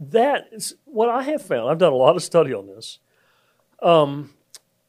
that 0.01 0.49
is 0.53 0.75
what 0.85 1.09
I 1.09 1.23
have 1.23 1.43
found. 1.43 1.71
I've 1.71 1.79
done 1.79 1.93
a 1.93 1.97
lot 1.97 2.17
of 2.17 2.23
study 2.23 2.53
on 2.53 2.67
this. 2.67 2.99
Um, 3.83 4.35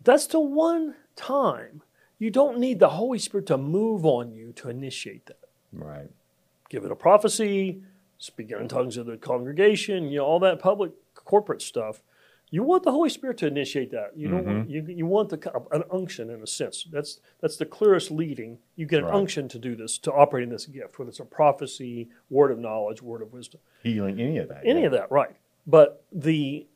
that's 0.04 0.28
the 0.28 0.40
one 0.40 0.96
time 1.16 1.84
you 2.20 2.32
don't 2.32 2.58
need 2.58 2.80
the 2.80 2.90
Holy 2.90 3.20
Spirit 3.20 3.46
to 3.48 3.58
move 3.58 4.06
on 4.06 4.32
you 4.32 4.54
to 4.54 4.70
initiate 4.70 5.28
that. 5.28 5.40
Right. 5.72 6.10
Give 6.70 6.84
it 6.84 6.92
a 6.92 6.96
prophecy, 6.96 7.82
speak 8.18 8.50
in 8.52 8.68
tongues 8.68 8.98
of 8.98 9.06
the 9.06 9.18
congregation, 9.18 10.10
you 10.10 10.18
know, 10.18 10.26
all 10.26 10.40
that 10.40 10.60
public 10.60 10.92
corporate 11.14 11.62
stuff. 11.62 12.02
You 12.50 12.64
want 12.64 12.84
the 12.84 12.92
Holy 12.92 13.10
Spirit 13.10 13.38
to 13.40 13.48
initiate 13.48 13.92
that. 13.92 14.12
You 14.16 14.30
don't. 14.30 14.46
Want, 14.46 14.70
you, 14.70 14.86
you 14.88 15.06
want 15.06 15.30
the 15.30 15.52
an 15.72 15.84
unction 15.92 16.30
in 16.30 16.42
a 16.42 16.48
sense. 16.48 16.88
That's 16.90 17.20
that's 17.42 17.58
the 17.58 17.66
clearest 17.66 18.10
leading. 18.10 18.60
You 18.78 18.86
get 18.86 19.00
an 19.00 19.06
Right. 19.06 19.16
unction 19.16 19.50
to 19.50 19.60
do 19.60 19.76
this, 19.76 19.98
to 20.00 20.14
operate 20.14 20.44
in 20.44 20.50
this 20.50 20.66
gift, 20.66 20.98
whether 20.98 21.10
it's 21.10 21.20
a 21.20 21.26
prophecy, 21.26 22.08
word 22.30 22.52
of 22.52 22.60
knowledge, 22.60 23.02
word 23.02 23.22
of 23.22 23.34
wisdom, 23.34 23.60
Healing, 23.84 24.20
any 24.22 24.38
of 24.38 24.48
that. 24.48 24.62
any 24.66 24.86
of 24.86 24.94
that, 24.94 25.12
right? 25.12 25.36
But 25.66 26.06
the 26.14 26.68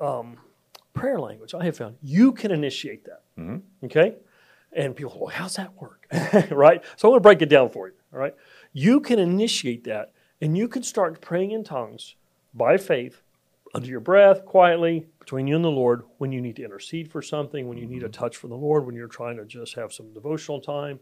um, 0.00 0.38
prayer 0.94 1.20
language, 1.20 1.54
I 1.54 1.64
have 1.64 1.76
found 1.76 1.96
you 2.02 2.32
can 2.32 2.50
initiate 2.50 3.04
that. 3.04 3.22
Okay, 3.84 4.16
and 4.72 4.96
people, 4.96 5.16
well, 5.20 5.28
how's 5.28 5.56
that 5.56 5.74
work? 5.80 6.06
right? 6.50 6.82
So 6.96 7.08
I'm 7.08 7.12
going 7.12 7.18
to 7.18 7.20
break 7.22 7.42
it 7.42 7.48
down 7.48 7.68
for 7.70 7.86
you. 7.88 7.94
All 8.12 8.18
right, 8.18 8.34
you 8.72 8.98
can 9.00 9.18
initiate 9.20 9.84
that, 9.84 10.12
and 10.40 10.56
you 10.56 10.66
can 10.66 10.82
start 10.82 11.20
praying 11.20 11.52
in 11.52 11.62
tongues 11.62 12.16
by 12.52 12.76
faith, 12.78 13.22
under 13.74 13.88
your 13.88 14.00
breath, 14.00 14.44
quietly, 14.44 15.06
between 15.18 15.46
you 15.46 15.56
and 15.56 15.64
the 15.64 15.70
Lord, 15.70 16.04
when 16.18 16.32
you 16.32 16.40
need 16.40 16.56
to 16.56 16.64
intercede 16.64 17.10
for 17.10 17.22
something, 17.22 17.68
when 17.68 17.76
you 17.76 17.86
need 17.86 18.02
a 18.02 18.08
touch 18.08 18.36
from 18.36 18.50
the 18.50 18.56
Lord, 18.56 18.86
when 18.86 18.94
you're 18.94 19.08
trying 19.08 19.36
to 19.36 19.44
just 19.44 19.74
have 19.74 19.92
some 19.92 20.12
devotional 20.12 20.60
time, 20.60 21.00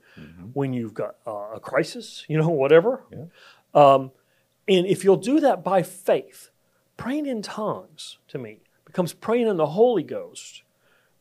when 0.54 0.72
you've 0.72 0.94
got 0.94 1.16
uh, 1.26 1.50
a 1.54 1.60
crisis, 1.60 2.24
you 2.28 2.38
know, 2.38 2.48
whatever. 2.48 3.04
Yeah. 3.12 3.24
Um, 3.74 4.12
and 4.68 4.86
if 4.86 5.04
you'll 5.04 5.16
do 5.16 5.40
that 5.40 5.62
by 5.62 5.82
faith, 5.82 6.50
praying 6.96 7.26
in 7.26 7.42
tongues 7.42 8.18
to 8.28 8.38
me 8.38 8.60
becomes 8.84 9.12
praying 9.12 9.48
in 9.48 9.56
the 9.56 9.66
Holy 9.66 10.02
Ghost 10.02 10.62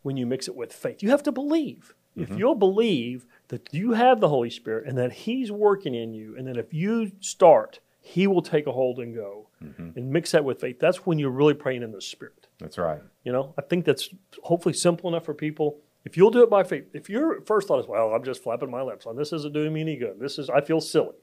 when 0.03 0.17
you 0.17 0.25
mix 0.25 0.47
it 0.47 0.55
with 0.55 0.73
faith. 0.73 1.01
You 1.01 1.09
have 1.09 1.23
to 1.23 1.31
believe. 1.31 1.93
If 2.13 2.37
you'll 2.37 2.55
believe 2.55 3.25
that 3.47 3.69
you 3.73 3.93
have 3.93 4.19
the 4.19 4.27
Holy 4.27 4.49
Spirit 4.49 4.85
and 4.85 4.97
that 4.97 5.13
He's 5.13 5.49
working 5.49 5.95
in 5.95 6.13
you, 6.13 6.35
and 6.37 6.45
that 6.45 6.57
if 6.57 6.73
you 6.73 7.13
start, 7.21 7.79
He 8.03 8.25
will 8.25 8.41
take 8.41 8.65
a 8.65 8.71
hold 8.71 8.99
and 8.99 9.13
go, 9.13 9.47
and 9.59 10.11
mix 10.11 10.31
that 10.31 10.43
with 10.43 10.59
faith, 10.59 10.79
that's 10.79 11.05
when 11.05 11.19
you're 11.19 11.29
really 11.29 11.53
praying 11.53 11.83
in 11.83 11.91
the 11.91 12.01
Spirit. 12.01 12.47
That's 12.59 12.79
right. 12.79 12.99
You 13.23 13.31
know, 13.31 13.53
I 13.57 13.61
think 13.61 13.85
that's 13.85 14.09
hopefully 14.43 14.73
simple 14.73 15.07
enough 15.09 15.23
for 15.23 15.35
people. 15.35 15.77
If 16.03 16.17
you'll 16.17 16.31
do 16.31 16.41
it 16.41 16.49
by 16.49 16.63
faith, 16.63 16.85
if 16.93 17.09
your 17.09 17.41
first 17.41 17.67
thought 17.67 17.79
is, 17.79 17.87
"Well, 17.87 18.13
I'm 18.13 18.23
just 18.23 18.41
flapping 18.41 18.71
my 18.71 18.81
lips 18.81 19.05
on 19.05 19.15
this, 19.15 19.31
isn't 19.31 19.53
doing 19.53 19.71
me 19.71 19.81
any 19.81 19.97
good. 19.97 20.19
This 20.19 20.39
is, 20.39 20.49
I 20.49 20.61
feel 20.61 20.81
silly." 20.81 21.15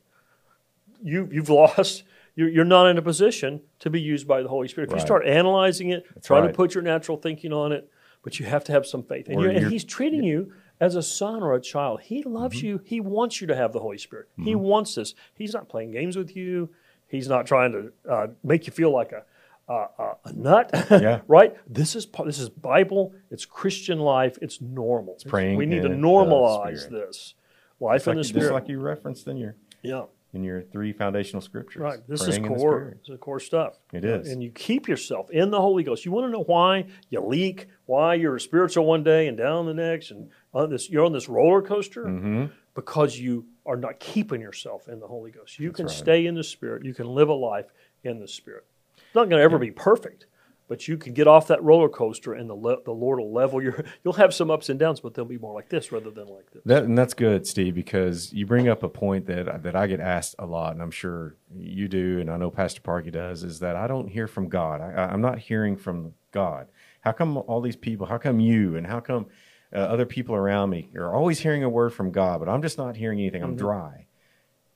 You 1.03 1.29
you've 1.33 1.49
lost. 1.63 2.05
You're, 2.37 2.49
you're 2.49 2.65
not 2.65 2.87
in 2.87 2.97
a 2.97 3.03
position 3.03 3.61
to 3.81 3.91
be 3.91 4.01
used 4.01 4.29
by 4.29 4.43
the 4.43 4.49
Holy 4.49 4.69
Spirit. 4.69 4.91
If 4.91 4.95
you 4.95 5.01
start 5.01 5.27
analyzing 5.27 5.91
it, 5.91 6.07
try 6.23 6.41
to 6.41 6.47
right. 6.47 6.55
put 6.55 6.73
your 6.73 6.85
natural 6.85 7.17
thinking 7.17 7.53
on 7.53 7.73
it, 7.73 7.91
but 8.23 8.39
you 8.39 8.47
have 8.47 8.63
to 8.65 8.73
have 8.73 8.87
some 8.87 9.03
faith. 9.03 9.29
And, 9.29 9.41
you're, 9.41 9.51
and 9.51 9.67
He's 9.67 9.83
treating 9.83 10.23
you 10.23 10.53
as 10.81 10.95
a 10.95 11.03
son 11.03 11.43
or 11.43 11.55
a 11.55 11.61
child. 11.61 12.01
He 12.03 12.23
loves 12.23 12.59
Mm-hmm. 12.59 12.67
you. 12.67 12.81
He 12.85 13.01
wants 13.01 13.41
you 13.41 13.47
to 13.49 13.57
have 13.57 13.73
the 13.73 13.81
Holy 13.81 13.99
Spirit. 13.99 14.29
He 14.43 14.55
wants 14.55 14.95
this. 14.95 15.15
He's 15.35 15.53
not 15.55 15.69
playing 15.69 15.91
games 15.93 16.17
with 16.17 16.35
you. 16.37 16.71
He's 17.09 17.29
not 17.29 17.47
trying 17.47 17.73
to 17.73 17.93
uh, 18.11 18.27
make 18.45 18.67
you 18.67 18.73
feel 18.73 18.93
like 18.93 19.13
a 19.13 19.25
uh, 19.71 19.87
uh, 19.99 20.15
a 20.25 20.33
nut. 20.33 20.71
Yeah. 20.91 21.21
right? 21.29 21.55
This 21.67 21.95
is 21.95 22.07
this 22.25 22.39
is 22.39 22.49
Bible. 22.49 23.13
It's 23.31 23.45
Christian 23.45 23.99
life. 23.99 24.39
It's 24.41 24.61
normal. 24.63 25.17
praying 25.27 25.57
we 25.57 25.67
need 25.67 25.83
to 25.83 25.89
normalize 25.91 26.89
this 26.89 27.35
life 27.81 28.05
Just 28.05 28.07
in 28.09 28.15
like, 28.15 28.23
the 28.23 28.29
Spirit. 28.29 28.43
just 28.45 28.53
like 28.55 28.69
you 28.69 28.81
referenced 28.81 29.27
in 29.29 29.37
your 29.37 29.57
yeah, 29.83 30.05
in 30.33 30.43
your 30.43 30.63
three 30.63 30.93
foundational 30.93 31.41
scriptures. 31.43 31.81
Right. 31.83 31.99
This 32.09 32.27
is 32.27 32.39
core. 32.39 32.97
This 33.01 33.15
is 33.15 33.21
core 33.21 33.41
stuff. 33.41 33.79
It 33.93 34.05
is. 34.05 34.29
And 34.31 34.43
you 34.43 34.51
keep 34.51 34.89
yourself 34.89 35.31
in 35.31 35.51
the 35.51 35.61
Holy 35.61 35.83
Ghost. 35.83 36.05
You 36.05 36.13
want 36.13 36.27
to 36.27 36.31
know 36.33 36.45
why 36.45 36.87
you 37.11 37.21
leak, 37.21 37.69
why 37.87 38.15
you're 38.15 38.39
spiritual 38.39 38.85
one 38.87 39.03
day 39.05 39.29
and 39.29 39.37
down 39.39 39.67
the 39.67 39.75
next, 39.75 40.11
and 40.11 40.31
on 40.55 40.71
this 40.71 40.89
you're 40.89 41.05
on 41.05 41.13
this 41.13 41.29
roller 41.29 41.63
coaster 41.63 42.05
hmm 42.09 42.47
because 42.79 43.19
you 43.19 43.45
are 43.67 43.77
not 43.77 43.99
keeping 43.99 44.41
yourself 44.41 44.87
in 44.87 45.01
the 45.01 45.07
Holy 45.09 45.33
Ghost. 45.33 45.59
You 45.59 45.71
That's 45.71 45.77
can 45.77 45.87
right. 45.87 45.97
stay 45.97 46.27
in 46.27 46.37
the 46.37 46.45
Spirit. 46.45 46.85
You 46.85 46.95
can 46.95 47.09
live 47.09 47.29
a 47.29 47.35
life 47.35 47.73
in 48.05 48.21
the 48.21 48.29
Spirit. 48.29 48.67
It's 48.97 49.15
not 49.17 49.29
going 49.29 49.41
to 49.41 49.43
ever 49.43 49.59
be 49.59 49.73
perfect, 49.73 50.27
but 50.69 50.87
you 50.87 50.97
can 50.97 51.13
get 51.13 51.27
off 51.27 51.49
that 51.49 51.61
roller 51.61 51.89
coaster, 51.89 52.35
and 52.35 52.49
the 52.49 52.55
le- 52.55 52.81
the 52.85 52.93
Lord 52.93 53.19
will 53.19 53.33
level 53.33 53.61
your. 53.61 53.85
You'll 54.05 54.15
have 54.15 54.33
some 54.33 54.49
ups 54.49 54.69
and 54.69 54.79
downs, 54.79 55.01
but 55.01 55.15
they'll 55.15 55.25
be 55.25 55.39
more 55.39 55.53
like 55.53 55.71
this 55.71 55.91
rather 55.91 56.11
than 56.11 56.29
like 56.29 56.53
this. 56.53 56.63
That, 56.67 56.85
and 56.85 56.97
that's 56.97 57.15
good, 57.15 57.49
Steve, 57.49 57.75
because 57.75 58.33
you 58.33 58.47
bring 58.47 58.69
up 58.69 58.85
a 58.85 58.89
point 58.89 59.27
that 59.27 59.65
that 59.65 59.75
I 59.75 59.89
get 59.89 59.99
asked 59.99 60.37
a 60.39 60.47
lot, 60.47 60.73
and 60.73 60.81
I'm 60.81 60.93
sure 60.93 61.35
you 61.53 61.89
do, 61.89 62.21
and 62.21 62.31
I 62.31 62.37
know 62.37 62.49
Pastor 62.49 62.81
Parky 62.81 63.11
does, 63.11 63.43
is 63.43 63.59
that 63.59 63.75
I 63.75 63.89
don't 63.89 64.07
hear 64.07 64.29
from 64.29 64.49
God. 64.49 64.81
I, 64.81 65.07
I'm 65.07 65.21
not 65.21 65.41
hearing 65.41 65.77
from 65.77 66.15
God. 66.31 66.69
How 67.01 67.11
come 67.11 67.37
all 67.39 67.61
these 67.61 67.75
people? 67.75 68.07
How 68.07 68.19
come 68.19 68.39
you? 68.39 68.77
And 68.77 68.87
how 68.87 69.01
come 69.01 69.27
uh, 69.73 69.77
other 69.79 70.07
people 70.07 70.35
around 70.35 70.71
me 70.71 70.89
are 70.97 71.15
always 71.15 71.41
hearing 71.41 71.63
a 71.63 71.69
word 71.69 71.91
from 71.93 72.11
God, 72.11 72.41
but 72.41 72.49
I'm 72.49 72.63
just 72.63 72.79
not 72.79 72.97
hearing 72.97 73.19
anything. 73.21 73.43
I'm 73.43 73.57
dry. 73.57 74.07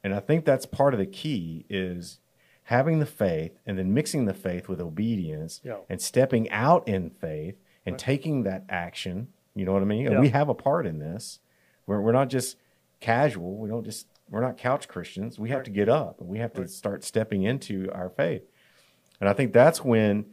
And 0.05 0.15
I 0.15 0.21
think 0.21 0.45
that's 0.45 0.67
part 0.67 0.95
of 0.95 0.99
the 1.01 1.07
key 1.07 1.65
is 1.69 2.19
having 2.65 2.99
the 2.99 3.07
faith 3.07 3.53
and 3.67 3.79
then 3.79 3.95
mixing 3.95 4.25
the 4.27 4.35
faith 4.35 4.69
with 4.69 4.81
obedience 4.81 5.61
Yeah. 5.65 5.77
and 5.89 6.01
stepping 6.01 6.51
out 6.51 6.87
in 6.89 7.11
faith 7.11 7.57
and 7.87 7.99
taking 7.99 8.43
that 8.45 8.65
action. 8.69 9.29
You 9.55 9.65
know 9.65 9.73
what 9.73 9.83
I 9.83 9.87
mean? 9.87 10.11
Yeah. 10.11 10.21
we 10.21 10.29
have 10.31 10.49
a 10.49 10.55
part 10.55 10.87
in 10.87 10.99
this. 10.99 11.41
We're, 11.87 12.01
we're 12.01 12.13
not 12.13 12.29
just 12.29 12.57
casual. 13.01 13.57
We 13.57 13.69
don't 13.69 13.85
just, 13.85 14.07
we're 14.31 14.41
not 14.41 14.57
couch 14.57 14.89
Christians. 14.89 15.39
We 15.39 15.51
have 15.51 15.65
to 15.65 15.71
get 15.71 15.89
up 15.89 16.21
and 16.21 16.29
we 16.29 16.39
have 16.39 16.53
to 16.55 16.67
start 16.69 17.05
stepping 17.05 17.43
into 17.43 17.91
our 17.93 18.09
faith. 18.09 18.43
And 19.21 19.29
I 19.29 19.33
think 19.35 19.53
that's 19.53 19.85
when, 19.85 20.27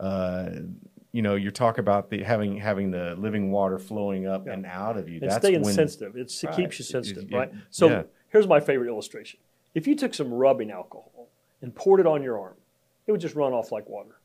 uh, 0.00 0.50
you 1.14 1.22
know, 1.22 1.36
you 1.36 1.52
talk 1.52 1.78
about 1.78 2.10
the 2.10 2.24
having 2.24 2.56
having 2.56 2.90
the 2.90 3.14
living 3.16 3.52
water 3.52 3.78
flowing 3.78 4.26
up 4.26 4.48
and 4.48 4.66
out 4.66 4.96
of 4.96 5.08
you. 5.08 5.20
and 5.20 5.30
that's 5.30 5.36
staying 5.46 5.62
when, 5.62 5.72
sensitive. 5.72 6.16
It's, 6.16 6.42
it 6.42 6.48
Right. 6.48 6.56
keeps 6.56 6.78
you 6.80 6.84
sensitive, 6.84 7.30
it- 7.30 7.34
right? 7.36 7.52
So 7.70 7.88
yeah. 7.88 8.02
here's 8.30 8.48
my 8.48 8.58
favorite 8.58 8.88
illustration. 8.88 9.38
If 9.76 9.86
you 9.86 9.94
took 9.94 10.12
some 10.12 10.34
rubbing 10.34 10.72
alcohol 10.72 11.28
and 11.62 11.72
poured 11.72 12.00
it 12.00 12.06
on 12.08 12.22
your 12.24 12.36
arm, 12.40 12.56
it 13.06 13.12
would 13.12 13.20
just 13.20 13.36
run 13.36 13.52
off 13.52 13.70
like 13.70 13.88
water. 13.88 14.16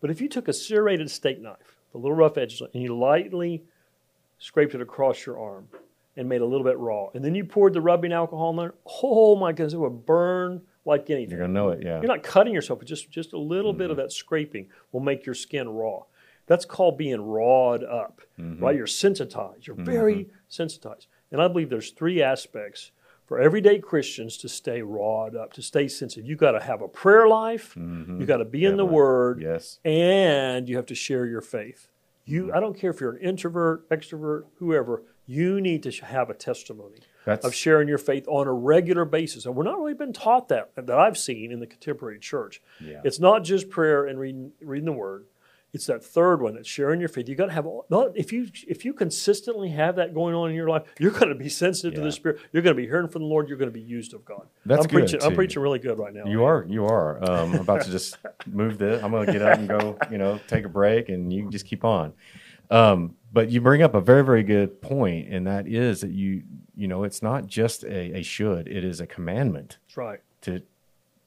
But 0.00 0.10
if 0.10 0.20
you 0.20 0.28
took 0.28 0.48
a 0.48 0.52
serrated 0.52 1.08
steak 1.08 1.40
knife, 1.40 1.76
the 1.92 1.98
little 1.98 2.16
rough 2.16 2.36
edges, 2.36 2.60
and 2.72 2.82
you 2.82 2.98
lightly 2.98 3.62
scraped 4.38 4.74
it 4.74 4.80
across 4.80 5.24
your 5.26 5.38
arm 5.38 5.68
and 6.16 6.28
made 6.28 6.40
a 6.40 6.46
little 6.46 6.64
bit 6.64 6.76
raw, 6.78 7.10
and 7.14 7.24
then 7.24 7.36
you 7.36 7.44
poured 7.44 7.74
the 7.74 7.80
rubbing 7.80 8.12
alcohol 8.12 8.50
in 8.50 8.56
there, 8.56 8.74
oh 9.04 9.36
my 9.36 9.52
goodness, 9.52 9.72
it 9.72 9.78
would 9.78 10.04
burn 10.04 10.62
like 10.84 11.08
anything. 11.10 11.30
You're 11.30 11.40
gonna 11.46 11.52
know 11.52 11.68
it, 11.70 11.82
yeah. 11.82 11.98
You're 12.00 12.08
not 12.08 12.22
cutting 12.24 12.52
yourself, 12.52 12.80
but 12.80 12.88
just, 12.88 13.08
just 13.08 13.32
a 13.34 13.38
little 13.38 13.72
bit 13.72 13.84
Mm-hmm. 13.84 13.90
of 13.92 13.96
that 13.98 14.12
scraping 14.12 14.68
will 14.92 15.00
make 15.00 15.24
your 15.26 15.34
skin 15.36 15.68
raw. 15.68 16.02
That's 16.46 16.64
called 16.64 16.98
being 16.98 17.20
rawed 17.22 17.82
up, 17.84 18.20
Mm-hmm. 18.38 18.62
right? 18.64 18.76
You're 18.76 18.86
sensitized. 18.86 19.66
You're 19.66 19.76
very 19.76 20.28
sensitized. 20.48 21.06
And 21.30 21.40
I 21.40 21.48
believe 21.48 21.70
there's 21.70 21.90
three 21.92 22.20
aspects 22.22 22.90
for 23.26 23.38
everyday 23.40 23.78
Christians 23.78 24.36
to 24.38 24.48
stay 24.48 24.82
rawed 24.82 25.34
up, 25.36 25.52
to 25.54 25.62
stay 25.62 25.88
sensitive. 25.88 26.26
You 26.28 26.36
got 26.36 26.52
to 26.52 26.60
have 26.60 26.82
a 26.82 26.88
prayer 26.88 27.26
life. 27.28 27.74
You 27.76 28.24
got 28.26 28.38
to 28.38 28.44
be 28.44 28.64
in 28.64 28.72
the 28.76 28.82
Definitely. 28.84 28.94
Word, 28.94 29.40
Yes. 29.40 29.78
and 29.84 30.68
you 30.68 30.76
have 30.76 30.86
to 30.86 30.94
share 30.94 31.26
your 31.26 31.40
faith. 31.40 31.88
You, 32.26 32.44
Mm-hmm. 32.46 32.56
I 32.56 32.60
don't 32.60 32.76
care 32.78 32.90
if 32.90 33.00
you're 33.00 33.12
an 33.16 33.22
introvert, 33.22 33.88
extrovert, 33.88 34.44
whoever. 34.58 35.02
You 35.26 35.60
need 35.60 35.82
to 35.84 35.90
have 36.04 36.28
a 36.28 36.34
testimony 36.34 36.98
That's 37.24 37.46
of 37.46 37.54
sharing 37.54 37.88
your 37.88 37.96
faith 37.98 38.26
on 38.28 38.46
a 38.46 38.52
regular 38.52 39.06
basis. 39.06 39.46
And 39.46 39.54
we're 39.56 39.62
not 39.64 39.78
really 39.78 39.94
been 39.94 40.12
taught 40.12 40.48
that 40.48 40.72
that 40.76 40.90
I've 40.90 41.16
seen 41.16 41.50
in 41.50 41.60
the 41.60 41.66
contemporary 41.66 42.18
church. 42.18 42.60
Yeah. 42.78 43.00
It's 43.04 43.18
not 43.18 43.42
just 43.44 43.70
prayer 43.70 44.04
and 44.06 44.18
reading, 44.18 44.52
reading 44.60 44.84
the 44.84 44.92
word. 44.92 45.24
It's 45.74 45.86
that 45.86 46.04
third 46.04 46.40
one 46.40 46.54
that's 46.54 46.68
sharing 46.68 47.00
your 47.00 47.08
faith. 47.08 47.28
You 47.28 47.34
got 47.34 47.46
to 47.46 47.52
have 47.52 47.66
all- 47.66 47.84
if 48.14 48.32
you 48.32 48.46
if 48.68 48.84
you 48.84 48.94
consistently 48.94 49.70
have 49.70 49.96
that 49.96 50.14
going 50.14 50.32
on 50.34 50.48
in 50.48 50.54
your 50.54 50.68
life, 50.68 50.84
you're 51.00 51.10
going 51.10 51.30
to 51.30 51.34
be 51.34 51.48
sensitive 51.48 51.94
to 51.94 52.00
the 52.00 52.12
Spirit. 52.12 52.38
You're 52.52 52.62
going 52.62 52.76
to 52.76 52.80
be 52.80 52.86
hearing 52.86 53.08
from 53.08 53.22
the 53.22 53.28
Lord. 53.28 53.48
You're 53.48 53.58
going 53.58 53.70
to 53.70 53.74
be 53.74 53.80
used 53.80 54.14
of 54.14 54.24
God. 54.24 54.46
That's 54.64 54.84
I'm 54.84 54.88
good, 54.88 55.00
preaching. 55.00 55.22
I'm 55.22 55.34
preaching 55.34 55.60
really 55.60 55.80
good 55.80 55.98
right 55.98 56.14
now. 56.14 56.26
You 56.26 56.44
are, 56.44 56.64
you 56.68 56.86
are. 56.86 57.22
Um, 57.28 57.54
I'm 57.54 57.60
about 57.60 57.82
to 57.82 57.90
just 57.90 58.16
move 58.46 58.78
this. 58.78 59.02
I'm 59.02 59.10
going 59.10 59.26
to 59.26 59.32
get 59.32 59.42
up 59.42 59.58
and 59.58 59.68
go, 59.68 59.98
you 60.12 60.18
know, 60.18 60.40
take 60.46 60.64
a 60.64 60.68
break, 60.68 61.08
and 61.08 61.32
you 61.32 61.42
can 61.42 61.50
just 61.50 61.66
keep 61.66 61.84
on. 61.84 62.12
Um, 62.70 63.16
but 63.32 63.50
you 63.50 63.60
bring 63.60 63.82
up 63.82 63.94
a 63.94 64.00
very, 64.00 64.24
very 64.24 64.44
good 64.44 64.80
point, 64.80 65.28
and 65.28 65.46
that 65.48 65.66
is 65.66 66.02
that 66.02 66.12
you, 66.12 66.44
you 66.76 66.86
know, 66.86 67.02
it's 67.02 67.20
not 67.20 67.48
just 67.48 67.82
a, 67.82 68.18
a 68.18 68.22
should; 68.22 68.68
it 68.68 68.84
is 68.84 69.00
a 69.00 69.08
commandment 69.08 69.78
That's 69.88 69.96
right. 69.96 70.20
to 70.42 70.62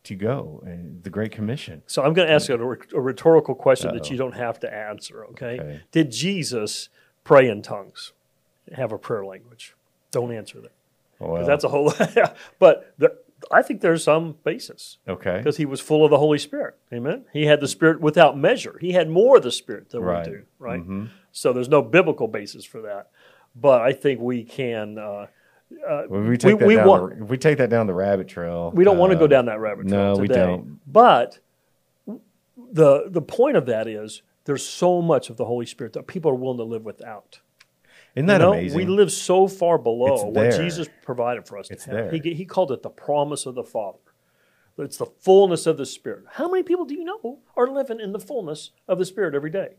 to 0.07 0.15
go, 0.15 0.61
and 0.65 1.03
the 1.03 1.09
Great 1.09 1.31
Commission. 1.31 1.81
So 1.87 2.03
I'm 2.03 2.13
going 2.13 2.27
to 2.27 2.33
ask 2.33 2.49
you 2.49 2.55
a, 2.55 2.97
a 2.97 3.01
rhetorical 3.01 3.55
question 3.55 3.93
that 3.93 4.03
Uh-oh. 4.03 4.11
you 4.11 4.17
don't 4.17 4.35
have 4.35 4.59
to 4.61 4.73
answer. 4.73 5.25
Okay? 5.31 5.59
Okay. 5.59 5.81
Did 5.91 6.11
Jesus 6.11 6.89
pray 7.23 7.47
in 7.47 7.61
tongues? 7.61 8.13
Have 8.73 8.91
a 8.91 8.97
prayer 8.97 9.25
language? 9.25 9.75
Don't 10.11 10.33
answer 10.33 10.59
that. 10.61 10.71
Well, 11.19 11.45
that's 11.45 11.63
a 11.63 11.69
whole. 11.69 11.93
but 12.59 12.93
there, 12.97 13.11
I 13.51 13.61
think 13.61 13.81
there's 13.81 14.03
some 14.03 14.35
basis 14.43 14.97
okay. 15.07 15.37
because 15.37 15.57
he 15.57 15.65
was 15.65 15.79
full 15.79 16.03
of 16.03 16.11
the 16.11 16.17
Holy 16.17 16.37
Spirit. 16.37 16.75
Amen. 16.93 17.25
He 17.33 17.45
had 17.45 17.59
the 17.59 17.67
Spirit 17.67 18.01
without 18.01 18.37
measure. 18.37 18.77
He 18.79 18.91
had 18.93 19.09
more 19.09 19.37
of 19.37 19.43
the 19.43 19.51
Spirit 19.51 19.89
than 19.89 20.01
Right. 20.01 20.27
we 20.27 20.33
do. 20.33 20.43
Right. 20.59 20.81
Mhm. 20.81 21.09
So 21.31 21.53
there's 21.53 21.69
no 21.69 21.81
biblical 21.81 22.27
basis 22.27 22.65
for 22.65 22.81
that. 22.81 23.09
But 23.55 23.81
I 23.81 23.93
think 23.93 24.19
we 24.19 24.43
can. 24.43 24.97
Uh, 24.97 25.27
uh, 25.87 26.03
we 26.09 26.37
take 26.37 26.59
that 26.59 26.65
we 26.67 26.75
down, 26.75 26.87
want- 26.87 27.17
the, 27.17 27.23
if 27.23 27.29
we 27.29 27.37
take 27.37 27.57
that 27.57 27.69
down 27.69 27.87
the 27.87 27.93
rabbit 27.93 28.27
trail, 28.27 28.71
we 28.73 28.83
don't 28.83 28.97
want 28.97 29.11
to 29.11 29.17
uh, 29.17 29.19
go 29.19 29.27
down 29.27 29.45
that 29.45 29.59
rabbit 29.59 29.87
trail 29.87 30.15
no, 30.15 30.21
we 30.21 30.27
don't. 30.27 30.79
But 30.91 31.39
the 32.71 33.05
the 33.09 33.21
point 33.21 33.57
of 33.57 33.65
that 33.67 33.87
is 33.87 34.21
there's 34.45 34.65
so 34.65 35.01
much 35.01 35.29
of 35.29 35.37
the 35.37 35.45
Holy 35.45 35.65
Spirit 35.65 35.93
that 35.93 36.07
people 36.07 36.31
are 36.31 36.35
willing 36.35 36.57
to 36.57 36.63
live 36.63 36.83
without. 36.85 37.39
Isn't 38.15 38.27
that 38.27 38.33
You 38.35 38.39
know, 38.39 38.53
amazing? 38.53 38.77
We 38.77 38.85
live 38.85 39.11
so 39.11 39.47
far 39.47 39.77
below 39.77 40.25
what. 40.29 40.51
Jesus 40.51 40.87
provided 41.03 41.47
for 41.47 41.57
us. 41.59 41.67
to 41.67 41.73
It's 41.73 41.85
have. 41.85 41.93
there. 41.95 42.11
He, 42.11 42.33
he 42.33 42.45
called 42.45 42.71
it 42.71 42.81
the 42.81 42.89
promise 42.89 43.45
of 43.45 43.53
the 43.55 43.63
Father. 43.63 43.99
It's 44.79 44.97
the 44.97 45.05
fullness 45.05 45.65
of 45.67 45.77
the 45.77 45.85
Spirit. 45.85 46.25
How 46.33 46.47
many 46.49 46.63
people 46.63 46.85
do 46.85 46.93
you 46.95 47.03
know 47.03 47.39
are 47.55 47.67
living 47.67 47.99
in 47.99 48.11
the 48.13 48.19
fullness 48.19 48.71
of 48.87 48.97
the 48.99 49.05
Spirit 49.05 49.35
every 49.35 49.49
day? 49.51 49.75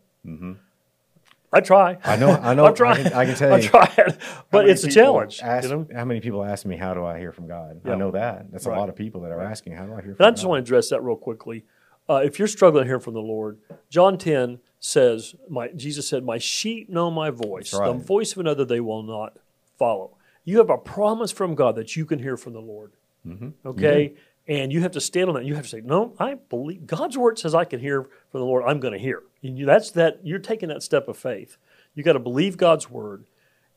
I 1.52 1.60
try. 1.60 1.94
Mm-hmm. 1.94 2.10
I 2.10 2.16
know. 2.16 2.30
I 2.30 2.54
know. 2.54 2.66
I'm 2.68 2.74
trying. 2.74 3.06
I 3.06 3.10
can, 3.10 3.12
I 3.14 3.24
can 3.26 3.34
tell 3.34 3.52
I'm 3.54 3.62
you. 3.62 3.68
trying, 3.68 3.88
How 3.96 4.44
but 4.50 4.68
it's 4.68 4.84
a 4.84 4.88
challenge. 4.90 5.40
Ask, 5.42 5.68
you 5.68 5.76
know? 5.76 5.86
How 5.94 6.04
many 6.04 6.20
people 6.20 6.44
ask 6.44 6.66
me, 6.66 6.76
"How 6.76 6.94
do 6.94 7.04
I 7.04 7.18
hear 7.18 7.32
from 7.32 7.46
God?" 7.48 7.80
Yeah. 7.84 7.92
I 7.92 7.94
know 7.96 8.10
that. 8.10 8.50
That's 8.52 8.66
Right. 8.66 8.76
a 8.76 8.80
lot 8.80 8.88
of 8.88 8.96
people 8.96 9.22
that 9.22 9.32
are 9.32 9.40
asking, 9.40 9.74
"How 9.74 9.86
do 9.86 9.92
I 9.94 10.02
hear 10.02 10.12
And 10.12 10.20
I 10.20 10.24
God?" 10.24 10.36
just 10.36 10.46
want 10.46 10.58
to 10.64 10.68
address 10.68 10.90
that 10.90 11.02
real 11.02 11.16
quickly. 11.16 11.64
Uh, 12.10 12.22
if 12.24 12.38
you're 12.38 12.48
struggling 12.48 12.84
to 12.84 12.88
hear 12.88 13.00
from 13.00 13.12
the 13.14 13.20
Lord, 13.20 13.58
John 13.90 14.16
10 14.16 14.60
says, 14.80 15.34
my, 15.50 15.68
Jesus 15.68 16.08
said, 16.08 16.24
My 16.24 16.38
sheep 16.38 16.88
know 16.88 17.10
my 17.10 17.28
voice. 17.28 17.74
Right. 17.74 17.86
The 17.88 17.92
voice 17.92 18.32
of 18.32 18.38
another 18.38 18.64
they 18.64 18.80
will 18.80 19.02
not 19.02 19.36
follow. 19.78 20.16
You 20.44 20.56
have 20.56 20.70
a 20.70 20.78
promise 20.78 21.30
from 21.32 21.54
God 21.54 21.76
that 21.76 21.96
you 21.96 22.06
can 22.06 22.18
hear 22.18 22.38
from 22.38 22.54
the 22.54 22.60
Lord. 22.62 22.92
Mm-hmm. 23.26 23.48
Okay? 23.68 24.14
And 24.48 24.72
you 24.72 24.80
have 24.80 24.92
to 24.92 25.00
stand 25.00 25.28
on 25.28 25.34
that. 25.34 25.44
You 25.44 25.54
have 25.54 25.64
to 25.64 25.68
say, 25.68 25.82
No, 25.84 26.14
I 26.18 26.34
believe 26.34 26.86
God's 26.86 27.18
word 27.18 27.38
says 27.38 27.54
I 27.54 27.64
can 27.64 27.80
hear 27.80 28.02
from 28.02 28.40
the 28.40 28.46
Lord. 28.46 28.64
I'm 28.66 28.80
going 28.80 28.94
to 28.94 28.98
hear. 28.98 29.22
And 29.42 29.58
you, 29.58 29.66
that's 29.66 29.90
that 29.92 30.20
you're 30.24 30.38
taking 30.38 30.70
that 30.70 30.82
step 30.82 31.06
of 31.06 31.16
faith. 31.18 31.58
You 31.94 32.02
got 32.02 32.14
to 32.14 32.18
believe 32.18 32.56
God's 32.56 32.88
word 32.90 33.24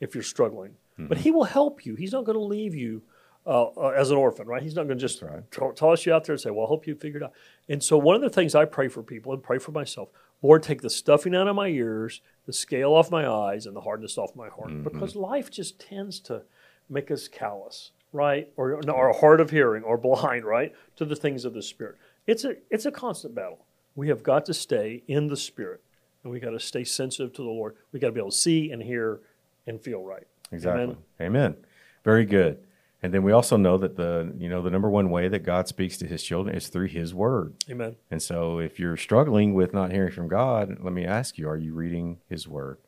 if 0.00 0.14
you're 0.14 0.24
struggling. 0.24 0.72
Mm-hmm. 0.98 1.08
But 1.08 1.18
He 1.18 1.30
will 1.30 1.44
help 1.44 1.84
you. 1.84 1.94
He's 1.94 2.12
not 2.12 2.24
going 2.24 2.38
to 2.38 2.44
leave 2.44 2.74
you 2.74 3.02
uh, 3.46 3.64
uh, 3.64 3.88
as 3.88 4.10
an 4.10 4.16
orphan, 4.16 4.46
right? 4.46 4.62
He's 4.62 4.74
not 4.74 4.86
going 4.86 4.98
to 4.98 5.02
just 5.02 5.20
right. 5.20 5.50
to- 5.52 5.72
toss 5.74 6.06
you 6.06 6.14
out 6.14 6.24
there 6.24 6.34
and 6.34 6.40
say, 6.40 6.50
"Well, 6.50 6.66
I 6.66 6.68
hope 6.68 6.86
you 6.86 6.96
it 7.00 7.22
out." 7.22 7.32
And 7.68 7.82
so, 7.82 7.98
one 7.98 8.14
of 8.16 8.22
the 8.22 8.30
things 8.30 8.54
I 8.54 8.64
pray 8.64 8.88
for 8.88 9.02
people 9.02 9.32
and 9.32 9.42
pray 9.42 9.58
for 9.58 9.72
myself, 9.72 10.08
Lord, 10.42 10.62
take 10.62 10.80
the 10.80 10.90
stuffing 10.90 11.34
out 11.34 11.48
of 11.48 11.56
my 11.56 11.68
ears, 11.68 12.20
the 12.46 12.52
scale 12.52 12.92
off 12.92 13.10
my 13.10 13.26
eyes, 13.28 13.66
and 13.66 13.74
the 13.74 13.80
hardness 13.80 14.16
off 14.16 14.34
my 14.36 14.48
heart, 14.48 14.68
Mm-hmm. 14.70 14.84
because 14.84 15.16
life 15.16 15.50
just 15.50 15.80
tends 15.80 16.20
to 16.20 16.42
make 16.88 17.10
us 17.10 17.26
callous, 17.28 17.90
right, 18.12 18.48
or 18.56 18.80
or 18.90 19.12
hard 19.12 19.40
of 19.40 19.50
hearing, 19.50 19.82
or 19.82 19.96
blind, 19.96 20.44
right, 20.44 20.72
to 20.96 21.04
the 21.04 21.16
things 21.16 21.44
of 21.44 21.54
the 21.54 21.62
Spirit. 21.62 21.96
It's 22.26 22.44
a 22.44 22.56
it's 22.70 22.86
a 22.86 22.92
constant 22.92 23.34
battle. 23.34 23.64
We 23.94 24.08
have 24.08 24.22
got 24.22 24.46
to 24.46 24.54
stay 24.54 25.02
in 25.06 25.28
the 25.28 25.36
Spirit, 25.36 25.82
and 26.22 26.32
we 26.32 26.40
got 26.40 26.50
to 26.50 26.60
stay 26.60 26.84
sensitive 26.84 27.32
to 27.34 27.42
the 27.42 27.48
Lord. 27.48 27.76
We 27.92 28.00
got 28.00 28.08
to 28.08 28.12
be 28.12 28.20
able 28.20 28.30
to 28.30 28.36
see 28.36 28.70
and 28.70 28.82
hear 28.82 29.20
and 29.66 29.80
feel 29.80 30.02
right. 30.02 30.26
Exactly. 30.50 30.82
Amen. 30.82 30.96
Amen. 31.20 31.56
Very 32.04 32.24
good. 32.24 32.58
And 33.02 33.12
then 33.12 33.24
we 33.24 33.32
also 33.32 33.56
know 33.56 33.78
that 33.78 33.96
the 33.96 34.32
you 34.38 34.48
know 34.48 34.62
the 34.62 34.70
number 34.70 34.88
one 34.88 35.10
way 35.10 35.28
that 35.28 35.40
God 35.40 35.66
speaks 35.66 35.96
to 35.98 36.06
His 36.06 36.22
children 36.22 36.54
is 36.54 36.68
through 36.68 36.86
His 36.86 37.12
Word. 37.12 37.54
Amen. 37.68 37.96
And 38.10 38.22
so, 38.22 38.60
if 38.60 38.78
you're 38.78 38.96
struggling 38.96 39.54
with 39.54 39.74
not 39.74 39.90
hearing 39.90 40.12
from 40.12 40.28
God, 40.28 40.78
let 40.80 40.92
me 40.92 41.04
ask 41.04 41.36
you: 41.36 41.48
Are 41.48 41.56
you 41.56 41.74
reading 41.74 42.18
His 42.28 42.46
Word? 42.46 42.78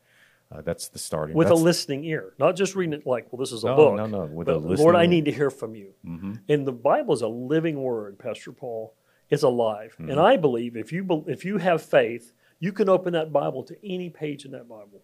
Uh, 0.55 0.61
that's 0.63 0.89
the 0.89 0.99
starting. 0.99 1.35
with 1.37 1.49
a 1.49 1.51
that's, 1.51 1.61
listening 1.61 2.05
ear, 2.05 2.33
not 2.39 2.55
just 2.55 2.75
reading 2.77 2.93
it 2.93 3.07
like, 3.07 3.33
well, 3.33 3.41
this 3.41 3.51
is 3.53 3.65
a 3.65 3.67
No, 3.69 3.77
book. 3.77 3.97
no, 3.97 4.07
no, 4.07 4.25
with 4.27 4.49
a 4.49 4.53
Lord, 4.53 4.65
listening 4.71 4.95
I 4.97 5.07
need 5.07 5.25
to 5.25 5.33
hear 5.33 5.51
from 5.51 5.75
you. 5.75 5.95
Mhm. 6.07 6.41
And 6.49 6.67
the 6.67 6.73
Bible 6.73 7.13
is 7.15 7.23
a 7.23 7.29
living 7.29 7.83
word, 7.83 8.19
Pastor 8.19 8.53
Paul. 8.53 8.95
It's 9.31 9.43
alive, 9.43 9.97
Mm-hmm. 9.99 10.11
and 10.11 10.21
I 10.21 10.37
believe 10.37 10.77
if 10.77 10.93
you 10.93 11.03
bel- 11.03 11.25
if 11.27 11.45
you 11.45 11.59
have 11.59 11.83
faith, 11.83 12.33
you 12.61 12.73
can 12.73 12.89
open 12.89 13.15
that 13.15 13.33
Bible 13.33 13.65
to 13.65 13.77
any 13.85 14.11
page 14.11 14.45
in 14.45 14.53
that 14.53 14.69
Bible, 14.69 15.03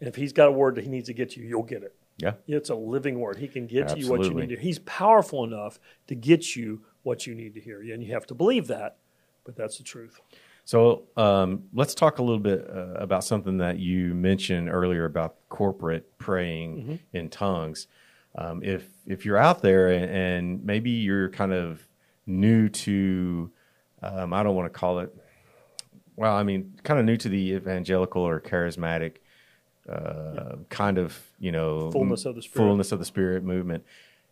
and 0.00 0.08
if 0.08 0.16
He's 0.16 0.32
got 0.32 0.48
a 0.48 0.52
word 0.52 0.74
that 0.74 0.84
He 0.84 0.90
needs 0.90 1.06
to 1.06 1.14
get 1.14 1.36
you, 1.36 1.44
you'll 1.44 1.62
get 1.62 1.82
it. 1.82 1.94
Yeah. 2.18 2.34
It's 2.46 2.68
a 2.70 2.74
living 2.74 3.18
word. 3.18 3.38
He 3.38 3.48
can 3.48 3.66
get 3.66 3.88
to 3.88 3.98
you 3.98 4.10
what 4.10 4.24
you 4.24 4.34
need 4.34 4.50
to. 4.50 4.56
He's 4.56 4.78
powerful 4.80 5.42
enough 5.44 5.80
to 6.08 6.14
get 6.14 6.54
you 6.54 6.82
what 7.02 7.26
you 7.26 7.34
need 7.34 7.54
to 7.54 7.60
hear. 7.60 7.80
And 7.80 8.02
you 8.02 8.12
have 8.12 8.26
to 8.26 8.34
believe 8.34 8.66
that, 8.66 8.98
but 9.44 9.56
that's 9.56 9.78
the 9.78 9.84
truth. 9.84 10.20
So 10.64 11.02
um, 11.16 11.64
let's 11.74 11.94
talk 11.94 12.18
a 12.18 12.22
little 12.22 12.38
bit 12.40 12.68
uh, 12.70 12.94
about 12.94 13.24
something 13.24 13.58
that 13.58 13.78
you 13.78 14.14
mentioned 14.14 14.68
earlier 14.70 15.04
about 15.04 15.36
corporate 15.48 16.18
praying 16.18 16.76
Mm-hmm. 16.76 17.16
in 17.16 17.28
tongues. 17.28 17.88
Um, 18.36 18.62
if 18.62 18.84
if 19.06 19.24
you're 19.26 19.36
out 19.36 19.60
there 19.60 19.88
and, 19.88 20.04
and 20.10 20.64
maybe 20.64 20.90
you're 20.90 21.28
kind 21.30 21.52
of 21.52 21.86
new 22.26 22.68
to, 22.68 23.50
um, 24.02 24.32
I 24.32 24.42
don't 24.42 24.54
want 24.54 24.72
to 24.72 24.78
call 24.78 25.00
it, 25.00 25.14
well, 26.16 26.34
I 26.34 26.42
mean, 26.42 26.78
kind 26.84 26.98
of 27.00 27.04
new 27.04 27.16
to 27.18 27.28
the 27.28 27.52
evangelical 27.52 28.22
or 28.22 28.40
charismatic 28.40 29.16
uh, 29.88 30.56
kind 30.70 30.96
of 30.96 31.18
you 31.40 31.50
know 31.52 31.90
Fullness 31.90 32.24
of 32.24 32.36
the 32.36 32.42
Spirit. 32.42 32.56
fullness 32.66 32.92
of 32.92 32.98
the 33.00 33.04
spirit 33.04 33.42
movement. 33.44 33.84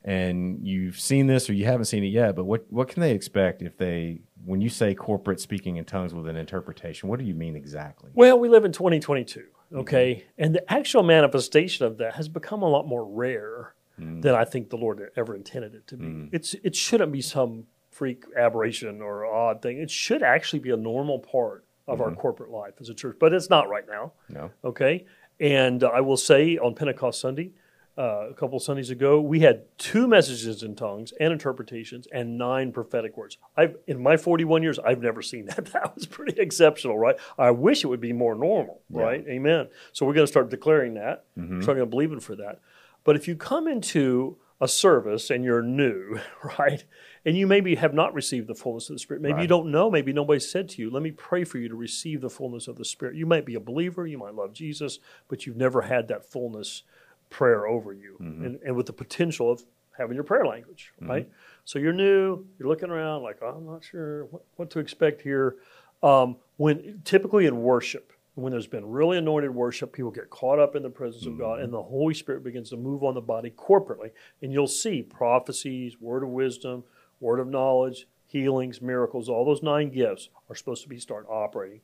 And 0.03 0.67
you've 0.67 0.99
seen 0.99 1.27
this 1.27 1.51
or 1.51 1.53
you 1.53 1.67
haven't 1.67 1.85
seen 1.85 2.03
it 2.05 2.09
yet, 2.09 2.35
but 2.35 2.45
what, 2.45 2.65
what 2.71 2.89
can 2.89 3.03
they 3.03 3.13
expect 3.13 3.61
if 3.61 3.77
they, 3.77 4.21
when 4.45 4.61
you 4.61 4.71
say 4.71 4.95
corporate 4.95 5.41
speaking 5.41 5.77
in 5.77 5.85
tongues 5.85 6.15
with 6.15 6.27
an 6.27 6.37
interpretation, 6.37 7.09
what 7.09 7.19
do 7.19 7.27
you 7.27 7.35
mean 7.35 7.55
exactly? 7.55 8.11
Well, 8.15 8.39
we 8.39 8.49
live 8.49 8.65
in 8.65 8.73
2022, 8.73 9.45
okay? 9.75 10.15
Mm-hmm. 10.15 10.43
And 10.43 10.55
the 10.55 10.73
actual 10.73 11.03
manifestation 11.03 11.85
of 11.85 11.99
that 11.99 12.15
has 12.15 12.29
become 12.29 12.63
a 12.63 12.69
lot 12.69 12.87
more 12.87 13.05
rare 13.05 13.75
mm-hmm. 14.01 14.21
than 14.23 14.35
I 14.35 14.45
think 14.45 14.71
the 14.71 14.77
Lord 14.77 15.11
ever 15.17 15.35
intended 15.35 15.75
it 15.75 15.87
to 15.89 15.97
be. 15.97 16.07
Mm-hmm. 16.07 16.35
It's 16.35 16.55
it 16.65 16.75
shouldn't 16.75 17.13
be 17.13 17.21
some 17.21 17.67
freak 17.91 18.25
aberration 18.37 19.03
or 19.03 19.27
odd 19.27 19.61
thing. 19.61 19.79
It 19.79 19.91
should 19.91 20.23
actually 20.23 20.61
be 20.61 20.71
a 20.71 20.77
normal 20.77 21.19
part 21.19 21.65
of 21.87 22.01
our 22.01 22.15
corporate 22.15 22.51
life 22.51 22.75
as 22.81 22.89
a 22.89 22.95
church, 22.95 23.17
but 23.19 23.33
it's 23.33 23.51
not 23.51 23.69
right 23.69 23.85
now. 23.89 24.13
No. 24.29 24.51
Okay. 24.65 25.07
And 25.41 25.83
uh, 25.83 25.89
I 25.89 26.01
will 26.03 26.17
say 26.17 26.57
on 26.57 26.75
Pentecost 26.75 27.21
Sunday, 27.21 27.53
uh, 27.99 28.29
a 28.31 28.35
couple 28.35 28.59
Sundays 28.61 28.91
ago, 28.91 29.21
we 29.21 29.41
had 29.41 29.65
two 29.77 30.07
messages 30.07 30.63
in 30.63 30.75
tongues 30.75 31.13
and 31.21 31.33
interpretations 31.33 32.07
and 32.13 32.39
nine 32.39 32.73
prophetic 32.73 33.17
words. 33.17 33.37
I've 33.57 33.77
in 33.87 34.03
my 34.03 34.17
41 34.17 34.63
years, 34.63 34.79
I've 34.79 35.03
never 35.03 35.23
seen 35.23 35.47
that. 35.57 35.67
That 35.67 35.95
was 35.95 36.07
pretty 36.07 36.41
exceptional, 36.41 36.99
right? 36.99 37.17
I 37.39 37.51
wish 37.51 37.85
it 37.85 37.89
would 37.89 38.01
be 38.01 38.13
more 38.13 38.35
normal, 38.35 38.83
right? 38.91 39.25
Amen. 39.29 39.69
So 39.93 40.07
we're 40.07 40.15
going 40.15 40.27
to 40.27 40.31
start 40.31 40.51
declaring 40.51 40.95
that. 40.95 41.25
Mm-hmm. 41.39 41.63
Starting 41.63 41.83
to 41.83 41.87
believe 41.87 42.13
in 42.13 42.21
for 42.21 42.37
that. 42.37 42.61
But 43.05 43.17
if 43.17 43.27
you 43.27 43.37
come 43.37 43.67
into 43.67 44.37
a 44.61 44.69
service 44.69 45.31
and 45.31 45.43
you're 45.43 45.63
new, 45.63 46.21
right, 46.59 46.85
and 47.25 47.37
you 47.37 47.47
maybe 47.47 47.75
have 47.77 47.95
not 47.95 48.15
received 48.15 48.47
the 48.47 48.55
fullness 48.55 48.89
of 48.91 48.97
the 48.97 49.01
Spirit, 49.01 49.23
maybe 49.23 49.43
you 49.43 49.49
don't 49.49 49.71
know, 49.71 49.91
maybe 49.91 50.13
nobody 50.13 50.41
said 50.41 50.69
to 50.71 50.83
you, 50.83 50.91
let 50.91 51.03
me 51.03 51.11
pray 51.11 51.45
for 51.45 51.59
you 51.59 51.69
to 51.69 51.75
receive 51.75 52.21
the 52.21 52.31
fullness 52.31 52.69
of 52.69 52.77
the 52.77 52.85
Spirit. 52.85 53.17
You 53.17 53.27
might 53.27 53.47
be 53.47 53.55
a 53.55 53.61
believer, 53.61 54.07
you 54.07 54.19
might 54.19 54.35
love 54.35 54.53
Jesus, 54.53 54.99
but 55.29 55.47
you've 55.47 55.57
never 55.57 55.83
had 55.83 56.09
that 56.09 56.25
fullness 56.25 56.83
prayer 57.31 57.67
over 57.67 57.93
you 57.93 58.17
mm-hmm. 58.21 58.45
and, 58.45 58.61
and 58.65 58.77
with 58.77 58.87
the 58.87 58.93
potential 58.93 59.51
of 59.51 59.65
having 59.97 60.15
your 60.15 60.25
prayer 60.25 60.47
language, 60.47 60.93
mm-hmm. 60.97 61.11
right? 61.11 61.29
So 61.65 61.79
you're 61.79 61.93
new, 61.93 62.45
you're 62.59 62.69
looking 62.69 62.91
around 62.91 63.23
like, 63.23 63.39
oh, 63.43 63.55
I'm 63.57 63.67
not 63.67 63.85
sure 63.85 64.27
what, 64.27 64.43
what 64.57 64.71
to 64.71 64.79
expect 64.79 65.23
here. 65.23 65.57
Um, 66.03 66.37
when 66.57 67.03
typically 67.05 67.47
in 67.47 67.63
worship, 67.63 68.13
when 68.35 68.53
there's 68.53 68.67
been 68.67 68.87
really 68.87 69.19
anointed 69.19 69.55
worship, 69.55 69.93
people 69.93 70.11
get 70.11 70.31
caught 70.31 70.59
up 70.59 70.75
in 70.75 70.83
the 70.83 70.91
presence 70.91 71.27
of 71.27 71.39
God, 71.39 71.57
mm-hmm. 71.57 71.65
and 71.65 71.73
the 71.73 71.83
Holy 71.83 72.15
Spirit 72.15 72.43
begins 72.43 72.71
to 72.71 72.77
move 72.77 73.03
on 73.03 73.15
the 73.15 73.21
body 73.21 73.51
corporately. 73.51 74.11
And 74.41 74.53
you'll 74.53 74.67
see 74.67 75.03
prophecies, 75.03 76.01
word 76.01 76.23
of 76.23 76.31
wisdom, 76.31 76.85
word 77.21 77.41
of 77.41 77.49
knowledge, 77.49 78.07
healings, 78.31 78.81
miracles, 78.81 79.29
all 79.29 79.45
those 79.45 79.63
nine 79.63 79.91
gifts 79.91 80.29
are 80.49 80.55
supposed 80.55 80.83
to 80.85 80.89
be 80.89 80.99
start 80.99 81.27
operating 81.29 81.81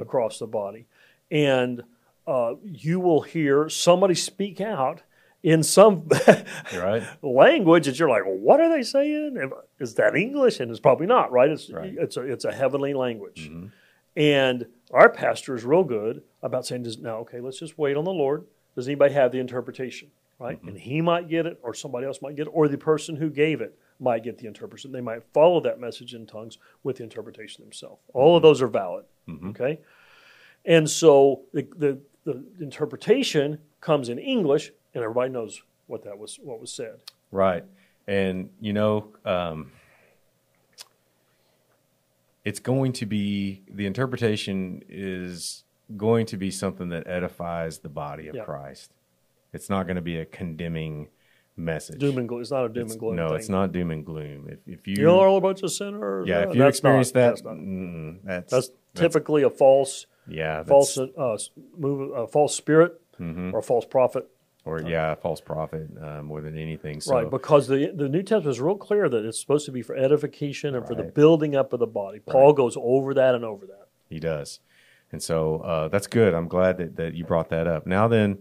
across 0.00 0.38
the 0.38 0.46
body. 0.46 0.86
And 1.30 1.82
uh, 2.28 2.54
you 2.62 3.00
will 3.00 3.22
hear 3.22 3.70
somebody 3.70 4.14
speak 4.14 4.60
out 4.60 5.02
in 5.42 5.62
some 5.62 6.06
Right? 6.76 7.02
language 7.22 7.86
that 7.86 7.98
you're 7.98 8.10
like, 8.10 8.26
well, 8.26 8.36
what 8.36 8.60
are 8.60 8.68
they 8.68 8.82
saying? 8.82 9.50
Is 9.80 9.94
that 9.94 10.14
English? 10.14 10.60
And 10.60 10.70
it's 10.70 10.78
probably 10.78 11.06
not, 11.06 11.32
right? 11.32 11.48
It's 11.48 11.70
Right. 11.70 11.94
it's 11.98 12.18
a 12.18 12.22
it's 12.22 12.44
a 12.44 12.52
heavenly 12.52 12.92
language. 12.92 13.48
Mm-hmm. 13.48 13.66
And 14.16 14.66
our 14.92 15.08
pastor 15.08 15.54
is 15.54 15.64
real 15.64 15.84
good 15.84 16.22
about 16.42 16.66
saying, 16.66 16.86
now, 17.00 17.18
okay, 17.20 17.40
let's 17.40 17.58
just 17.58 17.78
wait 17.78 17.96
on 17.96 18.04
the 18.04 18.12
Lord. 18.12 18.44
Does 18.74 18.88
anybody 18.88 19.14
have 19.14 19.32
the 19.32 19.38
interpretation? 19.38 20.10
Right? 20.38 20.58
Mm-hmm. 20.58 20.68
And 20.68 20.78
he 20.78 21.00
might 21.00 21.28
get 21.28 21.46
it, 21.46 21.58
or 21.62 21.72
somebody 21.72 22.06
else 22.06 22.20
might 22.20 22.36
get 22.36 22.46
it, 22.46 22.50
or 22.52 22.68
the 22.68 22.78
person 22.78 23.16
who 23.16 23.30
gave 23.30 23.60
it 23.62 23.76
might 23.98 24.22
get 24.22 24.38
the 24.38 24.46
interpretation. 24.46 24.92
They 24.92 25.00
might 25.00 25.22
follow 25.32 25.60
that 25.60 25.80
message 25.80 26.14
in 26.14 26.26
tongues 26.26 26.58
with 26.82 26.98
the 26.98 27.04
interpretation 27.04 27.64
themselves. 27.64 28.02
All 28.12 28.36
of 28.36 28.42
mm-hmm. 28.42 28.48
those 28.48 28.60
are 28.60 28.68
valid. 28.68 29.04
Okay. 29.50 29.80
And 30.64 30.88
so 30.88 31.42
the, 31.52 31.66
the, 31.76 31.98
the 32.32 32.64
interpretation 32.64 33.58
comes 33.80 34.08
in 34.08 34.18
English, 34.18 34.72
and 34.94 35.02
everybody 35.02 35.30
knows 35.30 35.62
what 35.86 36.04
that 36.04 36.18
was 36.18 36.38
what 36.42 36.60
was 36.60 36.72
said. 36.72 37.00
Right. 37.30 37.64
And, 38.06 38.50
you 38.60 38.72
know, 38.72 39.08
um, 39.24 39.72
it's 42.44 42.60
going 42.60 42.92
to 42.94 43.06
be, 43.06 43.62
the 43.70 43.86
interpretation 43.86 44.82
is 44.88 45.64
going 45.96 46.26
to 46.26 46.36
be 46.36 46.50
something 46.50 46.88
that 46.90 47.06
edifies 47.06 47.78
the 47.80 47.88
body 47.88 48.28
of 48.28 48.34
Yeah. 48.34 48.44
Christ. 48.44 48.92
It's 49.52 49.68
not 49.68 49.84
going 49.86 49.96
to 49.96 50.02
be 50.02 50.18
a 50.18 50.24
condemning 50.24 51.08
message. 51.56 51.98
Doom 51.98 52.18
and 52.18 52.28
gloom. 52.28 52.40
It's 52.40 52.50
not 52.50 52.64
a 52.64 52.68
doom 52.68 52.82
It's- 52.84 52.92
and 52.92 53.00
gloom. 53.00 53.16
no, 53.16 53.28
thing. 53.28 53.36
it's 53.38 53.48
not 53.48 53.72
doom 53.72 53.90
and 53.90 54.04
gloom. 54.06 54.48
If, 54.48 54.58
if 54.66 54.86
you, 54.86 54.94
You 54.98 55.02
know, 55.04 55.20
all 55.20 55.36
a 55.36 55.40
bunch 55.40 55.62
of 55.62 55.72
sinners. 55.72 56.26
yeah, 56.28 56.44
No, 56.44 56.50
if 56.50 56.56
you 56.56 56.66
experience 56.66 57.08
not- 57.08 57.20
that, 57.20 57.28
that's, 57.30 57.42
not. 57.44 57.54
mm, 57.56 58.18
that's, 58.24 58.50
That's 58.52 58.70
typically 58.94 59.42
a 59.42 59.50
false, 59.50 60.06
yeah, 60.28 60.62
false, 60.64 60.96
uh, 60.98 61.38
move, 61.76 62.12
a 62.14 62.26
false 62.26 62.54
spirit 62.54 63.00
Mm-hmm. 63.20 63.52
or 63.52 63.58
a 63.58 63.62
false 63.62 63.84
prophet. 63.84 64.28
or 64.64 64.80
yeah, 64.80 65.12
false 65.16 65.40
prophet 65.40 65.88
uh, 66.00 66.22
more 66.22 66.40
than 66.40 66.56
anything. 66.56 67.00
So, 67.00 67.14
right, 67.16 67.28
because 67.28 67.66
the 67.66 67.90
the 67.92 68.08
New 68.08 68.22
Testament 68.22 68.46
is 68.48 68.60
real 68.60 68.76
clear 68.76 69.08
that 69.08 69.24
it's 69.24 69.40
supposed 69.40 69.66
to 69.66 69.72
be 69.72 69.82
for 69.82 69.96
edification 69.96 70.76
and 70.76 70.86
for 70.86 70.94
the 70.94 71.02
building 71.02 71.56
up 71.56 71.72
of 71.72 71.80
the 71.80 71.86
body. 71.88 72.20
Paul 72.20 72.52
goes 72.52 72.76
over 72.80 73.14
that 73.14 73.34
and 73.34 73.44
over 73.44 73.66
that. 73.66 73.88
He 74.08 74.20
does. 74.20 74.60
And 75.10 75.20
so 75.20 75.60
uh, 75.62 75.88
that's 75.88 76.06
good. 76.06 76.32
I'm 76.34 76.46
glad 76.46 76.78
that, 76.78 76.94
that 76.96 77.14
you 77.14 77.24
brought 77.24 77.48
that 77.48 77.66
up. 77.66 77.86
Now, 77.86 78.06
then, 78.08 78.38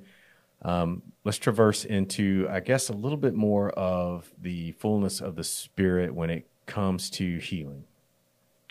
um, 0.62 1.02
let's 1.24 1.38
traverse 1.40 1.86
into, 1.86 2.46
I 2.52 2.60
guess, 2.60 2.90
a 2.90 2.94
little 2.94 3.18
bit 3.18 3.34
more 3.34 3.70
of 3.72 4.30
the 4.40 4.74
fullness 4.74 5.22
of 5.22 5.36
the 5.38 5.44
Spirit 5.44 6.14
when 6.14 6.30
it 6.30 6.46
comes 6.68 7.10
to 7.12 7.38
healing, 7.40 7.86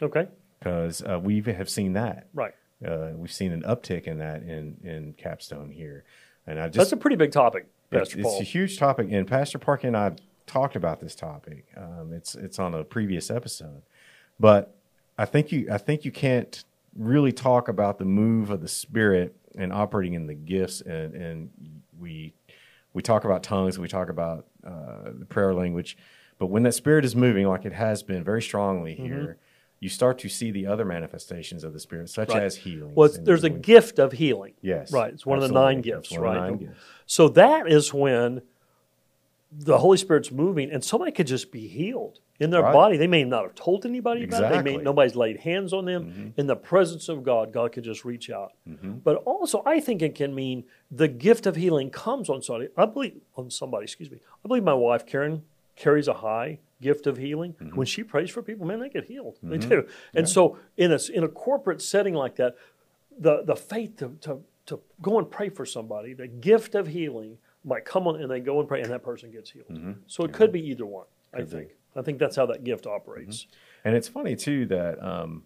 Okay, 0.03 0.29
because 0.59 1.03
uh, 1.03 1.19
we 1.21 1.41
have 1.43 1.69
seen 1.71 1.95
that. 1.95 2.29
right. 2.35 2.55
Uh, 2.85 3.11
we've 3.15 3.33
seen 3.33 3.53
an 3.53 3.63
uptick 3.63 4.05
in 4.05 4.19
that 4.19 4.43
in, 4.43 4.77
in 4.83 5.15
Capstone 5.17 5.71
here. 5.71 6.05
And 6.47 6.61
I 6.61 6.67
just 6.67 6.77
That's 6.77 6.93
a 6.93 6.97
pretty 6.97 7.17
big 7.17 7.33
topic, 7.33 7.67
it's, 7.91 7.99
Pastor 7.99 8.19
it's 8.19 8.29
Paul. 8.29 8.41
a 8.41 8.45
huge 8.45 8.79
topic. 8.79 9.09
And 9.11 9.27
Pastor 9.27 9.59
Parker 9.59 9.87
and 9.87 9.97
I 9.97 10.13
talked 10.47 10.77
about 10.77 11.01
this 11.01 11.15
topic. 11.15 11.67
Um, 11.77 12.13
it's, 12.13 12.35
it's 12.35 12.59
on 12.59 12.75
a 12.75 12.85
previous 12.85 13.31
episode. 13.31 13.83
But 14.39 14.77
I 15.19 15.25
think 15.25 15.51
you 15.51 15.69
I 15.73 15.79
think 15.79 16.05
you 16.05 16.13
can't 16.13 16.63
really 16.95 17.33
talk 17.33 17.69
about 17.69 17.99
the 17.99 18.05
move 18.05 18.51
of 18.51 18.61
the 18.61 18.69
spirit 18.69 19.35
and 19.57 19.73
operating 19.73 20.15
in 20.15 20.27
the 20.27 20.35
gifts 20.35 20.81
and 20.83 21.15
and 21.15 21.51
we 21.99 22.35
we 22.93 23.03
talk 23.03 23.25
about 23.25 23.43
tongues 23.43 23.79
we 23.79 23.89
talk 23.89 24.09
about 24.09 24.47
uh, 24.67 25.11
the 25.19 25.27
prayer 25.27 25.55
language 25.55 25.97
but 26.39 26.47
when 26.47 26.63
that 26.63 26.73
spirit 26.73 27.05
is 27.05 27.15
moving 27.15 27.47
like 27.47 27.65
it 27.65 27.73
has 27.73 28.03
been 28.03 28.23
very 28.25 28.43
strongly 28.43 28.97
Mm-hmm. 28.97 29.33
You 29.81 29.89
start 29.89 30.19
to 30.21 30.29
see 30.29 30.51
the 30.51 30.67
other 30.67 30.85
manifestations 30.85 31.63
of 31.65 31.73
the 31.73 31.81
spirit 31.81 32.09
such 32.09 32.31
Right. 32.31 32.43
as 32.43 32.57
healing 32.57 32.95
well, 32.95 33.11
there's 33.23 33.45
a 33.45 33.51
gift 33.51 33.99
of 33.99 34.13
healing. 34.13 34.55
yes 34.63 34.93
Right, 34.93 35.13
it's 35.13 35.27
one 35.27 35.39
of 35.39 35.47
the 35.49 35.53
nine 35.55 35.81
gifts, 35.83 36.09
It's 36.09 36.19
one 36.19 36.27
of 36.27 36.33
right? 36.33 36.49
nine 36.51 36.57
gifts. 36.59 36.81
So 37.07 37.29
that 37.29 37.71
is 37.71 37.93
when 37.93 38.43
the 39.53 39.79
Holy 39.79 39.97
Spirit's 39.97 40.31
moving, 40.33 40.71
and 40.71 40.83
somebody 40.85 41.13
could 41.13 41.27
just 41.27 41.53
be 41.53 41.67
healed 41.69 42.19
in 42.41 42.51
their 42.51 42.63
Right. 42.63 42.73
body. 42.73 42.97
They 42.97 43.07
may 43.07 43.25
not 43.25 43.45
have 43.45 43.55
told 43.55 43.87
anybody 43.87 44.25
about 44.25 44.43
it. 44.45 44.51
They 44.51 44.63
may 44.63 44.75
Mm-hmm. 44.75 44.85
nobody's 44.85 45.15
laid 45.17 45.39
hands 45.39 45.73
on 45.73 45.85
them. 45.87 46.35
In 46.37 46.47
the 46.47 46.57
presence 46.57 47.09
of 47.09 47.23
God, 47.23 47.53
God 47.53 47.73
could 47.73 47.85
just 47.85 48.05
reach 48.05 48.29
out. 48.29 48.53
But 49.05 49.17
also, 49.25 49.63
I 49.65 49.81
think 49.81 50.03
it 50.03 50.15
can 50.15 50.35
mean 50.35 50.65
the 50.91 51.09
gift 51.09 51.47
of 51.47 51.57
healing 51.57 51.91
comes 51.91 52.29
on 52.29 52.43
somebody. 52.43 52.69
I 52.77 52.87
believe 52.87 53.21
on 53.37 53.51
somebody. 53.51 53.85
Excuse 53.85 54.11
me. 54.11 54.19
I 54.45 54.49
believe 54.49 54.65
my 54.65 54.75
wife 54.75 55.07
Karen 55.07 55.43
carries 55.77 56.09
a 56.09 56.15
high 56.15 56.59
gift 56.81 57.07
of 57.07 57.17
healing. 57.17 57.53
Mm-hmm. 57.55 57.77
When 57.77 57.87
she 57.87 58.03
prays 58.03 58.31
for 58.31 58.43
people, 58.43 58.67
man, 58.67 58.81
they 58.81 58.89
get 58.89 59.05
healed. 59.05 59.39
They 59.43 59.59
do. 59.59 59.87
And 60.15 60.29
so, 60.29 60.59
in 60.77 60.93
a 60.93 60.99
in 61.13 61.23
a 61.25 61.29
corporate 61.29 61.81
setting 61.83 62.15
like 62.15 62.37
that, 62.37 62.57
the 63.19 63.43
the 63.45 63.57
faith 63.57 63.97
to, 63.99 64.17
to 64.23 64.41
to 64.67 64.81
go 65.01 65.19
and 65.19 65.31
pray 65.31 65.49
for 65.49 65.65
somebody, 65.65 66.13
the 66.13 66.27
gift 66.27 66.75
of 66.75 66.89
healing 66.89 67.39
might 67.65 67.85
come 67.85 68.07
on, 68.07 68.21
and 68.21 68.31
they 68.31 68.41
go 68.41 68.59
and 68.61 68.69
pray, 68.69 68.81
and 68.83 68.91
that 68.91 69.03
person 69.03 69.31
gets 69.31 69.51
healed. 69.51 69.97
So 70.07 70.25
it 70.25 70.33
could 70.33 70.53
be 70.53 70.61
either 70.71 70.87
one. 70.87 71.07
I 71.33 71.39
Mm-hmm. 71.39 71.45
Be. 71.45 71.51
think. 71.57 71.71
I 71.95 72.03
think 72.03 72.19
that's 72.19 72.37
how 72.37 72.47
that 72.47 72.63
gift 72.65 72.87
operates. 72.87 73.47
And 73.85 73.95
it's 73.97 74.09
funny 74.09 74.37
too 74.37 74.67
that 74.67 75.03
um, 75.03 75.45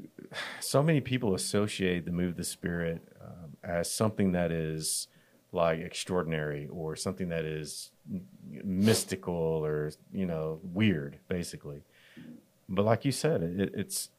so 0.60 0.82
many 0.82 1.00
people 1.00 1.34
associate 1.34 2.04
the 2.04 2.12
move 2.12 2.30
of 2.30 2.36
the 2.36 2.44
spirit 2.44 3.02
um, 3.22 3.56
as 3.62 3.90
something 3.90 4.32
that 4.32 4.50
is 4.52 5.08
like 5.54 5.80
extraordinary 5.80 6.68
or 6.70 6.96
something 6.96 7.28
that 7.30 7.44
is 7.44 7.90
mystical 8.62 9.34
or 9.34 9.92
you 10.12 10.26
know 10.26 10.60
weird, 10.62 11.18
basically. 11.28 11.82
But 12.68 12.84
like 12.84 13.04
you 13.04 13.12
said, 13.12 13.42
it, 13.42 13.72
it's 13.74 14.10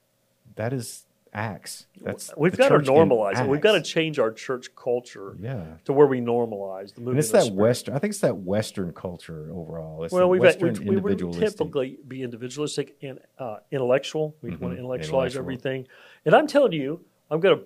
that 0.56 0.74
is 0.74 1.06
acts. 1.34 1.88
That's 2.02 2.32
We've 2.38 2.56
got 2.56 2.70
to 2.70 2.78
normalize 2.80 3.42
it. 3.44 3.48
We've 3.50 3.60
got 3.60 3.74
to 3.74 3.82
change 3.82 4.20
our 4.20 4.32
church 4.32 4.74
culture 4.76 5.36
Yeah. 5.42 5.66
to 5.84 5.92
where 5.92 6.08
we 6.08 6.22
normalize 6.22 6.92
the 6.94 6.98
And 6.98 7.06
movement. 7.06 7.20
it's 7.20 7.32
that 7.32 7.44
Spirit. 7.44 7.60
Western. 7.60 7.96
I 7.96 8.00
think 8.00 8.12
it's 8.12 8.22
that 8.22 8.38
Western 8.38 8.94
culture 8.94 9.50
overall. 9.52 10.04
It's 10.06 10.14
Well, 10.14 10.30
we've, 10.30 10.40
Western 10.42 10.74
we, 10.86 10.96
we 10.96 11.02
would 11.02 11.34
typically 11.34 11.98
be 12.08 12.24
individualistic 12.24 12.96
and 13.02 13.20
uh, 13.38 13.58
intellectual. 13.70 14.34
We 14.42 14.52
want 14.52 14.76
to 14.76 14.80
intellectualize 14.80 15.36
Intellectual. 15.36 15.42
everything. 15.42 15.88
And 16.24 16.34
I'm 16.34 16.48
telling 16.48 16.72
you, 16.72 17.04
I'm 17.30 17.42
going 17.42 17.58
to 17.60 17.66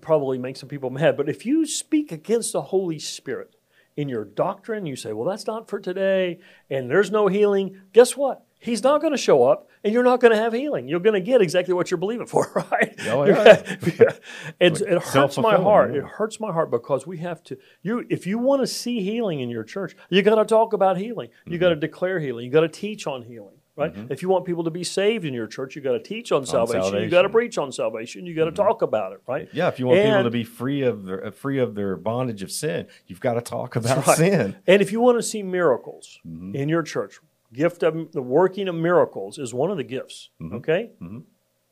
probably 0.00 0.38
make 0.38 0.56
some 0.56 0.68
people 0.68 0.90
mad, 0.90 1.16
but 1.16 1.28
if 1.28 1.44
you 1.46 1.66
speak 1.66 2.12
against 2.12 2.52
the 2.52 2.62
Holy 2.62 2.98
Spirit 2.98 3.56
in 3.96 4.08
your 4.08 4.24
doctrine, 4.24 4.86
you 4.86 4.96
say, 4.96 5.12
well, 5.12 5.28
that's 5.28 5.46
not 5.46 5.68
for 5.68 5.78
today, 5.80 6.38
and 6.68 6.90
there's 6.90 7.10
no 7.10 7.26
healing, 7.28 7.80
guess 7.92 8.16
what? 8.16 8.44
He's 8.62 8.82
not 8.82 9.00
going 9.00 9.12
to 9.14 9.18
show 9.18 9.44
up, 9.44 9.68
and 9.82 9.92
you're 9.94 10.04
not 10.04 10.20
going 10.20 10.32
to 10.32 10.36
have 10.38 10.52
healing. 10.52 10.86
You're 10.86 11.00
going 11.00 11.14
to 11.14 11.20
get 11.20 11.40
exactly 11.40 11.72
what 11.72 11.90
you're 11.90 11.96
believing 11.98 12.26
for, 12.26 12.50
right? 12.70 12.94
Oh, 13.06 13.24
yeah. 13.24 13.62
It's, 14.60 14.80
Like 14.82 14.90
it 14.90 15.02
hurts 15.02 15.38
my 15.38 15.56
heart. 15.56 15.94
It 15.96 16.04
hurts 16.04 16.38
my 16.40 16.52
heart 16.52 16.70
because 16.70 17.06
we 17.06 17.16
have 17.18 17.42
to. 17.44 17.56
You, 17.82 18.04
if 18.10 18.26
you 18.26 18.38
want 18.38 18.60
to 18.60 18.66
see 18.66 19.00
healing 19.02 19.40
in 19.40 19.48
your 19.48 19.64
church, 19.64 19.96
you 20.10 20.20
got 20.20 20.34
to 20.34 20.44
talk 20.44 20.74
about 20.74 20.98
healing. 20.98 21.30
You 21.46 21.56
got 21.58 21.70
to 21.70 21.74
Mm-hmm. 21.76 21.80
declare 21.80 22.20
healing. 22.20 22.44
You 22.44 22.50
got 22.50 22.60
to 22.60 22.68
teach 22.68 23.06
on 23.06 23.22
healing. 23.22 23.56
Right? 23.80 23.94
If 24.10 24.22
you 24.22 24.28
want 24.28 24.44
people 24.44 24.64
to 24.64 24.70
be 24.70 24.84
saved 24.84 25.24
in 25.24 25.34
your 25.34 25.46
church, 25.46 25.74
you 25.74 25.82
got 25.82 25.92
to 25.92 26.00
teach 26.00 26.32
on, 26.32 26.44
salvation. 26.46 27.02
You 27.02 27.08
got 27.08 27.22
to. 27.22 27.28
Mm-hmm. 27.28 27.32
preach 27.32 27.58
on 27.58 27.72
salvation. 27.72 28.26
You 28.26 28.34
got 28.34 28.46
to 28.46 28.52
talk 28.52 28.82
about 28.82 29.12
it. 29.12 29.20
Right? 29.26 29.48
Yeah, 29.52 29.68
if 29.68 29.78
you 29.78 29.86
want 29.86 30.02
people 30.02 30.24
to 30.24 30.30
be 30.30 30.44
free 30.44 30.82
of 30.82 31.04
their 31.04 31.26
uh, 31.26 31.30
free 31.30 31.58
of 31.58 31.74
their 31.74 31.96
bondage 31.96 32.42
of 32.42 32.50
sin, 32.50 32.86
you've 33.06 33.20
got 33.20 33.34
to 33.34 33.40
talk 33.40 33.76
about 33.76 34.06
right. 34.06 34.16
sin. 34.16 34.56
And 34.66 34.82
if 34.82 34.92
you 34.92 35.00
want 35.00 35.18
to 35.18 35.22
see 35.22 35.42
miracles 35.42 36.18
Mm-hmm. 36.26 36.54
in 36.54 36.68
your 36.68 36.82
church, 36.82 37.18
gift 37.52 37.82
of 37.82 38.12
the 38.12 38.22
working 38.22 38.68
of 38.68 38.74
miracles 38.74 39.38
is 39.38 39.54
one 39.54 39.70
of 39.70 39.76
the 39.76 39.84
gifts. 39.84 40.30
Mm-hmm. 40.40 40.56
Okay, 40.56 40.90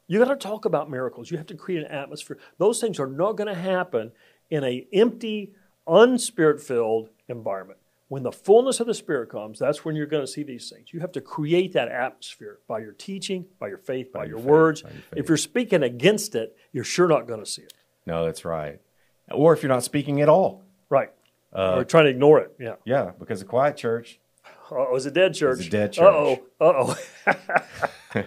you 0.07 0.19
got 0.19 0.29
to 0.29 0.37
talk 0.37 0.65
about 0.65 0.91
miracles. 0.91 1.31
You 1.31 1.37
have 1.37 1.47
to 1.49 1.55
create 1.55 1.85
an 1.85 1.91
atmosphere. 1.91 2.39
Those 2.59 2.81
things 2.81 2.99
are 2.99 3.07
not 3.07 3.37
going 3.37 3.49
to 3.49 3.61
happen 3.61 4.13
in 4.51 4.65
a 4.65 4.87
empty, 4.93 5.53
unspirit 5.87 6.61
filled 6.61 7.11
environment. 7.29 7.79
When 8.09 8.23
the 8.23 8.33
fullness 8.33 8.81
of 8.81 8.87
the 8.87 8.95
Spirit 8.95 9.29
comes, 9.29 9.59
that's 9.59 9.85
when 9.85 9.95
you're 9.95 10.07
going 10.07 10.23
to 10.25 10.31
see 10.31 10.43
these 10.43 10.71
things. 10.71 10.93
You 10.93 11.01
have 11.01 11.13
to 11.13 11.21
create 11.21 11.75
that 11.75 11.89
atmosphere 11.89 12.59
by 12.67 12.79
your 12.81 12.93
teaching, 12.93 13.45
by 13.59 13.69
your 13.69 13.77
faith, 13.79 14.13
by, 14.13 14.21
By 14.21 14.25
your, 14.25 14.31
your 14.31 14.39
faith, 14.39 14.49
words. 14.49 14.83
by 14.83 14.91
your. 14.91 15.03
If 15.17 15.29
you're 15.29 15.37
speaking 15.37 15.83
against 15.83 16.35
it, 16.35 16.57
you're 16.73 16.85
sure 16.85 17.07
not 17.07 17.27
going 17.27 17.41
to 17.41 17.47
see 17.47 17.63
it. 17.63 17.75
No, 18.07 18.25
that's 18.25 18.47
right. 18.47 18.81
Or 19.31 19.53
if 19.53 19.63
you're 19.63 19.69
not 19.69 19.85
speaking 19.85 20.23
at 20.23 20.29
all. 20.31 20.65
Right. 20.89 21.11
Uh, 21.55 21.77
or 21.77 21.85
trying 21.85 22.05
to 22.05 22.11
ignore 22.11 22.41
it. 22.41 22.55
Yeah. 22.59 22.77
Yeah, 22.87 23.13
because 23.19 23.43
a 23.43 23.45
quiet 23.45 23.77
church. 23.77 24.19
Oh, 24.71 24.83
it 24.83 24.93
was 24.93 25.07
a 25.07 25.11
dead 25.11 25.35
church. 25.35 25.67
a 25.67 25.71
dead 25.71 25.99
Uh 25.99 26.05
oh. 26.05 26.43
Uh 26.61 26.95
oh. 28.15 28.25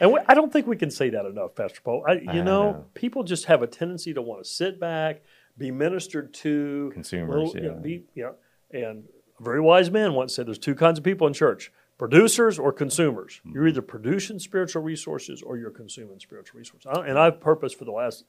and 0.00 0.12
we, 0.12 0.20
I 0.28 0.34
don't 0.34 0.52
think 0.52 0.66
we 0.66 0.76
can 0.76 0.90
say 0.90 1.10
that 1.10 1.24
enough, 1.24 1.54
Pastor 1.54 1.80
Paul. 1.82 2.04
I, 2.06 2.12
you 2.14 2.30
I 2.30 2.34
know, 2.34 2.42
know. 2.42 2.84
people 2.94 3.22
just 3.22 3.46
have 3.46 3.62
a 3.62 3.66
tendency 3.66 4.14
to 4.14 4.22
want 4.22 4.42
to 4.42 4.48
sit 4.48 4.80
back, 4.80 5.22
be 5.56 5.70
ministered 5.70 6.34
to. 6.34 6.90
Consumers, 6.94 7.52
yeah. 7.54 7.70
be, 7.70 8.04
yeah. 8.14 8.30
And 8.72 9.04
a 9.38 9.42
very 9.42 9.60
wise 9.60 9.90
man 9.90 10.14
once 10.14 10.34
said 10.34 10.46
there's 10.46 10.58
two 10.58 10.74
kinds 10.74 10.98
of 10.98 11.04
people 11.04 11.26
in 11.26 11.32
church 11.32 11.72
producers 11.98 12.58
or 12.58 12.72
consumers. 12.72 13.40
Mm-hmm. 13.40 13.54
You're 13.54 13.68
either 13.68 13.82
producing 13.82 14.38
spiritual 14.38 14.82
resources 14.82 15.42
or 15.42 15.56
you're 15.56 15.70
consuming 15.70 16.18
spiritual 16.18 16.58
resources. 16.58 16.86
I- 16.92 17.06
And 17.06 17.18
I've 17.18 17.40
purposed 17.40 17.78
for 17.78 17.84
the 17.84 17.92
last 17.92 18.24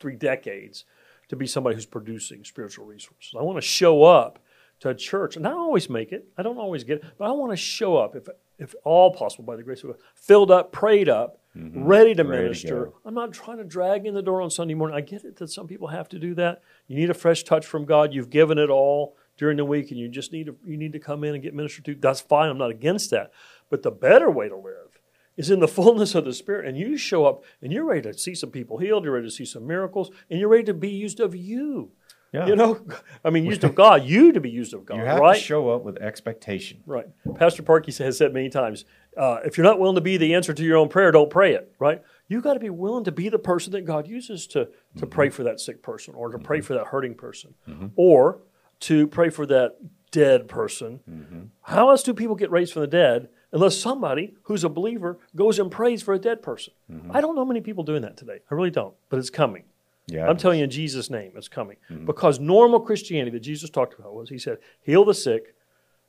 three 0.00 0.16
decades 0.16 0.84
to 1.28 1.36
be 1.36 1.46
somebody 1.46 1.74
who's 1.74 1.86
producing 1.86 2.44
spiritual 2.44 2.86
resources. 2.86 3.34
I 3.38 3.42
want 3.42 3.56
to 3.58 3.62
show 3.66 4.04
up 4.04 4.38
to 4.80 4.90
a 4.90 4.94
church, 4.94 5.36
and 5.36 5.46
I 5.46 5.50
don't 5.50 5.58
always 5.60 5.88
make 5.90 6.12
it. 6.12 6.28
I 6.38 6.42
don't 6.42 6.58
always 6.58 6.84
get 6.84 6.98
it, 6.98 7.04
but 7.18 7.26
I 7.26 7.32
want 7.32 7.52
to 7.52 7.56
show 7.56 7.96
up, 7.96 8.14
if 8.16 8.28
if 8.58 8.74
all 8.84 9.10
possible, 9.12 9.44
by 9.44 9.54
the 9.56 9.62
grace 9.62 9.82
of 9.84 9.90
God, 9.90 9.98
filled 10.14 10.50
up, 10.50 10.72
prayed 10.72 11.08
up, 11.10 11.38
ready 11.54 11.64
to 11.64 11.68
Mm-hmm. 11.70 11.84
Ready 11.86 12.14
to 12.14 12.24
minister. 12.24 12.84
go. 12.86 12.94
I'm 13.04 13.12
not 13.14 13.32
trying 13.32 13.58
to 13.58 13.64
drag 13.64 14.06
in 14.06 14.14
the 14.14 14.22
door 14.22 14.40
on 14.40 14.50
Sunday 14.50 14.72
morning. 14.74 14.96
I 14.96 15.02
get 15.02 15.24
it 15.24 15.36
that 15.36 15.48
some 15.50 15.66
people 15.66 15.88
have 15.88 16.08
to 16.10 16.18
do 16.18 16.34
that. 16.36 16.62
You 16.88 16.96
need 16.96 17.10
a 17.10 17.14
fresh 17.14 17.42
touch 17.42 17.66
from 17.66 17.84
God. 17.84 18.14
You've 18.14 18.30
given 18.30 18.56
it 18.56 18.70
all 18.70 19.14
during 19.36 19.56
the 19.56 19.64
week, 19.64 19.90
and 19.90 19.98
you 20.00 20.08
just 20.08 20.32
need 20.32 20.46
to 20.46 20.56
you 20.64 20.76
need 20.76 20.92
to 20.92 20.98
come 20.98 21.24
in 21.24 21.34
and 21.34 21.42
get 21.42 21.54
ministered 21.54 21.84
to. 21.86 21.94
That's 21.94 22.20
fine. 22.20 22.48
I'm 22.50 22.58
not 22.58 22.70
against 22.70 23.10
that. 23.10 23.30
But 23.70 23.82
the 23.82 23.90
better 23.90 24.30
way 24.30 24.48
to 24.48 24.56
live 24.56 25.00
is 25.36 25.50
in 25.50 25.60
the 25.60 25.68
fullness 25.78 26.14
of 26.14 26.24
the 26.24 26.32
Spirit. 26.32 26.66
And 26.66 26.76
you 26.78 26.96
show 26.96 27.26
up 27.26 27.44
and 27.60 27.72
you're 27.72 27.84
ready 27.84 28.02
to 28.02 28.16
see 28.18 28.34
some 28.34 28.50
people 28.50 28.78
healed, 28.78 29.04
you're 29.04 29.12
ready 29.14 29.26
to 29.26 29.30
see 29.34 29.44
some 29.44 29.66
miracles, 29.66 30.10
and 30.30 30.38
you're 30.40 30.48
ready 30.48 30.64
to 30.64 30.74
be 30.74 30.88
used 30.90 31.20
of 31.20 31.34
you. 31.34 31.90
Yeah. 32.32 32.46
You 32.46 32.56
know, 32.56 32.84
I 33.24 33.30
mean, 33.30 33.44
used 33.46 33.62
of 33.64 33.74
God, 33.74 34.04
you 34.04 34.32
to 34.32 34.40
be 34.40 34.50
used 34.50 34.74
of 34.74 34.84
God, 34.84 34.96
You 34.98 35.04
have 35.04 35.18
right? 35.20 35.36
to 35.38 35.40
show 35.40 35.70
up 35.70 35.82
with 35.84 35.96
expectation. 35.98 36.82
right. 36.84 37.06
Pastor 37.36 37.62
Parkey 37.62 37.96
has 37.98 38.18
said 38.18 38.34
many 38.34 38.48
times 38.50 38.84
uh, 39.16 39.38
if 39.44 39.56
you're 39.56 39.64
not 39.64 39.78
willing 39.78 39.94
to 39.94 40.00
be 40.02 40.16
the 40.18 40.34
answer 40.34 40.52
to 40.52 40.62
your 40.62 40.76
own 40.76 40.88
prayer, 40.88 41.10
don't 41.12 41.30
pray 41.30 41.54
it, 41.54 41.72
right? 41.78 42.02
you 42.28 42.40
got 42.40 42.54
to 42.54 42.60
be 42.60 42.68
willing 42.70 43.04
to 43.04 43.12
be 43.12 43.28
the 43.28 43.38
person 43.38 43.72
that 43.72 43.84
God 43.84 44.08
uses 44.08 44.46
to, 44.48 44.64
to 44.64 44.70
Mm-hmm. 44.96 45.06
pray 45.08 45.28
for 45.30 45.44
that 45.44 45.60
sick 45.60 45.80
person 45.82 46.14
or 46.14 46.30
to 46.32 46.38
pray 46.38 46.60
for 46.60 46.74
that 46.74 46.88
hurting 46.88 47.14
person 47.14 47.54
or 47.94 48.40
to 48.80 49.06
pray 49.06 49.30
for 49.30 49.46
that 49.46 49.76
dead 50.10 50.48
person. 50.48 51.00
Mm-hmm. 51.10 51.40
How 51.62 51.90
else 51.90 52.02
do 52.02 52.14
people 52.14 52.36
get 52.36 52.50
raised 52.50 52.72
from 52.72 52.82
the 52.82 52.86
dead 52.88 53.28
unless 53.52 53.76
somebody 53.76 54.34
who's 54.44 54.64
a 54.64 54.68
believer 54.68 55.18
goes 55.34 55.58
and 55.58 55.70
prays 55.70 56.02
for 56.02 56.14
a 56.14 56.18
dead 56.18 56.42
person? 56.42 56.72
Mm-hmm. 56.90 57.10
I 57.14 57.20
don't 57.20 57.34
know 57.34 57.44
many 57.44 57.60
people 57.60 57.84
doing 57.84 58.02
that 58.02 58.16
today. 58.16 58.40
I 58.50 58.54
really 58.54 58.70
don't, 58.70 58.94
but 59.08 59.18
it's 59.18 59.30
coming. 59.30 59.64
Yeah, 60.08 60.28
I'm 60.28 60.36
telling 60.36 60.58
you 60.58 60.64
in 60.64 60.70
Jesus' 60.70 61.10
name, 61.10 61.32
it's 61.34 61.48
coming. 61.48 61.78
Mm-hmm. 61.90 62.04
Because 62.06 62.38
normal 62.38 62.78
Christianity 62.78 63.32
that 63.32 63.40
Jesus 63.40 63.70
talked 63.70 63.98
about 63.98 64.14
was 64.14 64.28
he 64.28 64.38
said, 64.38 64.58
heal 64.80 65.04
the 65.04 65.14
sick, 65.14 65.54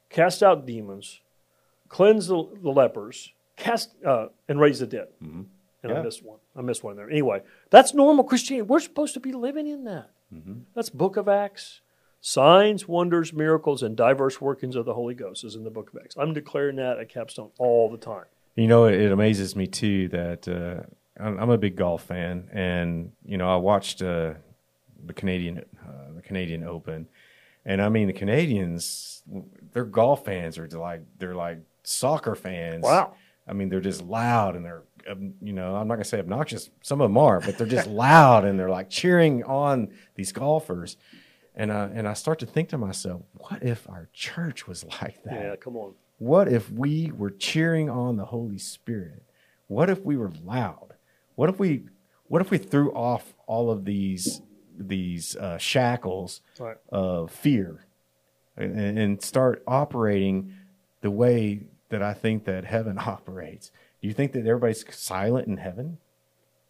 cast 0.09 0.43
out 0.43 0.67
demons, 0.67 1.21
cleanse 1.89 2.27
the, 2.27 2.47
the 2.61 2.69
lepers, 2.69 3.33
cast 3.55 3.95
uh, 4.05 4.27
and 4.47 4.59
raise 4.59 4.79
the 4.79 4.87
dead. 4.87 5.07
And 5.19 5.47
I 5.83 5.87
Mm-hmm. 5.87 5.89
Yeah. 5.97 6.01
missed 6.03 6.23
one. 6.23 6.39
I 6.55 6.61
missed 6.61 6.83
one 6.83 6.95
there. 6.95 7.09
Anyway, 7.09 7.41
that's 7.71 7.93
normal 7.95 8.23
Christianity. 8.23 8.67
We're 8.67 8.79
supposed 8.79 9.13
to 9.15 9.19
be 9.19 9.31
living 9.31 9.67
in 9.67 9.83
that. 9.85 10.11
Mm-hmm. 10.33 10.53
That's 10.75 10.89
Book 10.89 11.17
of 11.17 11.27
Acts. 11.27 11.81
Signs, 12.27 12.89
wonders, 12.89 13.31
miracles, 13.31 13.81
and 13.81 13.95
diverse 13.95 14.41
workings 14.41 14.75
of 14.75 14.83
the 14.83 14.93
Holy 14.93 15.15
Ghost 15.15 15.45
is 15.45 15.55
in 15.55 15.63
the 15.63 15.69
Book 15.69 15.93
of 15.93 16.01
Acts. 16.03 16.17
I'm 16.17 16.33
declaring 16.33 16.75
that 16.75 16.99
at 16.99 17.07
Capstone 17.07 17.51
all 17.57 17.89
the 17.89 17.97
time. 17.97 18.25
You 18.55 18.67
know, 18.67 18.83
it, 18.83 18.99
it 18.99 19.13
amazes 19.13 19.55
me 19.55 19.65
too 19.65 20.09
that 20.09 20.45
uh, 20.45 20.83
I'm, 21.23 21.39
I'm 21.39 21.49
a 21.49 21.57
big 21.57 21.77
golf 21.77 22.03
fan, 22.03 22.49
and 22.51 23.13
you 23.23 23.37
know, 23.37 23.49
I 23.49 23.55
watched 23.55 24.01
uh, 24.01 24.33
the 25.05 25.13
Canadian 25.13 25.59
uh, 25.81 26.15
the 26.17 26.21
Canadian 26.21 26.65
Open, 26.65 27.07
and 27.63 27.81
I 27.81 27.87
mean, 27.87 28.07
the 28.07 28.13
Canadians, 28.13 29.23
their 29.71 29.85
golf 29.85 30.25
fans 30.25 30.57
are 30.57 30.67
like 30.67 31.03
they're 31.19 31.33
like 31.33 31.59
soccer 31.83 32.35
fans. 32.35 32.83
Wow. 32.83 33.13
I 33.47 33.53
mean, 33.53 33.69
they're 33.69 33.79
just 33.79 34.01
loud 34.01 34.57
and 34.57 34.65
they're, 34.65 34.83
um, 35.09 35.35
you 35.41 35.53
know, 35.53 35.77
I'm 35.77 35.87
not 35.87 35.95
gonna 35.95 36.03
say 36.03 36.19
obnoxious. 36.19 36.69
Some 36.81 36.99
of 36.99 37.09
them 37.09 37.17
are, 37.17 37.39
but 37.39 37.57
they're 37.57 37.65
just 37.65 37.87
loud 38.05 38.43
and 38.43 38.59
they're 38.59 38.69
like 38.69 38.89
cheering 38.89 39.45
on 39.45 39.93
these 40.15 40.33
golfers. 40.33 40.97
And 41.59 41.73
I, 41.73 41.85
and 41.85 42.07
I 42.07 42.13
start 42.13 42.37
to 42.39 42.45
think 42.45 42.69
to 42.69 42.77
myself, 42.77 43.23
what 43.33 43.63
if 43.63 43.89
our 43.89 44.07
church 44.13 44.67
was 44.67 44.85
like 45.01 45.23
that? 45.23 45.33
Yeah, 45.33 45.55
come 45.55 45.75
on. 45.75 45.93
What 46.19 46.47
if 46.47 46.71
we 46.71 47.11
were 47.11 47.31
cheering 47.31 47.89
on 47.89 48.15
the 48.15 48.25
Holy 48.25 48.59
Spirit? 48.59 49.23
What 49.67 49.89
if 49.89 50.03
we 50.05 50.15
were 50.17 50.31
loud? 50.43 50.93
What 51.35 51.49
if 51.49 51.59
we 51.59 51.85
what 52.27 52.41
if 52.41 52.51
we 52.51 52.57
threw 52.57 52.91
off 52.93 53.33
all 53.47 53.69
of 53.71 53.85
these 53.85 54.41
these 54.77 55.35
uh, 55.35 55.57
shackles 55.57 56.41
Right. 56.59 56.77
of 56.89 57.31
fear 57.31 57.85
and, 58.55 58.97
and 58.99 59.21
start 59.23 59.63
operating 59.67 60.53
the 61.01 61.09
way 61.11 61.61
that 61.89 62.01
I 62.03 62.13
think 62.13 62.45
that 62.45 62.65
heaven 62.65 62.97
operates? 63.05 63.71
Do 64.01 64.07
you 64.07 64.13
think 64.13 64.31
that 64.33 64.45
everybody's 64.45 64.85
silent 64.95 65.47
in 65.47 65.57
heaven? 65.57 65.97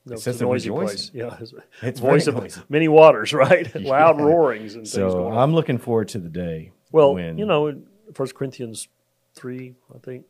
No, 0.09 0.15
it's 0.15 0.27
a 0.27 0.43
noisy 0.43 0.69
rejoicing. 0.69 0.97
place. 0.97 1.11
Yeah, 1.13 1.37
it's, 1.39 1.53
It's 1.81 1.99
voice 1.99 2.27
of 2.27 2.35
noisy. 2.35 2.61
many 2.69 2.87
waters, 2.87 3.33
right? 3.45 3.73
Loud 3.75 4.19
roarings 4.19 4.75
and 4.75 4.83
things 4.83 5.11
So. 5.11 5.31
I'm 5.31 5.53
looking 5.53 5.77
forward 5.77 6.07
to 6.09 6.19
the 6.19 6.29
day. 6.29 6.71
Well, 6.91 7.15
when, 7.15 7.37
you 7.37 7.45
know, 7.45 7.67
in 7.67 7.85
First 8.13 8.35
Corinthians 8.35 8.87
three, 9.35 9.75
I 9.93 9.99
think, 9.99 10.25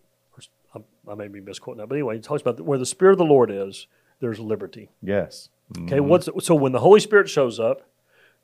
I, 0.75 0.79
I 1.09 1.15
may 1.15 1.27
be 1.27 1.39
misquoting 1.39 1.79
that, 1.79 1.87
but 1.87 1.95
anyway, 1.95 2.17
it 2.17 2.23
talks 2.23 2.41
about 2.41 2.59
where 2.61 2.77
the 2.77 2.85
Spirit 2.85 3.13
of 3.13 3.17
the 3.19 3.25
Lord 3.25 3.51
is, 3.51 3.87
there's 4.19 4.39
liberty. 4.39 4.89
yes, 5.01 5.49
Okay, 5.75 5.97
mm-hmm. 5.97 6.07
what's 6.07 6.29
so 6.39 6.55
when 6.55 6.71
the 6.71 6.79
Holy 6.79 6.99
Spirit 7.01 7.29
shows 7.29 7.59
up, 7.59 7.81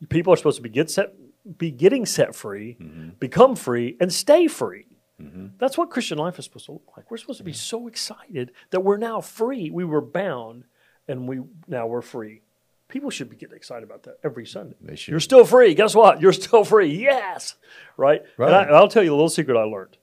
people 0.10 0.34
are 0.34 0.36
supposed 0.36 0.58
to 0.58 0.62
be 0.62 0.70
get 0.70 0.92
set, 0.92 1.14
be 1.58 1.72
getting 1.72 2.06
set 2.06 2.36
free, 2.36 2.76
mm-hmm. 2.80 3.10
become 3.20 3.56
free, 3.56 3.96
and 4.02 4.12
stay 4.12 4.48
free. 4.48 4.88
Mm-hmm. 5.22 5.48
That's 5.58 5.78
what 5.78 5.90
Christian 5.90 6.18
life 6.18 6.38
is 6.38 6.46
supposed 6.46 6.66
to 6.66 6.74
look 6.74 6.98
like. 6.98 7.10
We're 7.10 7.18
supposed 7.18 7.38
to 7.38 7.46
be 7.46 7.54
so 7.54 7.88
excited 7.88 8.52
that 8.72 8.82
we're 8.82 8.98
now 8.98 9.22
free. 9.22 9.70
We 9.70 9.86
were 9.86 10.02
bound, 10.02 10.66
and 11.08 11.28
we 11.28 11.42
now 11.68 11.88
we're 11.88 12.02
free. 12.02 12.42
People 12.88 13.10
should 13.10 13.30
be 13.30 13.36
getting 13.36 13.56
excited 13.56 13.84
about 13.84 14.04
that 14.04 14.20
every 14.24 14.46
Sunday. 14.46 14.76
They 14.82 14.96
should. 14.96 15.12
You're 15.12 15.20
still 15.20 15.46
free. 15.46 15.74
Guess 15.74 15.96
what? 15.96 16.22
You're 16.22 16.34
still 16.34 16.64
free. 16.64 16.88
Yes, 16.96 17.56
right. 17.98 18.22
Right. 18.38 18.48
And, 18.48 18.56
I, 18.56 18.64
and 18.64 18.76
I'll 18.76 18.88
tell 18.88 19.04
you 19.04 19.12
a 19.12 19.16
little 19.16 19.30
secret 19.30 19.58
I 19.58 19.64
learned. 19.64 19.98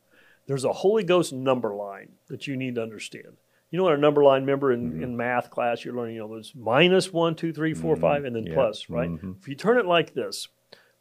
There's 0.47 0.65
a 0.65 0.73
Holy 0.73 1.05
Ghost 1.05 1.33
number 1.33 1.75
line 1.75 2.09
that 2.29 2.47
you 2.49 2.57
need 2.57 2.75
to 2.75 2.83
understand. 2.83 3.37
You 3.71 3.77
know 3.79 3.85
what 3.85 3.95
a 3.95 3.99
number 3.99 4.25
line? 4.25 4.43
Remember 4.43 4.73
in, 4.73 4.91
Mm-hmm. 4.91 5.03
in 5.05 5.17
math 5.17 5.51
class, 5.51 5.85
you're 5.85 5.95
learning, 5.95 6.17
you 6.17 6.23
know, 6.23 6.29
there's 6.29 6.53
minus 6.57 7.13
one, 7.13 7.37
two, 7.37 7.53
three, 7.53 7.73
four, 7.75 7.95
five, 7.95 8.25
and 8.25 8.35
then 8.35 8.47
Yeah. 8.47 8.55
plus, 8.55 8.91
right? 8.91 9.09
Mhm. 9.09 9.39
If 9.39 9.47
you 9.47 9.55
turn 9.55 9.79
it 9.79 9.87
like 9.87 10.15
this, 10.15 10.49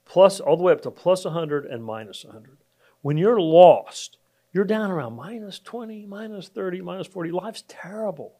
plus 0.05 0.39
all 0.39 0.55
the 0.55 0.61
way 0.61 0.73
up 0.73 0.81
to 0.81 0.91
plus 0.91 1.25
100 1.25 1.65
and 1.65 1.83
minus 1.83 2.23
100. 2.23 2.57
When 3.01 3.17
you're 3.17 3.41
lost, 3.41 4.17
you're 4.53 4.65
down 4.65 4.91
around 4.91 5.15
minus 5.15 5.57
20, 5.57 6.05
minus 6.05 6.47
30, 6.49 6.81
minus 6.81 7.07
40. 7.07 7.31
Life's 7.31 7.63
terrible. 7.67 8.33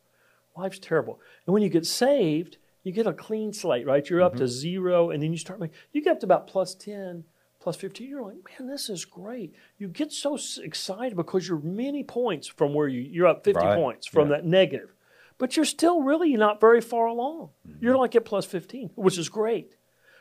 Life's 0.60 0.80
terrible. 0.80 1.20
And 1.45 1.53
when 1.53 1.64
you 1.64 1.70
get 1.70 1.86
saved, 1.86 2.57
you 2.84 2.91
get 2.91 3.07
a 3.07 3.14
clean 3.14 3.53
slate, 3.53 3.86
right? 3.86 4.07
You're 4.10 4.22
up 4.22 4.36
to 4.36 4.43
mm-hmm. 4.43 4.47
zero, 4.47 5.10
and 5.10 5.22
then 5.22 5.32
you 5.32 5.38
start 5.38 5.60
making, 5.60 5.76
you 5.91 6.03
get 6.03 6.14
up 6.14 6.20
to 6.22 6.26
about 6.26 6.47
plus 6.47 6.74
10, 6.76 7.24
plus 7.60 7.76
15. 7.76 8.10
You're 8.10 8.24
like, 8.24 8.38
man, 8.60 8.70
this 8.70 8.89
is 8.89 9.05
great. 9.05 9.53
You 9.78 9.88
get 9.89 10.12
so 10.12 10.38
excited 10.64 11.16
because 11.16 11.47
you're 11.47 11.60
many 11.60 12.03
points 12.03 12.47
from 12.47 12.74
where 12.74 12.88
you, 12.88 13.01
you're 13.01 13.28
up 13.28 13.43
50 13.43 13.60
Right. 13.60 13.76
points 13.76 14.07
from 14.07 14.30
Yeah. 14.30 14.38
that 14.38 14.45
negative. 14.45 14.93
But 15.38 15.55
you're 15.55 15.66
still 15.66 16.01
really 16.01 16.36
not 16.36 16.60
very 16.60 16.82
far 16.82 17.07
along. 17.07 17.49
Mm-hmm. 17.68 17.84
You're 17.84 17.97
like 17.97 18.16
at 18.16 18.26
plus 18.26 18.45
15, 18.45 18.91
which 18.95 19.18
is 19.18 19.30
great. 19.30 19.76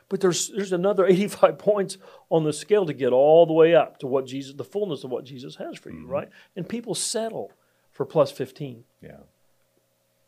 But 0.07 0.21
there's 0.21 0.49
there's 0.49 0.73
another 0.73 1.05
85 1.07 1.57
points 1.59 1.97
on 2.29 2.43
the 2.43 2.53
scale 2.53 2.85
to 2.85 2.93
get 2.93 3.13
all 3.13 3.45
the 3.45 3.53
way 3.53 3.75
up 3.75 3.99
to 3.99 4.07
what 4.07 4.25
Jesus, 4.25 4.55
the 4.55 4.63
fullness 4.63 5.03
of 5.03 5.11
what 5.11 5.23
Jesus 5.23 5.55
has 5.57 5.77
for 5.77 5.91
you, 5.91 5.99
mm-hmm. 5.99 6.11
right? 6.11 6.29
And 6.55 6.67
people 6.67 6.95
settle 6.95 7.51
for 7.91 8.05
plus 8.05 8.31
15. 8.31 8.83
Yeah. 9.01 9.17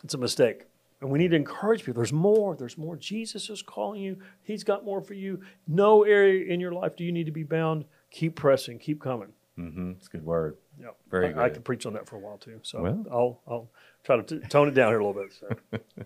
It's 0.04 0.14
a 0.14 0.18
mistake. 0.18 0.66
And 1.02 1.10
we 1.10 1.18
need 1.18 1.32
to 1.32 1.36
encourage 1.36 1.80
people. 1.84 1.96
There's 1.96 2.14
more. 2.14 2.56
There's 2.56 2.78
more. 2.78 2.96
Jesus 2.96 3.50
is 3.50 3.62
calling 3.62 4.02
you. 4.02 4.18
He's 4.44 4.64
got 4.64 4.86
more 4.86 5.02
for 5.02 5.16
you. 5.16 5.42
No 5.68 6.04
area 6.04 6.52
in 6.52 6.60
your 6.60 6.72
life 6.72 6.96
do 6.96 7.04
you 7.04 7.12
need 7.12 7.26
to 7.26 7.32
be 7.32 7.44
bound. 7.44 7.86
Keep 8.12 8.36
pressing. 8.36 8.78
Keep 8.78 9.02
coming. 9.02 9.30
Mm-hmm. 9.58 9.92
It's 9.98 10.08
a 10.08 10.12
good 10.12 10.26
word. 10.26 10.58
Yeah, 10.80 10.90
Very 11.10 11.34
I, 11.34 11.46
I 11.46 11.50
could 11.50 11.66
preach 11.66 11.86
on 11.86 11.94
that 11.94 12.08
for 12.08 12.18
a 12.18 12.20
while 12.20 12.38
too. 12.38 12.60
So 12.64 12.82
Well. 12.82 13.06
I'll 13.12 13.42
I'll 13.48 13.70
try 14.04 14.22
to 14.22 14.24
t- 14.24 14.48
tone 14.48 14.68
it 14.68 14.74
down 14.74 14.90
here 14.92 15.00
a 15.00 15.06
little 15.06 15.22
bit. 15.22 15.34
So. 15.34 15.80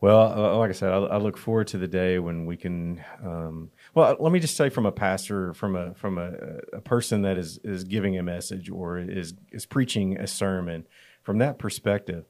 Well, 0.00 0.32
uh, 0.32 0.56
like 0.56 0.70
I 0.70 0.74
said, 0.74 0.92
I, 0.92 0.98
I 0.98 1.16
look 1.16 1.36
forward 1.36 1.66
to 1.68 1.78
the 1.78 1.88
day 1.88 2.20
when 2.20 2.46
we 2.46 2.56
can. 2.56 3.04
Um, 3.20 3.70
well, 3.94 4.16
let 4.20 4.32
me 4.32 4.38
just 4.38 4.56
say, 4.56 4.68
from 4.68 4.86
a 4.86 4.92
pastor, 4.92 5.52
from 5.54 5.74
a 5.74 5.92
from 5.94 6.18
a, 6.18 6.34
a 6.72 6.80
person 6.80 7.22
that 7.22 7.36
is 7.36 7.58
is 7.64 7.82
giving 7.82 8.16
a 8.16 8.22
message 8.22 8.70
or 8.70 8.98
is 8.98 9.34
is 9.50 9.66
preaching 9.66 10.16
a 10.16 10.28
sermon, 10.28 10.86
from 11.24 11.38
that 11.38 11.58
perspective, 11.58 12.26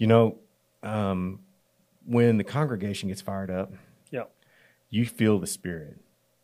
you 0.00 0.06
know, 0.06 0.38
um, 0.82 1.40
when 2.06 2.38
the 2.38 2.44
congregation 2.44 3.10
gets 3.10 3.20
fired 3.20 3.50
up, 3.50 3.74
yeah, 4.10 4.24
you 4.88 5.04
feel 5.04 5.38
the 5.38 5.46
spirit. 5.46 5.98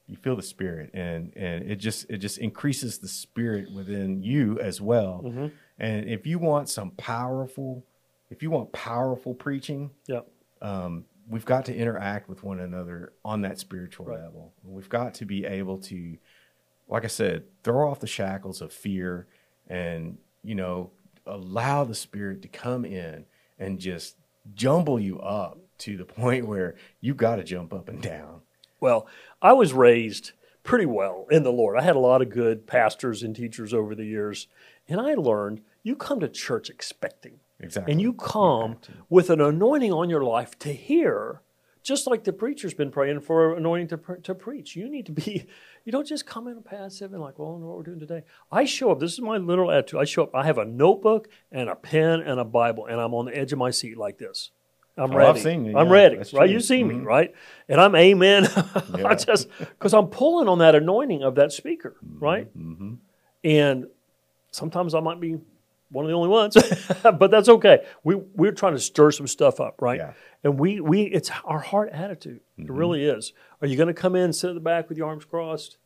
You 0.06 0.16
feel 0.16 0.36
the 0.36 0.42
spirit, 0.42 0.90
and 0.92 1.32
and 1.34 1.68
it 1.68 1.76
just 1.76 2.08
it 2.10 2.18
just 2.18 2.36
increases 2.38 2.98
the 2.98 3.08
spirit 3.08 3.72
within 3.72 4.22
you 4.22 4.60
as 4.60 4.80
well. 4.80 5.22
Mm-hmm. 5.24 5.46
And 5.78 6.08
if 6.08 6.26
you 6.26 6.38
want 6.38 6.68
some 6.68 6.90
powerful, 6.92 7.82
if 8.30 8.42
you 8.42 8.50
want 8.50 8.72
powerful 8.72 9.34
preaching, 9.34 9.90
yeah, 10.06 10.20
um, 10.60 11.06
we've 11.26 11.46
got 11.46 11.64
to 11.64 11.74
interact 11.74 12.28
with 12.28 12.44
one 12.44 12.60
another 12.60 13.14
on 13.24 13.40
that 13.40 13.58
spiritual 13.58 14.06
Right. 14.06 14.20
level. 14.20 14.52
We've 14.62 14.88
got 14.88 15.14
to 15.14 15.24
be 15.24 15.46
able 15.46 15.78
to, 15.78 16.18
like 16.88 17.04
I 17.04 17.08
said, 17.08 17.44
throw 17.64 17.90
off 17.90 18.00
the 18.00 18.06
shackles 18.06 18.60
of 18.60 18.72
fear 18.72 19.26
and, 19.66 20.18
you 20.44 20.54
know, 20.54 20.92
allow 21.26 21.82
the 21.84 21.94
spirit 21.94 22.42
to 22.42 22.48
come 22.48 22.84
in 22.84 23.24
and 23.58 23.78
just 23.78 24.16
jumble 24.54 24.98
you 25.00 25.18
up 25.20 25.58
to 25.78 25.96
the 25.96 26.04
point 26.04 26.46
where 26.46 26.76
you've 27.00 27.16
got 27.16 27.36
to 27.36 27.44
jump 27.44 27.72
up 27.72 27.88
and 27.88 28.00
down. 28.00 28.42
Well, 28.80 29.06
I 29.42 29.52
was 29.52 29.72
raised 29.72 30.32
pretty 30.62 30.86
well 30.86 31.26
in 31.30 31.42
the 31.42 31.52
Lord. 31.52 31.78
I 31.78 31.82
had 31.82 31.96
a 31.96 32.00
lot 32.00 32.22
of 32.22 32.30
good 32.30 32.66
pastors 32.66 33.22
and 33.22 33.34
teachers 33.34 33.72
over 33.72 33.94
the 33.94 34.04
years, 34.04 34.48
and 34.88 35.00
I 35.00 35.14
learned 35.14 35.62
you 35.82 35.96
come 35.96 36.20
to 36.20 36.28
church 36.28 36.68
expecting. 36.68 37.40
Exactly. 37.58 37.92
And 37.92 38.00
you 38.02 38.12
come 38.12 38.76
with 39.08 39.30
an 39.30 39.40
anointing 39.40 39.92
on 39.92 40.10
your 40.10 40.22
life 40.22 40.58
to 40.58 40.72
hear, 40.72 41.40
just 41.86 42.08
like 42.08 42.24
the 42.24 42.32
preacher's 42.32 42.74
been 42.74 42.90
praying 42.90 43.20
for 43.20 43.54
anointing 43.56 43.86
to, 43.88 44.16
to 44.24 44.34
preach. 44.34 44.74
You 44.74 44.88
need 44.88 45.06
to 45.06 45.12
be, 45.12 45.46
you 45.84 45.92
don't 45.92 46.06
just 46.06 46.26
come 46.26 46.48
in 46.48 46.60
passive 46.62 47.12
and 47.12 47.22
like, 47.22 47.38
well, 47.38 47.48
I 47.48 47.52
don't 47.52 47.60
know 47.60 47.66
what 47.68 47.76
we're 47.76 47.82
doing 47.84 48.00
today. 48.00 48.22
I 48.50 48.64
show 48.64 48.90
up, 48.90 48.98
this 48.98 49.12
is 49.12 49.20
my 49.20 49.36
literal 49.36 49.70
attitude. 49.70 50.00
I 50.00 50.04
show 50.04 50.24
up, 50.24 50.34
I 50.34 50.44
have 50.44 50.58
a 50.58 50.64
notebook 50.64 51.28
and 51.52 51.68
a 51.70 51.76
pen 51.76 52.20
and 52.22 52.40
a 52.40 52.44
Bible, 52.44 52.86
and 52.86 53.00
I'm 53.00 53.14
on 53.14 53.26
the 53.26 53.36
edge 53.38 53.52
of 53.52 53.58
my 53.60 53.70
seat 53.70 53.96
like 53.96 54.18
this. 54.18 54.50
I'm 54.98 55.12
Oh, 55.12 55.16
ready. 55.16 55.40
you, 55.40 55.76
I'm 55.78 55.88
ready, 55.88 56.16
that's 56.16 56.32
right? 56.32 56.46
true. 56.46 56.54
You 56.54 56.60
see 56.60 56.82
me, 56.82 56.94
Mhm. 56.96 57.04
right? 57.04 57.32
And 57.68 57.80
I'm 57.80 57.94
amen. 57.94 58.46
I 59.04 59.14
just, 59.14 59.48
because 59.58 59.94
I'm 59.94 60.06
pulling 60.08 60.48
on 60.48 60.58
that 60.58 60.74
anointing 60.74 61.22
of 61.22 61.36
that 61.36 61.52
speaker, 61.52 61.94
right? 62.18 62.48
Mm-hmm. 62.58 62.94
And 63.44 63.86
sometimes 64.50 64.94
I 64.94 65.00
might 65.00 65.20
be 65.20 65.36
one 65.90 66.04
of 66.04 66.08
the 66.08 66.14
only 66.14 66.28
ones, 66.28 66.56
but 67.02 67.30
that's 67.30 67.48
okay. 67.48 67.84
We 68.04 68.16
we're 68.16 68.52
trying 68.52 68.74
to 68.74 68.80
stir 68.80 69.10
some 69.10 69.26
stuff 69.26 69.60
up, 69.60 69.80
right? 69.80 69.98
Yeah. 69.98 70.12
And 70.42 70.58
we 70.58 70.80
we 70.80 71.02
it's 71.02 71.30
our 71.44 71.60
heart 71.60 71.90
attitude. 71.92 72.40
It 72.58 72.70
really 72.70 73.04
is. 73.04 73.32
Are 73.60 73.66
you 73.66 73.76
going 73.76 73.88
to 73.88 73.94
come 73.94 74.16
in, 74.16 74.32
sit 74.32 74.48
at 74.48 74.54
the 74.54 74.60
back 74.60 74.88
with 74.88 74.98
your 74.98 75.08
arms 75.08 75.24
crossed, 75.24 75.78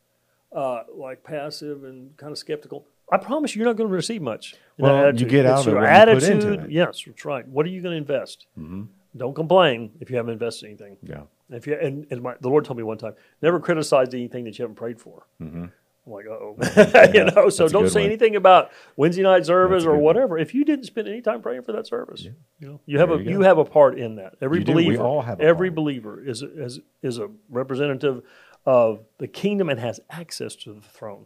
uh, 0.51 0.83
like 0.93 1.23
passive 1.23 1.83
and 1.83 2.15
kind 2.17 2.31
of 2.31 2.37
skeptical? 2.37 2.85
I 3.11 3.17
promise 3.17 3.55
you, 3.55 3.59
you're 3.59 3.69
not 3.69 3.75
going 3.75 3.89
to 3.89 3.95
receive 3.95 4.21
much. 4.21 4.55
Well, 4.77 5.13
you 5.13 5.25
get 5.25 5.45
out 5.45 5.59
It's 5.59 5.67
of 5.67 5.73
it 5.73 5.75
your 5.75 5.81
what 5.81 5.89
you 5.89 5.95
put 5.95 6.09
attitude. 6.09 6.71
Yes, 6.71 7.03
that's 7.05 7.25
right. 7.25 7.45
What 7.47 7.65
are 7.65 7.69
you 7.69 7.81
going 7.81 7.91
to 7.91 7.97
invest? 7.97 8.47
Mm-hmm. 8.57 8.83
Don't 9.17 9.35
complain 9.35 9.91
if 9.99 10.09
you 10.09 10.15
haven't 10.15 10.31
invested 10.31 10.67
anything. 10.67 10.97
Yeah. 11.03 11.23
If 11.49 11.67
you 11.67 11.75
and, 11.75 12.07
and 12.09 12.21
my, 12.21 12.35
the 12.39 12.47
Lord 12.47 12.63
told 12.63 12.77
me 12.77 12.83
one 12.83 12.97
time, 12.97 13.13
never 13.41 13.59
criticize 13.59 14.13
anything 14.13 14.45
that 14.45 14.57
you 14.57 14.63
haven't 14.63 14.75
prayed 14.75 15.01
for. 15.01 15.27
Mm-hmm. 15.41 15.65
I'm 16.05 16.13
like, 16.13 16.25
oh, 16.25 16.55
you 17.13 17.25
know. 17.25 17.49
So 17.49 17.67
don't 17.67 17.89
say 17.89 18.01
one. 18.01 18.09
anything 18.09 18.35
about 18.35 18.71
Wednesday 18.95 19.21
night 19.23 19.45
service 19.45 19.83
or 19.83 19.91
good 19.91 19.95
one. 19.97 20.03
whatever. 20.03 20.37
If 20.37 20.53
you 20.55 20.65
didn't 20.65 20.85
spend 20.85 21.07
any 21.07 21.21
time 21.21 21.41
praying 21.41 21.61
for 21.61 21.73
that 21.73 21.85
service, 21.87 22.23
you 22.23 22.33
know, 22.59 22.79
you 22.85 22.97
have 22.99 23.09
There 23.09 23.19
a 23.19 23.23
you 23.23 23.29
you, 23.31 23.41
have 23.41 23.57
a 23.59 23.65
part 23.65 23.99
in 23.99 24.15
that. 24.15 24.35
Every 24.41 24.59
You 24.59 24.63
do. 24.65 24.73
We 24.73 24.83
believer, 24.85 25.03
all 25.03 25.21
have 25.21 25.39
every 25.39 25.69
part. 25.69 25.75
believer 25.75 26.23
is 26.23 26.41
a, 26.41 26.63
is 26.63 26.79
is 27.03 27.17
a 27.19 27.29
representative 27.49 28.23
of 28.65 29.01
the 29.19 29.27
kingdom 29.27 29.69
and 29.69 29.79
has 29.79 29.99
access 30.09 30.55
to 30.55 30.73
the 30.73 30.81
throne. 30.81 31.25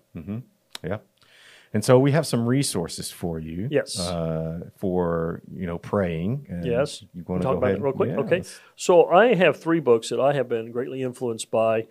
Yeah. 0.84 0.97
And 1.73 1.84
so 1.84 1.99
we 1.99 2.11
have 2.11 2.26
some 2.26 2.45
resources 2.45 3.11
for 3.11 3.38
you. 3.38 3.67
Yes. 3.69 3.99
Uh, 3.99 4.69
for 4.78 5.41
you 5.53 5.67
know 5.67 5.78
praying. 5.78 6.47
And 6.49 6.65
Yes. 6.65 7.03
You 7.13 7.23
want 7.28 7.41
to 7.41 7.45
talk 7.45 7.53
go 7.55 7.57
about 7.59 7.67
ahead? 7.67 7.80
it 7.80 7.84
real 7.84 7.93
quick. 7.93 8.09
Yeah, 8.11 8.17
okay. 8.19 8.36
let's- 8.38 8.59
So 8.76 9.05
I 9.07 9.34
have 9.36 9.57
three 9.57 9.80
books 9.82 10.09
that 10.09 10.19
I 10.19 10.34
have 10.34 10.47
been 10.49 10.71
greatly 10.71 11.01
influenced 11.01 11.49
by. 11.51 11.88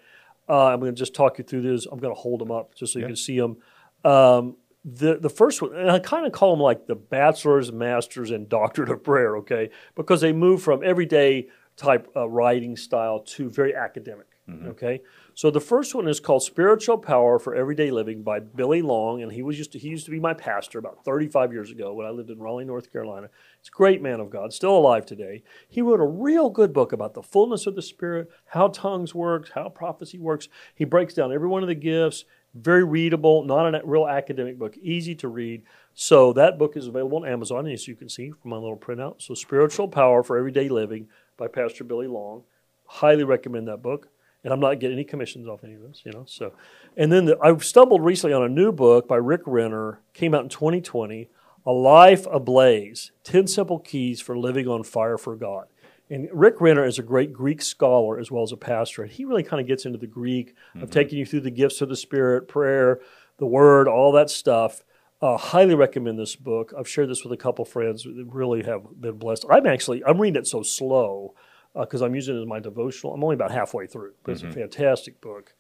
Uh, 0.49 0.67
I'm 0.67 0.81
going 0.81 0.95
to 0.95 0.99
just 0.99 1.15
talk 1.15 1.39
you 1.39 1.45
through 1.45 1.63
these. 1.63 1.87
I'm 1.87 1.99
going 1.99 2.15
to 2.15 2.21
hold 2.21 2.41
them 2.41 2.51
up 2.51 2.75
just 2.75 2.93
so 2.93 2.99
you 2.99 3.05
Yeah. 3.05 3.09
can 3.09 3.17
see 3.17 3.39
them. 3.39 3.57
Um, 4.05 4.57
the 4.85 5.17
the 5.19 5.31
first 5.31 5.63
one, 5.63 5.75
and 5.75 5.91
I 5.91 5.99
kind 5.99 6.27
of 6.27 6.33
call 6.33 6.51
them 6.55 6.61
like 6.61 6.87
the 6.87 6.95
bachelor's, 6.95 7.73
masters, 7.73 8.31
and 8.31 8.49
doctorate 8.49 8.91
of 8.91 9.03
prayer. 9.03 9.37
Okay, 9.39 9.71
because 9.95 10.21
they 10.21 10.33
move 10.35 10.63
from 10.63 10.83
everyday 10.85 11.49
type 11.77 12.09
uh, 12.15 12.29
writing 12.29 12.77
style 12.77 13.21
to 13.21 13.49
very 13.51 13.75
academic. 13.75 14.27
Okay, 14.67 15.01
so 15.35 15.51
the 15.51 15.61
first 15.61 15.95
one 15.95 16.07
is 16.09 16.21
called 16.21 16.43
"Spiritual 16.43 16.99
Power 16.99 17.39
for 17.39 17.55
Everyday 17.55 17.91
Living" 17.91 18.23
by 18.23 18.41
Billy 18.41 18.83
Long, 18.83 19.23
and 19.23 19.33
he 19.33 19.43
was 19.43 19.59
used 19.59 19.73
to 19.73 19.79
he 19.79 19.89
used 19.89 20.05
to 20.05 20.11
be 20.11 20.21
my 20.21 20.35
pastor 20.35 20.79
about 20.79 21.05
35 21.05 21.53
years 21.53 21.71
ago 21.71 21.93
when 21.93 22.07
I 22.07 22.11
lived 22.11 22.31
in 22.31 22.39
Raleigh, 22.39 22.65
North 22.65 22.93
Carolina. 22.93 23.29
He's 23.61 23.69
a 23.69 23.77
great 23.77 24.01
man 24.01 24.21
of 24.21 24.31
God, 24.31 24.53
still 24.53 24.77
alive 24.77 25.05
today. 25.05 25.43
He 25.69 25.83
wrote 25.83 26.01
a 26.01 26.07
real 26.07 26.51
good 26.51 26.73
book 26.73 26.93
about 26.93 27.15
the 27.15 27.23
fullness 27.23 27.67
of 27.67 27.75
the 27.75 27.83
Spirit, 27.83 28.31
how 28.47 28.69
tongues 28.69 29.15
works, 29.15 29.51
how 29.55 29.69
prophecy 29.69 30.19
works. 30.19 30.49
He 30.75 30.85
breaks 30.85 31.15
down 31.15 31.33
every 31.33 31.49
one 31.49 31.63
of 31.63 31.69
the 31.69 31.75
gifts. 31.75 32.25
Very 32.55 32.85
readable, 32.85 33.43
not 33.45 33.75
a 33.75 33.83
real 33.85 34.07
academic 34.07 34.61
book, 34.61 34.77
easy 34.77 35.17
to 35.17 35.27
read. 35.27 35.65
So 35.93 36.33
that 36.35 36.57
book 36.57 36.77
is 36.77 36.87
available 36.87 37.19
on 37.19 37.29
Amazon, 37.29 37.67
as 37.67 37.89
you 37.89 37.97
can 37.97 38.09
see 38.09 38.31
from 38.31 38.51
my 38.51 38.57
little 38.57 38.77
printout. 38.77 39.21
So 39.21 39.35
"Spiritual 39.35 39.89
Power 39.89 40.23
for 40.23 40.39
Everyday 40.39 40.69
Living" 40.69 41.09
by 41.37 41.49
Pastor 41.49 41.83
Billy 41.83 42.07
Long. 42.07 42.45
Highly 42.87 43.25
recommend 43.25 43.67
that 43.67 43.83
book 43.83 44.09
and 44.45 44.53
I'm 44.53 44.61
not 44.61 44.79
getting 44.79 44.97
any 44.97 45.05
commissions 45.05 45.49
off 45.49 45.65
any 45.65 45.75
of 45.75 45.83
this, 45.83 46.03
you 46.05 46.13
know. 46.13 46.25
So, 46.29 46.53
and 46.97 47.11
then 47.11 47.25
the, 47.25 47.39
I 47.43 47.57
stumbled 47.57 48.05
recently 48.05 48.35
on 48.35 48.45
a 48.45 48.49
new 48.49 48.71
book 48.71 49.09
by 49.09 49.17
Rick 49.17 49.41
Renner, 49.47 50.01
came 50.13 50.35
out 50.35 50.43
in 50.43 50.51
2020, 50.51 51.31
"A 51.67 51.73
Life 51.73 52.27
Ablaze: 52.31 53.11
Ten 53.25 53.47
Simple 53.47 53.79
Keys 53.79 54.21
for 54.21 54.39
Living 54.39 54.69
on 54.69 54.83
Fire 54.85 55.19
for 55.19 55.35
God." 55.35 55.67
And 56.11 56.29
Rick 56.33 56.61
Renner 56.61 56.85
is 56.85 56.99
a 56.99 57.03
great 57.03 57.33
Greek 57.33 57.63
scholar 57.63 58.21
as 58.21 58.31
well 58.31 58.43
as 58.43 58.53
a 58.53 58.59
pastor, 58.59 59.03
and 59.03 59.11
he 59.11 59.25
really 59.25 59.43
kind 59.43 59.61
of 59.61 59.67
gets 59.67 59.87
into 59.87 59.99
the 59.99 60.07
Greek 60.07 60.55
of 60.81 60.91
taking 60.91 61.19
you 61.19 61.25
through 61.25 61.41
the 61.41 61.51
gifts 61.51 61.81
of 61.81 61.89
the 61.89 61.97
Spirit, 61.97 62.47
prayer, 62.47 63.01
the 63.39 63.47
Word, 63.47 63.89
all 63.89 64.13
that 64.13 64.29
stuff. 64.29 64.85
Uh, 65.23 65.39
highly 65.39 65.75
recommend 65.75 66.19
this 66.19 66.37
book. 66.37 66.75
I've 66.79 66.89
shared 66.89 67.09
this 67.09 67.25
with 67.25 67.33
a 67.33 67.39
couple 67.39 67.65
friends 67.65 68.05
that 68.05 68.27
really 68.29 68.63
have 68.65 69.01
been 69.01 69.17
blessed. 69.17 69.47
I'm 69.49 69.67
actually 69.67 70.05
I'm 70.05 70.21
reading 70.21 70.43
it 70.43 70.47
so 70.47 70.63
slow 70.63 71.35
because 71.75 72.03
I'm 72.03 72.15
using 72.15 72.37
it 72.37 72.41
as 72.41 72.47
my 72.47 72.61
devotional. 72.61 73.15
I'm 73.15 73.23
only 73.25 73.35
about 73.35 73.51
halfway 73.51 73.87
through, 73.87 74.15
but 74.23 74.33
it's 74.33 74.43
a 74.43 74.51
fantastic 74.51 75.21
book. 75.21 75.55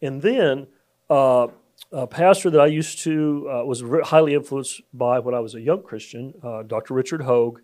And 0.00 0.22
then 0.22 0.66
uh, 1.10 1.48
a 1.92 2.06
pastor 2.06 2.50
that 2.50 2.60
I 2.60 2.66
used 2.66 3.00
to 3.00 3.48
uh, 3.50 3.64
was 3.64 3.82
re- 3.82 4.02
highly 4.02 4.34
influenced 4.34 4.82
by 4.92 5.18
when 5.18 5.34
I 5.34 5.40
was 5.40 5.54
a 5.54 5.60
young 5.60 5.82
Christian, 5.82 6.34
uh, 6.42 6.62
Dr. 6.62 6.94
Richard 6.94 7.22
Hogue, 7.22 7.60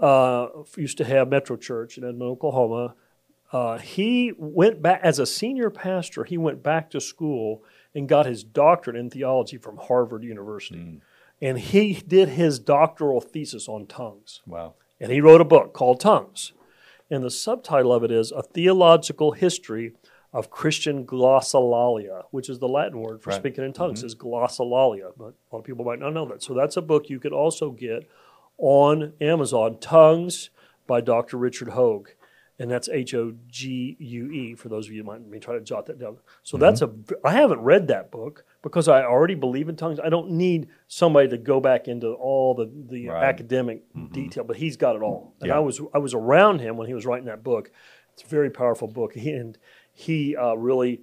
uh, 0.00 0.48
used 0.76 0.98
to 0.98 1.04
have 1.04 1.28
Metro 1.28 1.56
Church 1.56 1.98
in 1.98 2.04
Edmond, 2.04 2.22
Oklahoma. 2.22 2.94
Uh, 3.52 3.78
he 3.78 4.32
went 4.36 4.82
back 4.82 5.00
as 5.02 5.18
a 5.18 5.26
senior 5.26 5.70
pastor. 5.70 6.24
He 6.24 6.36
went 6.36 6.62
back 6.62 6.90
to 6.90 7.00
school 7.00 7.62
and 7.94 8.08
got 8.08 8.26
his 8.26 8.42
doctorate 8.42 8.96
in 8.96 9.10
theology 9.10 9.58
from 9.58 9.76
Harvard 9.76 10.24
University, 10.24 11.00
and 11.40 11.58
he 11.58 11.94
did 11.94 12.30
his 12.30 12.58
doctoral 12.58 13.20
thesis 13.20 13.68
on 13.68 13.86
tongues. 13.86 14.40
Wow. 14.46 14.74
And 14.98 15.12
he 15.12 15.20
wrote 15.20 15.40
a 15.40 15.44
book 15.44 15.72
called 15.72 16.00
Tongues. 16.00 16.52
And 17.14 17.22
the 17.22 17.30
subtitle 17.30 17.92
of 17.92 18.02
it 18.02 18.10
is 18.10 18.32
A 18.32 18.42
Theological 18.42 19.32
History 19.32 19.92
of 20.32 20.50
Christian 20.50 21.06
Glossolalia, 21.06 22.24
which 22.32 22.48
is 22.48 22.58
the 22.58 22.66
Latin 22.66 23.00
word 23.00 23.22
for 23.22 23.30
Right. 23.30 23.36
speaking 23.36 23.62
in 23.62 23.72
tongues, 23.72 24.00
mm-hmm. 24.00 24.06
is 24.06 24.16
glossolalia. 24.16 25.12
But 25.16 25.26
a 25.26 25.54
lot 25.54 25.60
of 25.60 25.64
people 25.64 25.84
might 25.84 26.00
not 26.00 26.12
know 26.12 26.26
that. 26.26 26.42
So 26.42 26.54
that's 26.54 26.76
a 26.76 26.82
book 26.82 27.08
you 27.08 27.20
could 27.20 27.32
also 27.32 27.70
get 27.70 28.08
on 28.58 29.12
Amazon, 29.20 29.78
Tongues 29.78 30.50
by 30.88 31.00
Dr. 31.00 31.36
Richard 31.36 31.68
Hogue. 31.68 32.08
And 32.58 32.68
that's 32.68 32.88
H 32.88 33.14
O 33.14 33.34
G 33.46 33.96
U 34.00 34.32
E 34.32 34.56
for 34.56 34.68
those 34.68 34.88
of 34.88 34.92
you 34.92 35.02
who 35.02 35.06
might 35.06 35.30
be 35.30 35.38
trying 35.38 35.58
to 35.58 35.64
jot 35.64 35.86
that 35.86 36.00
down. 36.00 36.18
So 36.42 36.56
mm-hmm. 36.56 36.62
that's 36.62 36.82
a, 36.82 36.90
I 37.24 37.30
haven't 37.30 37.60
read 37.60 37.86
that 37.88 38.10
book 38.10 38.44
because 38.64 38.88
I 38.88 39.04
already 39.04 39.36
believe 39.36 39.68
in 39.68 39.76
tongues. 39.76 40.00
I 40.02 40.08
don't 40.08 40.30
need 40.32 40.68
somebody 40.88 41.28
to 41.28 41.38
go 41.38 41.60
back 41.60 41.86
into 41.86 42.12
all 42.14 42.54
the, 42.54 42.68
the 42.90 43.08
Right. 43.10 43.22
academic 43.22 43.84
detail, 44.10 44.42
but 44.42 44.56
he's 44.56 44.76
got 44.76 44.96
it 44.96 45.02
all. 45.02 45.34
And 45.40 45.48
Yeah. 45.48 45.56
I 45.56 45.60
was, 45.60 45.80
I 45.94 45.98
was 45.98 46.14
around 46.14 46.60
him 46.60 46.76
when 46.76 46.88
he 46.88 46.94
was 46.94 47.06
writing 47.06 47.26
that 47.26 47.44
book. 47.44 47.70
It's 48.14 48.24
a 48.24 48.26
very 48.26 48.50
powerful 48.50 48.88
book. 48.88 49.14
He, 49.14 49.30
and 49.30 49.56
he 49.92 50.34
uh, 50.34 50.54
really, 50.54 51.02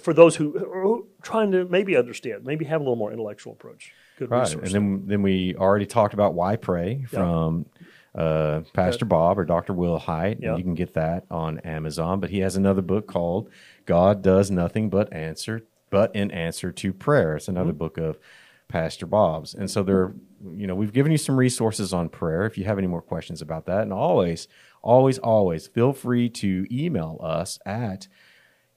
for 0.00 0.12
those 0.14 0.36
who 0.36 0.56
are 0.56 1.02
trying 1.22 1.52
to 1.52 1.64
maybe 1.66 1.96
understand, 1.96 2.44
maybe 2.44 2.64
have 2.64 2.80
a 2.80 2.84
little 2.84 2.96
more 2.96 3.12
intellectual 3.12 3.52
approach. 3.52 3.92
Good 4.18 4.30
Right. 4.30 4.40
resource. 4.40 4.72
And 4.72 4.74
then 4.74 5.06
then 5.06 5.22
we 5.22 5.54
already 5.56 5.86
talked 5.86 6.14
about 6.14 6.34
why 6.34 6.56
pray 6.56 7.04
from 7.08 7.66
uh, 8.14 8.60
Pastor 8.74 9.04
Bob 9.06 9.38
or 9.38 9.44
Dr. 9.44 9.72
Wilhite. 9.74 10.38
Yeah. 10.40 10.56
You 10.56 10.62
can 10.62 10.74
get 10.74 10.94
that 10.94 11.24
on 11.30 11.58
Amazon. 11.60 12.20
But 12.20 12.30
he 12.30 12.40
has 12.40 12.56
another 12.56 12.82
book 12.82 13.06
called 13.06 13.48
God 13.86 14.22
Does 14.22 14.50
Nothing 14.50 14.88
But 14.90 15.12
Answer 15.12 15.62
But 15.92 16.16
in 16.16 16.32
Answer 16.32 16.72
to 16.72 16.92
Prayer. 16.92 17.36
It's 17.36 17.46
another 17.46 17.72
book 17.72 17.98
of 17.98 18.18
Pastor 18.66 19.06
Bob's. 19.06 19.54
And 19.54 19.70
so 19.70 19.84
there 19.84 20.14
you 20.44 20.66
know, 20.66 20.74
we've 20.74 20.92
given 20.92 21.12
you 21.12 21.18
some 21.18 21.36
resources 21.36 21.92
on 21.92 22.08
prayer 22.08 22.44
if 22.44 22.58
you 22.58 22.64
have 22.64 22.78
any 22.78 22.86
more 22.86 23.02
questions 23.02 23.40
about 23.40 23.66
that. 23.66 23.82
And 23.82 23.92
always, 23.92 24.48
always, 24.82 25.18
always 25.18 25.66
feel 25.66 25.92
free 25.92 26.28
to 26.30 26.66
email 26.70 27.18
us 27.22 27.58
at 27.64 28.08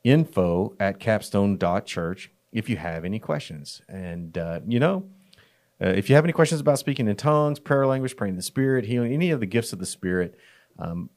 info 0.03 0.76
at 0.80 0.99
capstone.church 0.99 2.32
if 2.51 2.70
you 2.70 2.78
have 2.78 3.03
any 3.03 3.20
questions. 3.20 3.82
And, 3.89 4.38
uh, 4.38 4.59
you 4.68 4.80
know, 4.80 5.09
uh, 5.82 5.88
if 5.88 6.09
you 6.09 6.16
have 6.16 6.24
any 6.24 6.34
questions 6.34 6.61
about 6.61 6.80
speaking 6.80 7.07
in 7.07 7.16
tongues, 7.16 7.59
prayer 7.59 7.88
language, 7.88 8.16
praying 8.16 8.34
in 8.34 8.38
the 8.38 8.43
Spirit, 8.43 8.86
healing, 8.86 9.13
any 9.13 9.32
of 9.32 9.39
the 9.39 9.45
gifts 9.45 9.74
of 9.74 9.80
the 9.80 9.86
Spirit, 9.86 10.38
um, 10.80 11.09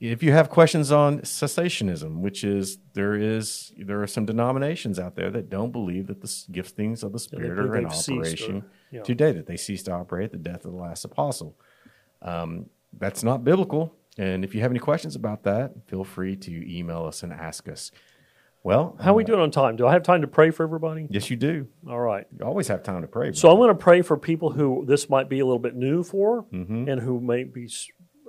if 0.00 0.22
you 0.22 0.32
have 0.32 0.50
questions 0.50 0.92
on 0.92 1.20
cessationism, 1.20 2.20
which 2.20 2.44
is 2.44 2.78
there 2.92 3.14
is 3.14 3.72
there 3.78 4.02
are 4.02 4.06
some 4.06 4.26
denominations 4.26 4.98
out 4.98 5.16
there 5.16 5.30
that 5.30 5.48
don't 5.48 5.72
believe 5.72 6.06
that 6.08 6.20
the 6.20 6.26
giftings 6.26 7.02
of 7.02 7.12
the 7.12 7.18
Spirit 7.18 7.58
are 7.58 7.76
in 7.76 7.86
operation 7.86 8.56
or- 8.58 8.64
yeah. 8.90 9.02
today, 9.02 9.32
that 9.32 9.46
they 9.46 9.56
ceased 9.56 9.86
to 9.86 9.92
operate 9.92 10.26
at 10.26 10.32
the 10.32 10.38
death 10.38 10.64
of 10.64 10.72
the 10.72 10.78
last 10.78 11.04
apostle. 11.04 11.56
Um, 12.22 12.66
that's 12.98 13.22
not 13.24 13.44
biblical. 13.44 13.94
And 14.18 14.44
if 14.44 14.54
you 14.54 14.62
have 14.62 14.70
any 14.70 14.80
questions 14.80 15.14
about 15.16 15.42
that, 15.42 15.72
feel 15.88 16.04
free 16.04 16.36
to 16.36 16.78
email 16.78 17.04
us 17.04 17.22
and 17.22 17.32
ask 17.32 17.68
us. 17.68 17.90
Well, 18.62 18.96
How 19.00 19.12
are 19.12 19.14
we 19.14 19.22
doing 19.22 19.38
on 19.40 19.50
time? 19.52 19.76
Do 19.76 19.86
I 19.86 19.92
have 19.92 20.02
time 20.02 20.22
to 20.22 20.26
pray 20.26 20.50
for 20.50 20.64
everybody? 20.64 21.06
yes, 21.08 21.30
you 21.30 21.36
do. 21.36 21.68
All 21.88 22.00
right. 22.00 22.26
You 22.36 22.44
always 22.44 22.66
have 22.68 22.82
time 22.82 23.02
to 23.02 23.06
pray. 23.06 23.32
So 23.32 23.48
I'm 23.50 23.58
going 23.58 23.68
to 23.68 23.74
pray 23.76 24.02
for 24.02 24.16
people 24.16 24.50
who 24.50 24.84
this 24.86 25.08
might 25.08 25.28
be 25.28 25.38
a 25.38 25.44
little 25.44 25.60
bit 25.60 25.76
new 25.76 26.02
for 26.02 26.44
and 26.50 26.98
who 26.98 27.20
may 27.20 27.44
be 27.44 27.68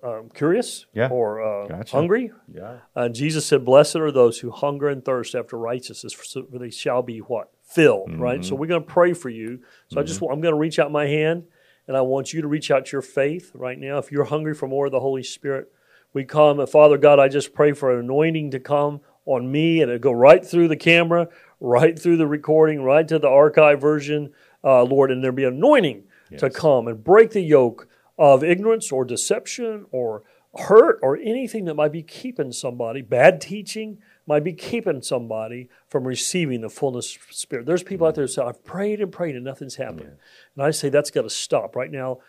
um, 0.03 0.29
curious 0.33 0.85
Mm-hmm. 0.95 0.99
Yeah. 0.99 1.09
or 1.09 1.41
uh, 1.41 1.67
Gotcha. 1.67 1.95
hungry. 1.95 2.31
yeah. 2.53 2.77
Uh, 2.95 3.09
Jesus 3.09 3.45
said, 3.45 3.65
Blessed 3.65 3.95
are 3.97 4.11
those 4.11 4.39
who 4.39 4.51
hunger 4.51 4.87
and 4.89 5.03
thirst 5.03 5.35
after 5.35 5.57
righteousness, 5.57 6.13
for 6.13 6.41
they 6.59 6.69
shall 6.69 7.01
be 7.01 7.19
what? 7.19 7.49
Filled, 7.63 8.17
right? 8.19 8.39
Mm-hmm. 8.39 8.47
So 8.47 8.55
we're 8.55 8.67
going 8.67 8.81
to 8.83 8.87
pray 8.87 9.13
for 9.13 9.29
you. 9.29 9.59
So 9.89 9.99
I 9.99 10.03
just 10.03 10.21
I'm 10.21 10.41
going 10.41 10.53
to 10.53 10.59
reach 10.59 10.79
out 10.79 10.91
my 10.91 11.05
hand 11.07 11.43
and 11.87 11.97
I 11.97 12.01
want 12.01 12.33
you 12.33 12.41
to 12.41 12.47
reach 12.47 12.71
out 12.71 12.91
your 12.91 13.01
faith 13.01 13.51
right 13.53 13.77
now. 13.77 13.97
If 13.97 14.11
you're 14.11 14.23
hungry 14.25 14.53
for 14.53 14.67
more 14.67 14.85
of 14.85 14.91
the 14.93 14.99
Holy 15.01 15.23
Spirit, 15.23 15.71
we 16.13 16.23
come. 16.23 16.59
And 16.61 16.69
Father 16.69 16.97
God, 16.97 17.19
I 17.19 17.27
just 17.27 17.53
pray 17.53 17.73
for 17.73 17.91
an 17.93 17.99
anointing 17.99 18.51
to 18.51 18.59
come 18.59 19.01
on 19.25 19.51
me 19.51 19.81
and 19.81 19.91
it 19.91 19.99
go 19.99 20.11
right 20.13 20.45
through 20.45 20.69
the 20.69 20.77
camera, 20.77 21.27
right 21.59 21.99
through 21.99 22.15
the 22.17 22.27
recording, 22.27 22.81
right 22.83 23.05
to 23.07 23.19
the 23.19 23.27
archive 23.29 23.81
version, 23.81 24.31
uh, 24.63 24.83
Lord, 24.83 25.11
and 25.11 25.21
there 25.23 25.33
be 25.33 25.43
anointing 25.43 26.03
to 26.37 26.49
come 26.49 26.87
and 26.87 27.03
break 27.03 27.31
the 27.31 27.41
yoke 27.41 27.87
of 28.17 28.43
ignorance 28.43 28.91
or 28.91 29.05
deception 29.05 29.85
or 29.91 30.23
hurt 30.57 30.99
or 31.03 31.17
anything 31.17 31.65
that 31.65 31.75
might 31.75 31.91
be 31.91 32.01
keeping 32.03 32.51
somebody, 32.51 33.01
bad 33.01 33.39
teaching 33.41 33.99
might 34.25 34.43
be 34.43 34.53
keeping 34.53 35.01
somebody 35.01 35.69
from 35.87 36.05
receiving 36.05 36.61
the 36.61 36.69
fullness 36.69 37.15
of 37.15 37.35
Spirit. 37.35 37.65
There's 37.65 37.83
people 37.83 38.07
out 38.07 38.15
there 38.15 38.25
who 38.25 38.27
say, 38.27 38.41
I've 38.41 38.63
prayed 38.63 38.99
and 38.99 39.11
prayed 39.11 39.35
and 39.35 39.45
nothing's 39.45 39.75
happened. 39.75 40.17
And 40.55 40.65
I 40.65 40.71
say 40.71 40.89
that's 40.89 41.11
got 41.11 41.21
to 41.21 41.29
stop 41.29 41.75
right 41.75 41.91
now. 41.91 42.19